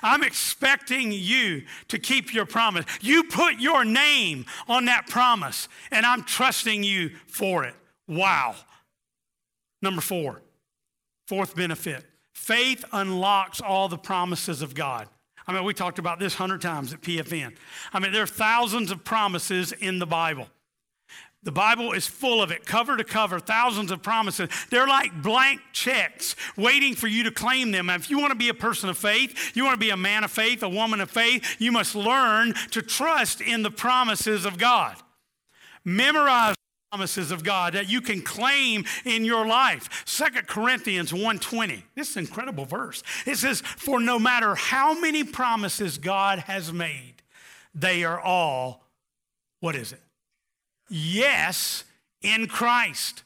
I'm 0.03 0.23
expecting 0.23 1.11
you 1.13 1.65
to 1.89 1.99
keep 1.99 2.33
your 2.35 2.47
promise. 2.47 2.85
You 3.01 3.25
put 3.25 3.59
your 3.59 3.85
name 3.85 4.47
on 4.69 4.85
that 4.87 5.09
promise, 5.09 5.69
and 5.91 6.05
I'm 6.05 6.23
trusting 6.23 6.83
you 6.83 7.11
for 7.27 7.65
it. 7.65 7.75
Wow. 8.09 8.57
Number 9.83 10.01
four, 10.01 10.43
fourth 11.27 11.55
benefit 11.55 12.05
faith 12.33 12.85
unlocks 12.93 13.61
all 13.61 13.89
the 13.89 13.99
promises 13.99 14.63
of 14.63 14.75
God. 14.75 15.09
I 15.49 15.53
mean, 15.53 15.65
we 15.65 15.75
talked 15.75 15.99
about 15.99 16.19
this 16.19 16.35
hundred 16.35 16.61
times 16.61 16.93
at 16.93 17.01
PFN. 17.01 17.57
I 17.93 17.99
mean, 17.99 18.13
there 18.13 18.23
are 18.23 18.27
thousands 18.27 18.91
of 18.91 19.05
promises 19.05 19.73
in 19.73 19.99
the 19.99 20.07
Bible. 20.07 20.49
The 21.43 21.53
Bible 21.53 21.93
is 21.93 22.09
full 22.09 22.43
of 22.43 22.51
it, 22.51 22.67
cover 22.67 22.97
to 22.97 23.05
cover, 23.05 23.39
thousands 23.39 23.93
of 23.93 24.03
promises. 24.03 24.51
They're 24.69 24.89
like 24.89 25.23
blank 25.23 25.61
checks 25.73 26.35
waiting 26.57 26.97
for 26.97 27.07
you 27.07 27.23
to 27.23 27.31
claim 27.31 27.71
them. 27.71 27.89
And 27.89 28.03
if 28.03 28.11
you 28.11 28.19
want 28.19 28.33
to 28.33 28.39
be 28.39 28.49
a 28.49 28.55
person 28.55 28.89
of 28.89 28.99
faith, 28.99 29.57
you 29.57 29.63
want 29.63 29.75
to 29.75 29.85
be 29.85 29.91
a 29.91 29.97
man 29.97 30.25
of 30.25 30.33
faith, 30.33 30.65
a 30.65 30.69
woman 30.69 31.01
of 31.01 31.09
faith, 31.09 31.61
you 31.61 31.71
must 31.71 31.95
learn 31.95 32.53
to 32.73 32.83
trust 32.83 33.41
in 33.41 33.63
the 33.63 33.71
promises 33.71 34.45
of 34.45 34.59
God. 34.59 34.97
Memorize 35.85 36.56
promises 36.91 37.31
of 37.31 37.43
God 37.43 37.73
that 37.75 37.89
you 37.89 38.01
can 38.01 38.23
claim 38.23 38.85
in 39.05 39.25
your 39.25 39.47
life. 39.47 40.03
Second 40.07 40.47
Corinthians 40.47 41.13
1:20. 41.13 41.85
This 41.95 42.11
is 42.11 42.17
an 42.17 42.25
incredible 42.27 42.65
verse. 42.65 43.03
It 43.25 43.37
says, 43.37 43.61
"For 43.61 44.01
no 44.01 44.19
matter 44.19 44.55
how 44.55 44.99
many 44.99 45.25
promises 45.25 45.99
God 45.99 46.41
has 46.41 46.73
made, 46.73 47.23
they 47.75 48.05
are 48.05 48.21
all 48.21 48.85
what 49.61 49.75
is 49.75 49.93
it? 49.93 50.03
Yes 50.89 51.85
in 52.23 52.47
Christ." 52.47 53.25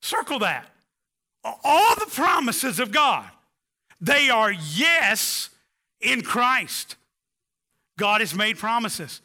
Circle 0.00 0.40
that. 0.40 0.70
All 1.42 1.94
the 1.96 2.06
promises 2.06 2.78
of 2.78 2.92
God, 2.92 3.30
they 4.00 4.28
are 4.28 4.52
yes 4.52 5.48
in 6.00 6.22
Christ. 6.22 6.96
God 7.96 8.20
has 8.20 8.34
made 8.34 8.58
promises. 8.58 9.22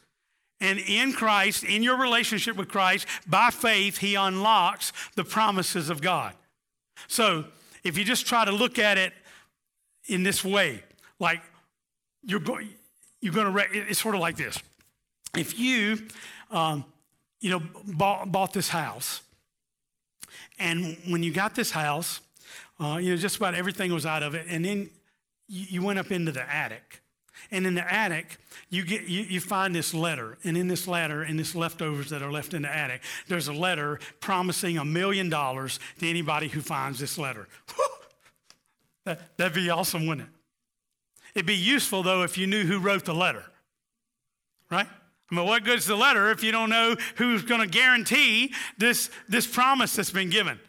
And 0.60 0.78
in 0.78 1.12
Christ, 1.12 1.64
in 1.64 1.82
your 1.82 1.98
relationship 1.98 2.56
with 2.56 2.68
Christ, 2.68 3.06
by 3.26 3.50
faith, 3.50 3.98
He 3.98 4.14
unlocks 4.14 4.92
the 5.16 5.24
promises 5.24 5.90
of 5.90 6.00
God. 6.00 6.34
So 7.08 7.44
if 7.82 7.98
you 7.98 8.04
just 8.04 8.26
try 8.26 8.44
to 8.44 8.52
look 8.52 8.78
at 8.78 8.96
it 8.98 9.12
in 10.06 10.22
this 10.22 10.44
way, 10.44 10.82
like 11.18 11.42
you're 12.22 12.40
going, 12.40 12.70
you're 13.20 13.32
going 13.32 13.46
to, 13.46 13.52
re- 13.52 13.68
it's 13.72 14.00
sort 14.00 14.14
of 14.14 14.20
like 14.20 14.36
this. 14.36 14.58
If 15.36 15.58
you, 15.58 16.06
um, 16.50 16.84
you 17.40 17.50
know, 17.50 17.62
bought, 17.86 18.30
bought, 18.30 18.52
this 18.52 18.68
house, 18.68 19.22
and 20.58 20.96
when 21.08 21.22
you 21.22 21.32
got 21.32 21.54
this 21.54 21.70
house, 21.70 22.20
uh, 22.80 22.98
you 23.00 23.10
know, 23.10 23.16
just 23.16 23.36
about 23.36 23.54
everything 23.54 23.92
was 23.92 24.06
out 24.06 24.22
of 24.22 24.34
it, 24.34 24.46
and 24.48 24.64
then 24.64 24.90
you, 25.48 25.66
you 25.68 25.82
went 25.82 25.98
up 25.98 26.10
into 26.10 26.32
the 26.32 26.48
attic 26.50 27.00
and 27.50 27.66
in 27.66 27.74
the 27.74 27.92
attic, 27.92 28.38
you, 28.70 28.84
get, 28.84 29.02
you, 29.02 29.22
you 29.22 29.40
find 29.40 29.74
this 29.74 29.94
letter. 29.94 30.38
And 30.44 30.56
in 30.56 30.68
this 30.68 30.88
letter, 30.88 31.22
and 31.22 31.38
this 31.38 31.54
leftovers 31.54 32.10
that 32.10 32.22
are 32.22 32.32
left 32.32 32.54
in 32.54 32.62
the 32.62 32.74
attic, 32.74 33.02
there's 33.28 33.48
a 33.48 33.52
letter 33.52 34.00
promising 34.20 34.78
a 34.78 34.84
million 34.84 35.28
dollars 35.28 35.78
to 36.00 36.08
anybody 36.08 36.48
who 36.48 36.60
finds 36.60 36.98
this 36.98 37.18
letter. 37.18 37.48
that, 39.04 39.36
that'd 39.36 39.54
be 39.54 39.70
awesome, 39.70 40.06
wouldn't 40.06 40.28
it? 40.28 40.34
It'd 41.34 41.46
be 41.46 41.56
useful, 41.56 42.02
though, 42.02 42.22
if 42.22 42.38
you 42.38 42.46
knew 42.46 42.64
who 42.64 42.78
wrote 42.78 43.04
the 43.04 43.14
letter, 43.14 43.44
right? 44.70 44.86
I 45.30 45.34
mean, 45.34 45.46
what 45.46 45.64
good's 45.64 45.86
the 45.86 45.96
letter 45.96 46.30
if 46.30 46.44
you 46.44 46.52
don't 46.52 46.70
know 46.70 46.96
who's 47.16 47.42
going 47.42 47.60
to 47.60 47.66
guarantee 47.66 48.52
this, 48.78 49.10
this 49.28 49.46
promise 49.46 49.96
that's 49.96 50.10
been 50.10 50.30
given? 50.30 50.60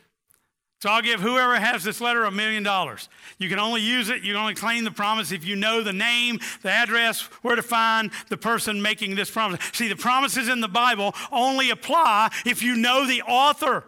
So 0.85 0.91
I'll 0.91 1.01
give 1.01 1.19
whoever 1.19 1.55
has 1.55 1.83
this 1.83 1.99
letter 1.99 2.25
a 2.25 2.31
million 2.31 2.61
dollars. 2.61 3.09
You 3.39 3.49
can 3.49 3.57
only 3.57 3.81
use 3.81 4.09
it, 4.09 4.21
you 4.21 4.33
can 4.33 4.41
only 4.41 4.53
claim 4.53 4.83
the 4.83 4.91
promise 4.91 5.31
if 5.31 5.43
you 5.43 5.55
know 5.55 5.81
the 5.81 5.91
name, 5.91 6.39
the 6.61 6.69
address, 6.69 7.21
where 7.41 7.55
to 7.55 7.63
find 7.63 8.11
the 8.29 8.37
person 8.37 8.83
making 8.83 9.15
this 9.15 9.31
promise. 9.31 9.59
See, 9.73 9.87
the 9.87 9.95
promises 9.95 10.47
in 10.47 10.61
the 10.61 10.67
Bible 10.67 11.15
only 11.31 11.71
apply 11.71 12.29
if 12.45 12.61
you 12.61 12.75
know 12.75 13.07
the 13.07 13.23
author, 13.23 13.83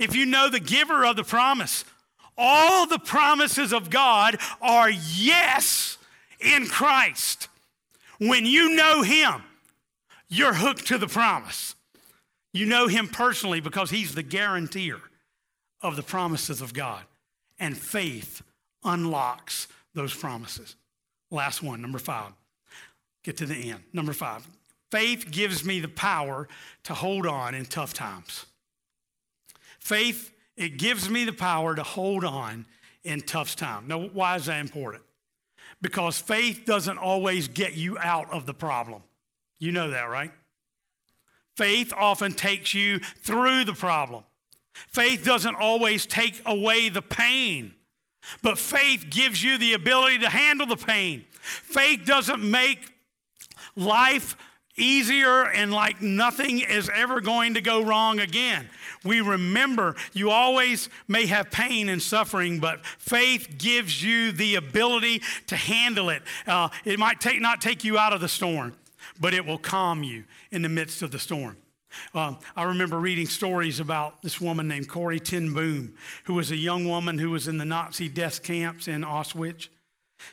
if 0.00 0.16
you 0.16 0.26
know 0.26 0.50
the 0.50 0.58
giver 0.58 1.06
of 1.06 1.14
the 1.14 1.22
promise. 1.22 1.84
All 2.36 2.84
the 2.88 2.98
promises 2.98 3.72
of 3.72 3.88
God 3.88 4.38
are 4.60 4.90
yes 4.90 5.98
in 6.40 6.66
Christ. 6.66 7.46
When 8.18 8.44
you 8.44 8.74
know 8.74 9.02
Him, 9.02 9.44
you're 10.28 10.54
hooked 10.54 10.88
to 10.88 10.98
the 10.98 11.06
promise. 11.06 11.76
You 12.52 12.66
know 12.66 12.88
Him 12.88 13.06
personally 13.06 13.60
because 13.60 13.90
He's 13.90 14.16
the 14.16 14.24
guarantor 14.24 15.00
of 15.82 15.96
the 15.96 16.02
promises 16.02 16.60
of 16.60 16.74
God. 16.74 17.02
And 17.58 17.76
faith 17.76 18.42
unlocks 18.84 19.68
those 19.94 20.14
promises. 20.14 20.76
Last 21.30 21.62
one, 21.62 21.82
number 21.82 21.98
five. 21.98 22.32
Get 23.22 23.36
to 23.38 23.46
the 23.46 23.70
end. 23.70 23.82
Number 23.92 24.12
five. 24.12 24.46
Faith 24.90 25.30
gives 25.30 25.64
me 25.64 25.80
the 25.80 25.88
power 25.88 26.48
to 26.84 26.94
hold 26.94 27.26
on 27.26 27.54
in 27.54 27.66
tough 27.66 27.92
times. 27.92 28.46
Faith 29.78 30.32
It 30.56 30.76
gives 30.76 31.08
me 31.08 31.24
the 31.24 31.32
power 31.32 31.76
to 31.76 31.82
hold 31.82 32.24
on 32.24 32.66
in 33.04 33.20
tough 33.20 33.54
times. 33.54 33.88
Now, 33.88 34.00
why 34.00 34.36
is 34.36 34.46
that 34.46 34.60
important? 34.60 35.04
Because 35.80 36.18
faith 36.18 36.62
doesn't 36.66 36.98
always 36.98 37.46
get 37.48 37.74
you 37.74 37.96
out 37.98 38.30
of 38.32 38.44
the 38.44 38.54
problem. 38.54 39.02
You 39.60 39.72
know 39.72 39.90
that, 39.90 40.08
right? 40.08 40.32
Faith 41.56 41.92
often 41.96 42.32
takes 42.32 42.74
you 42.74 42.98
through 42.98 43.64
the 43.64 43.72
problem. 43.72 44.24
Faith 44.88 45.24
doesn't 45.24 45.56
always 45.56 46.06
take 46.06 46.40
away 46.46 46.88
the 46.88 47.02
pain, 47.02 47.74
but 48.42 48.58
faith 48.58 49.06
gives 49.10 49.42
you 49.42 49.58
the 49.58 49.74
ability 49.74 50.18
to 50.18 50.28
handle 50.28 50.66
the 50.66 50.76
pain. 50.76 51.24
Faith 51.40 52.04
doesn't 52.04 52.42
make 52.42 52.92
life 53.76 54.36
easier 54.78 55.44
and 55.44 55.72
like 55.72 56.00
nothing 56.00 56.60
is 56.60 56.88
ever 56.94 57.20
going 57.20 57.54
to 57.54 57.60
go 57.60 57.82
wrong 57.82 58.20
again. 58.20 58.68
We 59.04 59.20
remember 59.20 59.96
you 60.12 60.30
always 60.30 60.88
may 61.06 61.26
have 61.26 61.50
pain 61.50 61.88
and 61.88 62.00
suffering, 62.00 62.60
but 62.60 62.84
faith 62.84 63.56
gives 63.58 64.02
you 64.02 64.32
the 64.32 64.54
ability 64.54 65.22
to 65.48 65.56
handle 65.56 66.10
it. 66.10 66.22
Uh, 66.46 66.68
it 66.84 66.98
might 66.98 67.20
take, 67.20 67.40
not 67.40 67.60
take 67.60 67.84
you 67.84 67.98
out 67.98 68.12
of 68.12 68.20
the 68.20 68.28
storm, 68.28 68.74
but 69.20 69.34
it 69.34 69.44
will 69.44 69.58
calm 69.58 70.02
you 70.02 70.24
in 70.50 70.62
the 70.62 70.68
midst 70.68 71.02
of 71.02 71.10
the 71.10 71.18
storm. 71.18 71.56
Uh, 72.14 72.34
I 72.56 72.64
remember 72.64 72.98
reading 72.98 73.26
stories 73.26 73.80
about 73.80 74.22
this 74.22 74.40
woman 74.40 74.68
named 74.68 74.88
Corrie 74.88 75.20
ten 75.20 75.54
Boom, 75.54 75.94
who 76.24 76.34
was 76.34 76.50
a 76.50 76.56
young 76.56 76.86
woman 76.86 77.18
who 77.18 77.30
was 77.30 77.48
in 77.48 77.58
the 77.58 77.64
Nazi 77.64 78.08
death 78.08 78.42
camps 78.42 78.88
in 78.88 79.02
Auschwitz. 79.02 79.68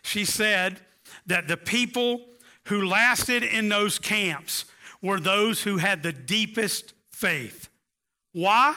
She 0.01 0.25
said 0.25 0.79
that 1.25 1.47
the 1.47 1.57
people 1.57 2.21
who 2.65 2.85
lasted 2.85 3.43
in 3.43 3.69
those 3.69 3.99
camps 3.99 4.65
were 5.01 5.19
those 5.19 5.63
who 5.63 5.77
had 5.77 6.03
the 6.03 6.11
deepest 6.11 6.93
faith. 7.11 7.69
Why? 8.33 8.75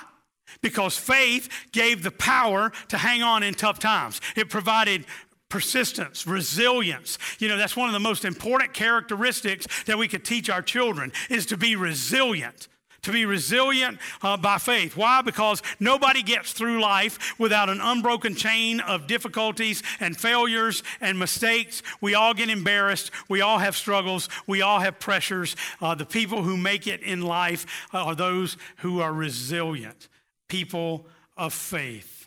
Because 0.61 0.97
faith 0.97 1.49
gave 1.73 2.03
the 2.03 2.11
power 2.11 2.73
to 2.89 2.99
hang 2.99 3.23
on 3.23 3.43
in 3.43 3.55
tough 3.55 3.79
times. 3.79 4.21
It 4.37 4.51
provided 4.51 5.05
persistence, 5.49 6.27
resilience. 6.27 7.19
You 7.39 7.49
know, 7.49 7.57
that's 7.57 7.77
one 7.77 7.89
of 7.89 7.93
the 7.93 8.01
most 8.01 8.25
important 8.25 8.75
characteristics 8.75 9.67
that 9.85 9.99
we 9.99 10.09
could 10.09 10.25
teach 10.25 10.51
our 10.51 10.63
children 10.63 11.13
is 11.31 11.47
to 11.47 11.57
be 11.57 11.77
resilient 11.77 12.69
to 13.03 13.13
be 13.13 13.25
resilient 13.25 13.99
uh, 14.23 14.37
by 14.37 14.59
faith. 14.59 14.97
Why? 14.97 15.23
Because 15.23 15.63
nobody 15.81 16.23
gets 16.23 16.53
through 16.53 16.81
life 16.81 17.39
without 17.39 17.69
an 17.69 17.81
unbroken 17.81 18.35
chain 18.35 18.81
of 18.81 19.07
difficulties 19.07 19.83
and 20.01 20.17
failures 20.17 20.83
and 21.01 21.19
mistakes. 21.19 21.83
We 22.01 22.15
all 22.15 22.35
get 22.35 22.51
embarrassed. 22.51 23.11
We 23.29 23.41
all 23.41 23.59
have 23.59 23.77
struggles. 23.77 24.29
We 24.47 24.63
all 24.63 24.81
have 24.81 24.99
pressures. 24.99 25.57
Uh, 25.81 25.95
the 25.95 26.07
people 26.07 26.43
who 26.43 26.57
make 26.57 26.87
it 26.87 27.01
in 27.03 27.23
life 27.23 27.67
are 27.93 28.15
those 28.15 28.57
who 28.79 29.01
are 29.01 29.13
resilient, 29.13 30.09
people 30.49 31.07
of 31.37 31.55
faith. 31.55 32.18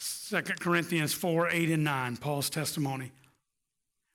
2 0.00 0.42
Corinthians 0.60 1.12
4 1.12 1.50
8 1.50 1.70
and 1.70 1.84
9, 1.84 2.16
Paul's 2.18 2.50
testimony. 2.50 3.12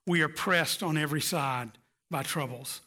We 0.05 0.21
are 0.21 0.29
pressed 0.29 0.83
on 0.83 0.97
every 0.97 1.21
side 1.21 1.71
by 2.11 2.23
troubles, 2.23 2.81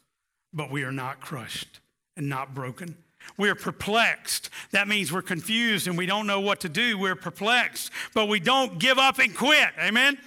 but 0.53 0.71
we 0.71 0.83
are 0.85 0.93
not 0.93 1.21
crushed 1.21 1.81
and 2.17 2.29
not 2.29 2.55
broken. 2.55 2.97
We're 3.37 3.55
perplexed. 3.55 4.51
That 4.71 4.89
means 4.89 5.13
we're 5.13 5.23
confused 5.23 5.89
and 5.89 5.99
we 5.99 6.07
don't 6.07 6.27
know 6.27 6.41
what 6.41 6.61
to 6.61 6.69
do. 6.69 6.99
We're 6.99 7.17
perplexed, 7.17 7.91
but 8.15 8.27
we 8.27 8.41
don't 8.41 8.79
give 8.79 8.99
up 8.99 9.19
and 9.19 9.35
quit. 9.35 9.71
Amen? 9.79 10.19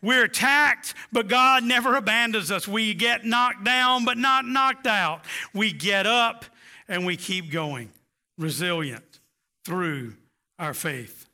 We're 0.00 0.24
attacked, 0.24 0.94
but 1.12 1.28
God 1.28 1.64
never 1.64 1.96
abandons 1.96 2.50
us. 2.50 2.68
We 2.68 2.94
get 2.94 3.24
knocked 3.24 3.64
down, 3.64 4.04
but 4.04 4.18
not 4.18 4.44
knocked 4.44 4.86
out. 4.86 5.24
We 5.54 5.72
get 5.72 6.06
up 6.06 6.44
and 6.88 7.06
we 7.06 7.16
keep 7.16 7.50
going, 7.50 7.90
resilient 8.38 9.20
through 9.64 10.14
our 10.58 10.74
faith. 10.74 11.26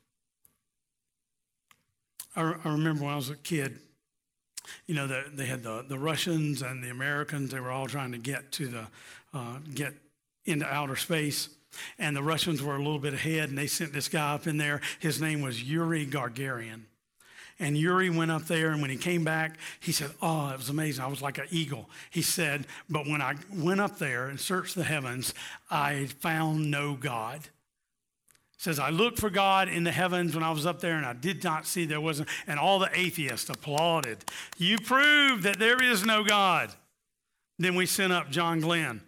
I, 2.36 2.54
I 2.64 2.68
remember 2.68 3.04
when 3.04 3.12
I 3.12 3.16
was 3.16 3.30
a 3.30 3.36
kid, 3.36 3.78
you 4.86 4.94
know, 4.94 5.06
the, 5.06 5.24
they 5.32 5.46
had 5.46 5.62
the, 5.62 5.84
the 5.88 5.98
Russians 5.98 6.62
and 6.62 6.82
the 6.82 6.90
Americans, 6.90 7.50
they 7.50 7.60
were 7.60 7.70
all 7.70 7.86
trying 7.86 8.12
to 8.12 8.18
get 8.18 8.52
to 8.52 8.68
the 8.68 8.86
uh, 9.32 9.58
get 9.74 9.94
into 10.44 10.66
outer 10.66 10.96
space. 10.96 11.48
And 11.98 12.16
the 12.16 12.22
Russians 12.22 12.62
were 12.62 12.74
a 12.74 12.78
little 12.78 12.98
bit 12.98 13.14
ahead, 13.14 13.48
and 13.48 13.56
they 13.56 13.68
sent 13.68 13.92
this 13.92 14.08
guy 14.08 14.34
up 14.34 14.46
in 14.48 14.56
there. 14.56 14.80
His 14.98 15.20
name 15.20 15.40
was 15.40 15.62
Yuri 15.62 16.04
Gagarin. 16.04 16.82
And 17.60 17.76
Yuri 17.76 18.08
went 18.10 18.30
up 18.30 18.46
there, 18.46 18.70
and 18.70 18.80
when 18.80 18.90
he 18.90 18.96
came 18.96 19.22
back, 19.22 19.58
he 19.78 19.92
said, 19.92 20.10
Oh, 20.22 20.48
it 20.48 20.56
was 20.56 20.70
amazing. 20.70 21.04
I 21.04 21.08
was 21.08 21.22
like 21.22 21.38
an 21.38 21.46
eagle. 21.50 21.88
He 22.10 22.22
said, 22.22 22.66
But 22.88 23.06
when 23.06 23.20
I 23.20 23.36
went 23.54 23.80
up 23.80 23.98
there 23.98 24.28
and 24.28 24.40
searched 24.40 24.74
the 24.74 24.82
heavens, 24.82 25.34
I 25.70 26.06
found 26.06 26.70
no 26.70 26.94
God. 26.94 27.40
Says, 28.60 28.78
I 28.78 28.90
looked 28.90 29.18
for 29.18 29.30
God 29.30 29.70
in 29.70 29.84
the 29.84 29.90
heavens 29.90 30.34
when 30.34 30.44
I 30.44 30.50
was 30.50 30.66
up 30.66 30.80
there, 30.80 30.96
and 30.96 31.06
I 31.06 31.14
did 31.14 31.42
not 31.42 31.66
see 31.66 31.86
there 31.86 31.98
wasn't. 31.98 32.28
And 32.46 32.60
all 32.60 32.78
the 32.78 32.90
atheists 32.92 33.48
applauded. 33.48 34.18
You 34.58 34.76
proved 34.76 35.44
that 35.44 35.58
there 35.58 35.82
is 35.82 36.04
no 36.04 36.22
God. 36.22 36.70
Then 37.58 37.74
we 37.74 37.86
sent 37.86 38.12
up 38.12 38.28
John 38.28 38.60
Glenn. 38.60 39.00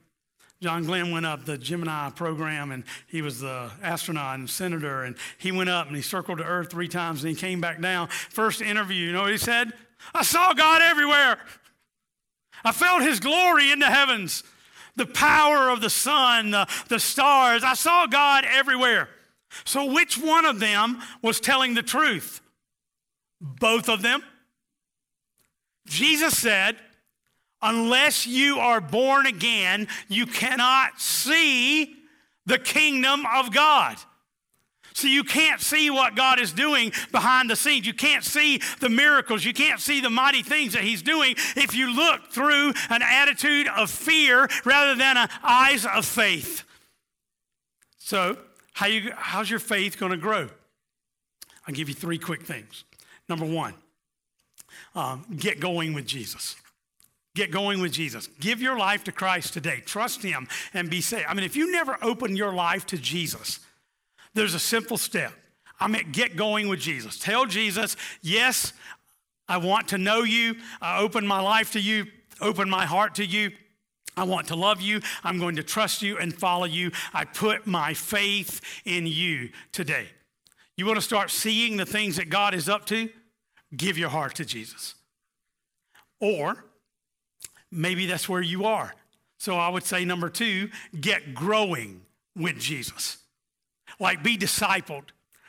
John 0.62 0.84
Glenn 0.84 1.11
went 1.11 1.26
up 1.26 1.44
the 1.44 1.59
Gemini 1.59 2.09
program 2.11 2.70
and 2.70 2.84
he 3.09 3.20
was 3.20 3.40
the 3.40 3.70
astronaut 3.82 4.38
and 4.38 4.48
senator 4.48 5.03
and 5.03 5.16
he 5.36 5.53
went 5.53 5.68
up 5.68 5.88
and 5.88 5.96
he 5.96 6.03
circled 6.03 6.38
the 6.38 6.44
earth 6.44 6.70
three 6.70 6.88
times 6.88 7.22
and 7.22 7.28
he 7.28 7.36
came 7.36 7.61
back 7.61 7.80
down. 7.80 8.09
First 8.09 8.62
interview, 8.62 9.07
you 9.07 9.12
know 9.12 9.22
what 9.22 9.32
he 9.32 9.38
said? 9.38 9.72
I 10.14 10.22
saw 10.22 10.55
God 10.55 10.80
everywhere. 10.80 11.38
I 12.64 12.72
felt 12.72 13.03
his 13.03 13.18
glory 13.18 13.72
in 13.72 13.80
the 13.80 13.86
heavens, 13.86 14.44
the 14.94 15.07
power 15.07 15.68
of 15.68 15.80
the 15.80 15.90
sun, 15.90 16.53
the, 16.53 16.68
the 16.88 17.00
stars. 17.00 17.64
I 17.64 17.74
saw 17.74 18.07
God 18.07 18.46
everywhere. 18.48 19.09
So, 19.64 19.92
which 19.92 20.18
one 20.18 20.44
of 20.44 20.61
them 20.61 21.00
was 21.20 21.40
telling 21.40 21.74
the 21.74 21.82
truth? 21.82 22.40
Both 23.40 23.88
of 23.88 24.03
them. 24.03 24.22
Jesus 25.86 26.36
said, 26.38 26.76
Unless 27.61 28.26
you 28.26 28.59
are 28.59 28.80
born 28.80 29.26
again, 29.26 29.86
you 30.09 30.26
cannot 30.26 31.00
see 31.00 31.94
the 32.44 32.59
kingdom 32.59 33.24
of 33.26 33.53
God. 33.53 33.96
So 34.94 35.07
you 35.07 35.24
can't 35.24 35.61
see 35.61 35.88
what 35.88 36.16
God 36.16 36.38
is 36.38 36.53
doing 36.53 36.92
behind 37.12 37.48
the 37.48 37.57
scenes. 37.57 37.86
You 37.86 37.94
can't 37.94 38.24
see 38.24 38.61
the 38.80 38.88
miracles. 38.88 39.44
You 39.44 39.55
can't 39.55 39.80
see 39.80 40.00
the 40.00 40.11
mighty 40.11 40.42
things 40.42 40.74
that 40.74 40.82
He's 40.82 41.03
doing 41.03 41.34
if 41.57 41.74
you 41.74 41.94
look 41.94 42.30
through 42.30 42.74
an 42.90 43.00
attitude 43.03 43.68
of 43.68 43.90
fear 43.90 44.48
rather 44.64 44.94
than 44.94 45.28
eyes 45.42 45.86
of 45.86 46.05
faith. 46.05 46.64
So, 47.98 48.36
how 48.72 48.86
you, 48.86 49.12
how's 49.16 49.50
your 49.50 49.58
faith 49.58 49.98
going 49.98 50.12
to 50.12 50.18
grow? 50.18 50.48
I'll 51.66 51.74
give 51.74 51.88
you 51.88 51.94
three 51.94 52.18
quick 52.18 52.42
things. 52.42 52.84
Number 53.28 53.44
one, 53.44 53.74
um, 54.94 55.24
get 55.36 55.60
going 55.60 55.94
with 55.94 56.06
Jesus. 56.06 56.56
Get 57.34 57.50
going 57.50 57.80
with 57.80 57.92
Jesus. 57.92 58.28
Give 58.40 58.60
your 58.60 58.76
life 58.76 59.04
to 59.04 59.12
Christ 59.12 59.54
today. 59.54 59.80
Trust 59.86 60.22
Him 60.22 60.48
and 60.74 60.90
be 60.90 61.00
saved. 61.00 61.26
I 61.28 61.34
mean, 61.34 61.44
if 61.44 61.56
you 61.56 61.70
never 61.70 61.96
open 62.02 62.36
your 62.36 62.52
life 62.52 62.84
to 62.86 62.98
Jesus, 62.98 63.60
there's 64.34 64.54
a 64.54 64.58
simple 64.58 64.98
step. 64.98 65.32
I 65.80 65.88
mean, 65.88 66.12
get 66.12 66.36
going 66.36 66.68
with 66.68 66.80
Jesus. 66.80 67.18
Tell 67.18 67.46
Jesus, 67.46 67.96
yes, 68.20 68.72
I 69.48 69.56
want 69.56 69.88
to 69.88 69.98
know 69.98 70.22
you. 70.22 70.56
I 70.80 71.00
open 71.00 71.26
my 71.26 71.40
life 71.40 71.72
to 71.72 71.80
you, 71.80 72.06
open 72.40 72.68
my 72.68 72.84
heart 72.84 73.14
to 73.16 73.24
you. 73.24 73.52
I 74.16 74.24
want 74.24 74.48
to 74.48 74.56
love 74.56 74.80
you. 74.80 75.00
I'm 75.24 75.38
going 75.38 75.56
to 75.56 75.62
trust 75.62 76.02
you 76.02 76.18
and 76.18 76.34
follow 76.34 76.66
you. 76.66 76.90
I 77.14 77.24
put 77.24 77.66
my 77.66 77.94
faith 77.94 78.60
in 78.84 79.06
you 79.06 79.50
today. 79.72 80.08
You 80.76 80.86
want 80.86 80.96
to 80.96 81.02
start 81.02 81.30
seeing 81.30 81.76
the 81.76 81.86
things 81.86 82.16
that 82.16 82.28
God 82.28 82.54
is 82.54 82.68
up 82.68 82.84
to? 82.86 83.08
Give 83.76 83.96
your 83.96 84.10
heart 84.10 84.34
to 84.36 84.44
Jesus. 84.44 84.94
Or 86.20 86.64
maybe 87.70 88.06
that's 88.06 88.28
where 88.28 88.42
you 88.42 88.66
are. 88.66 88.94
So 89.38 89.56
I 89.56 89.68
would 89.68 89.84
say, 89.84 90.04
number 90.04 90.28
two, 90.28 90.70
get 91.00 91.34
growing 91.34 92.02
with 92.36 92.58
Jesus. 92.58 93.18
Like 93.98 94.22
be 94.22 94.36
discipled. 94.36 95.04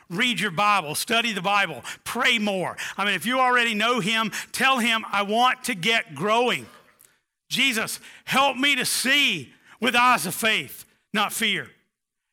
Read 0.09 0.39
your 0.39 0.51
Bible, 0.51 0.95
study 0.95 1.33
the 1.33 1.41
Bible, 1.41 1.81
pray 2.03 2.37
more. 2.37 2.77
I 2.97 3.05
mean, 3.05 3.13
if 3.15 3.25
you 3.25 3.39
already 3.39 3.73
know 3.73 3.99
Him, 3.99 4.31
tell 4.51 4.77
Him, 4.79 5.05
I 5.11 5.23
want 5.23 5.63
to 5.65 5.75
get 5.75 6.13
growing. 6.13 6.67
Jesus, 7.53 7.99
help 8.25 8.57
me 8.57 8.75
to 8.75 8.85
see 8.85 9.53
with 9.79 9.95
eyes 9.95 10.25
of 10.25 10.33
faith, 10.33 10.85
not 11.13 11.31
fear. 11.31 11.69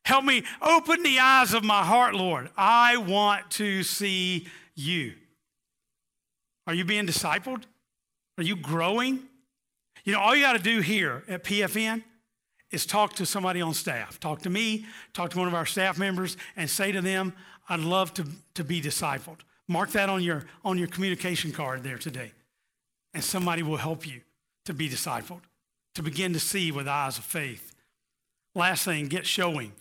Help 0.04 0.24
me 0.24 0.44
open 0.62 1.02
the 1.02 1.18
eyes 1.18 1.52
of 1.52 1.62
my 1.62 1.84
heart, 1.84 2.14
Lord. 2.14 2.48
I 2.56 2.96
want 2.96 3.50
to 3.52 3.82
see 3.82 4.48
you. 4.74 5.12
Are 6.66 6.74
you 6.74 6.84
being 6.84 7.06
discipled? 7.06 7.64
Are 8.38 8.44
you 8.44 8.56
growing? 8.56 9.20
You 10.04 10.14
know, 10.14 10.20
all 10.20 10.34
you 10.34 10.42
got 10.42 10.54
to 10.54 10.62
do 10.62 10.80
here 10.80 11.22
at 11.28 11.44
PFN 11.44 12.02
is 12.70 12.86
talk 12.86 13.14
to 13.14 13.26
somebody 13.26 13.60
on 13.60 13.74
staff. 13.74 14.18
Talk 14.18 14.42
to 14.42 14.50
me, 14.50 14.86
talk 15.12 15.30
to 15.30 15.38
one 15.38 15.48
of 15.48 15.54
our 15.54 15.66
staff 15.66 15.98
members, 15.98 16.36
and 16.56 16.70
say 16.70 16.92
to 16.92 17.00
them, 17.00 17.34
I'd 17.68 17.80
love 17.80 18.14
to, 18.14 18.26
to 18.54 18.64
be 18.64 18.80
discipled. 18.80 19.40
Mark 19.68 19.90
that 19.90 20.08
on 20.08 20.22
your, 20.22 20.46
on 20.64 20.78
your 20.78 20.88
communication 20.88 21.52
card 21.52 21.82
there 21.82 21.98
today. 21.98 22.32
And 23.12 23.22
somebody 23.22 23.62
will 23.62 23.76
help 23.76 24.06
you 24.06 24.22
to 24.70 24.74
be 24.74 24.88
discipled, 24.88 25.40
to 25.96 26.02
begin 26.02 26.32
to 26.32 26.40
see 26.40 26.70
with 26.70 26.86
eyes 26.86 27.18
of 27.18 27.24
faith. 27.24 27.74
Last 28.54 28.84
thing, 28.84 29.08
get 29.08 29.26
showing. 29.26 29.72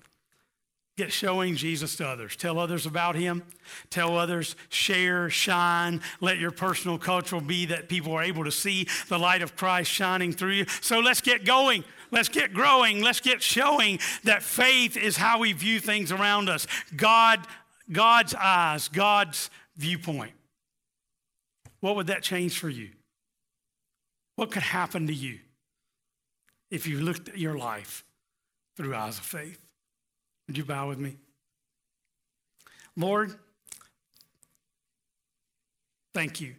Get 0.97 1.13
showing 1.13 1.55
Jesus 1.55 1.95
to 1.97 2.07
others. 2.07 2.35
Tell 2.35 2.59
others 2.59 2.85
about 2.85 3.15
him. 3.15 3.43
Tell 3.89 4.17
others, 4.17 4.55
share, 4.67 5.29
shine. 5.29 6.01
Let 6.19 6.39
your 6.39 6.51
personal 6.51 6.97
culture 6.97 7.39
be 7.39 7.67
that 7.67 7.87
people 7.87 8.13
are 8.13 8.23
able 8.23 8.43
to 8.43 8.51
see 8.51 8.87
the 9.07 9.17
light 9.17 9.41
of 9.41 9.55
Christ 9.55 9.91
shining 9.91 10.33
through 10.33 10.51
you. 10.51 10.65
So 10.81 10.99
let's 10.99 11.21
get 11.21 11.45
going. 11.45 11.85
Let's 12.11 12.27
get 12.27 12.53
growing. 12.53 13.01
Let's 13.01 13.21
get 13.21 13.41
showing 13.41 13.99
that 14.23 14.43
faith 14.43 14.97
is 14.97 15.15
how 15.15 15.39
we 15.39 15.53
view 15.53 15.79
things 15.79 16.11
around 16.11 16.49
us. 16.49 16.67
God, 16.95 17.45
God's 17.91 18.33
eyes, 18.35 18.87
God's 18.89 19.49
viewpoint. 19.77 20.33
What 21.79 21.95
would 21.95 22.07
that 22.07 22.23
change 22.23 22.59
for 22.59 22.69
you? 22.69 22.89
What 24.39 24.51
could 24.51 24.63
happen 24.63 25.05
to 25.07 25.13
you 25.13 25.39
if 26.71 26.87
you 26.87 27.01
looked 27.01 27.27
at 27.27 27.37
your 27.37 27.57
life 27.57 28.05
through 28.77 28.95
eyes 28.95 29.17
of 29.17 29.25
faith? 29.25 29.59
Would 30.47 30.57
you 30.57 30.63
bow 30.63 30.87
with 30.87 30.97
me? 30.97 31.17
Lord, 32.95 33.35
thank 36.13 36.39
you 36.39 36.55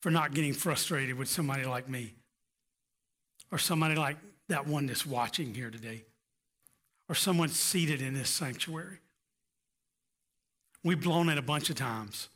for 0.00 0.10
not 0.10 0.32
getting 0.32 0.54
frustrated 0.54 1.18
with 1.18 1.28
somebody 1.28 1.64
like 1.64 1.86
me 1.86 2.14
or 3.52 3.58
somebody 3.58 3.94
like 3.94 4.16
that 4.48 4.66
one 4.66 4.86
that's 4.86 5.04
watching 5.04 5.52
here 5.52 5.70
today 5.70 6.02
or 7.10 7.14
someone 7.14 7.50
seated 7.50 8.00
in 8.00 8.14
this 8.14 8.30
sanctuary. 8.30 9.00
We've 10.82 10.98
blown 10.98 11.28
it 11.28 11.36
a 11.36 11.42
bunch 11.42 11.68
of 11.68 11.76
times. 11.76 12.30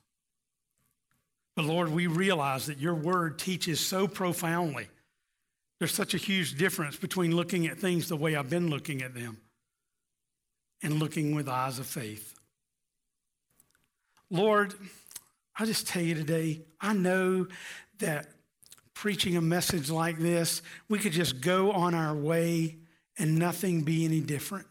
But 1.57 1.65
Lord, 1.65 1.91
we 1.91 2.07
realize 2.07 2.67
that 2.67 2.79
your 2.79 2.95
word 2.95 3.39
teaches 3.39 3.81
so 3.81 4.07
profoundly. 4.07 4.89
There's 5.79 5.95
such 5.95 6.15
a 6.15 6.19
huge 6.19 6.57
difference 6.57 6.97
between 6.97 7.35
looking 7.35 7.67
at 7.67 7.79
things 7.79 8.09
the 8.09 8.17
way 8.17 8.37
I've 8.37 8.51
been 8.51 8.69
looking 8.69 9.03
at 9.03 9.15
them 9.15 9.39
and 10.83 10.99
looking 10.99 11.35
with 11.35 11.49
eyes 11.49 11.79
of 11.79 11.87
faith. 11.87 12.35
Lord, 14.31 14.75
I 15.59 15.67
just 15.67 15.89
tell 15.89 16.03
you 16.03 16.15
today, 16.15 16.63
I 16.81 16.93
know 16.93 17.47
that 17.99 18.29
preaching 18.95 19.37
a 19.37 19.41
message 19.41 19.91
like 19.91 20.19
this, 20.19 20.63
we 20.89 20.99
could 20.99 21.13
just 21.13 21.41
go 21.41 21.73
on 21.73 21.95
our 21.95 22.15
way 22.15 22.77
and 23.19 23.39
nothing 23.39 23.83
be 23.83 24.05
any 24.05 24.21
different. 24.21 24.67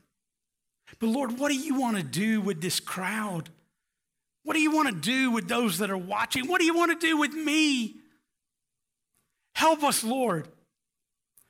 But 0.99 1.07
Lord, 1.07 1.37
what 1.37 1.49
do 1.49 1.55
you 1.55 1.79
want 1.79 1.97
to 1.97 2.03
do 2.03 2.41
with 2.41 2.61
this 2.61 2.79
crowd? 2.79 3.49
What 4.49 4.55
do 4.55 4.61
you 4.61 4.71
want 4.71 4.87
to 4.87 4.95
do 4.95 5.29
with 5.29 5.47
those 5.47 5.77
that 5.77 5.91
are 5.91 5.97
watching? 5.97 6.47
What 6.47 6.59
do 6.59 6.65
you 6.65 6.73
want 6.73 6.99
to 6.99 7.07
do 7.07 7.17
with 7.17 7.33
me? 7.33 7.97
Help 9.53 9.83
us, 9.83 10.03
Lord, 10.03 10.47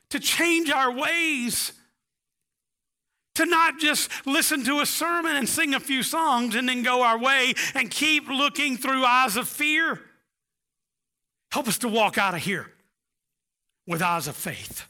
to 0.09 0.19
change 0.19 0.69
our 0.69 0.91
ways 0.91 1.71
to 3.35 3.45
not 3.45 3.79
just 3.79 4.11
listen 4.25 4.65
to 4.65 4.81
a 4.81 4.85
sermon 4.85 5.37
and 5.37 5.47
sing 5.47 5.73
a 5.73 5.79
few 5.79 6.03
songs 6.03 6.55
and 6.55 6.67
then 6.67 6.83
go 6.83 7.01
our 7.01 7.17
way 7.17 7.53
and 7.73 7.89
keep 7.89 8.27
looking 8.27 8.75
through 8.75 9.05
eyes 9.05 9.37
of 9.37 9.47
fear. 9.47 10.01
Help 11.53 11.69
us 11.69 11.77
to 11.77 11.87
walk 11.87 12.17
out 12.17 12.33
of 12.33 12.41
here 12.41 12.69
with 13.87 14.01
eyes 14.01 14.27
of 14.27 14.35
faith. 14.35 14.85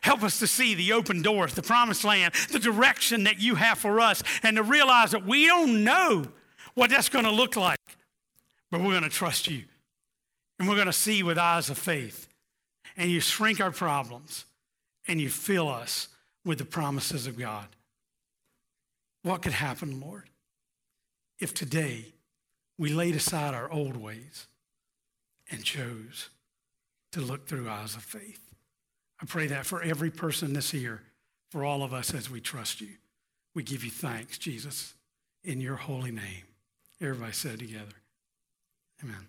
Help 0.00 0.22
us 0.22 0.38
to 0.38 0.46
see 0.46 0.74
the 0.74 0.94
open 0.94 1.20
doors, 1.20 1.52
the 1.52 1.60
promised 1.60 2.02
land, 2.02 2.32
the 2.50 2.58
direction 2.58 3.24
that 3.24 3.40
you 3.40 3.56
have 3.56 3.76
for 3.76 4.00
us, 4.00 4.22
and 4.42 4.56
to 4.56 4.62
realize 4.62 5.10
that 5.10 5.26
we 5.26 5.46
don't 5.46 5.84
know 5.84 6.24
what 6.80 6.88
that's 6.88 7.10
going 7.10 7.26
to 7.26 7.30
look 7.30 7.56
like, 7.56 7.78
but 8.70 8.80
we're 8.80 8.92
going 8.92 9.02
to 9.02 9.10
trust 9.10 9.50
you. 9.50 9.64
And 10.58 10.66
we're 10.66 10.76
going 10.76 10.86
to 10.86 10.94
see 10.94 11.22
with 11.22 11.36
eyes 11.36 11.68
of 11.68 11.76
faith. 11.76 12.26
And 12.96 13.10
you 13.10 13.20
shrink 13.20 13.60
our 13.60 13.70
problems 13.70 14.46
and 15.06 15.20
you 15.20 15.28
fill 15.28 15.68
us 15.68 16.08
with 16.42 16.56
the 16.56 16.64
promises 16.64 17.26
of 17.26 17.38
God. 17.38 17.66
What 19.22 19.42
could 19.42 19.52
happen, 19.52 20.00
Lord, 20.00 20.30
if 21.38 21.52
today 21.52 22.14
we 22.78 22.94
laid 22.94 23.14
aside 23.14 23.52
our 23.52 23.70
old 23.70 23.98
ways 23.98 24.46
and 25.50 25.62
chose 25.62 26.30
to 27.12 27.20
look 27.20 27.46
through 27.46 27.68
eyes 27.68 27.94
of 27.94 28.02
faith? 28.02 28.40
I 29.20 29.26
pray 29.26 29.48
that 29.48 29.66
for 29.66 29.82
every 29.82 30.10
person 30.10 30.54
this 30.54 30.72
year, 30.72 31.02
for 31.50 31.62
all 31.62 31.82
of 31.82 31.92
us 31.92 32.14
as 32.14 32.30
we 32.30 32.40
trust 32.40 32.80
you. 32.80 32.94
We 33.54 33.64
give 33.64 33.84
you 33.84 33.90
thanks, 33.90 34.38
Jesus, 34.38 34.94
in 35.44 35.60
your 35.60 35.76
holy 35.76 36.10
name. 36.10 36.44
Everybody 37.00 37.32
said 37.32 37.58
together, 37.58 37.96
Amen. 39.02 39.28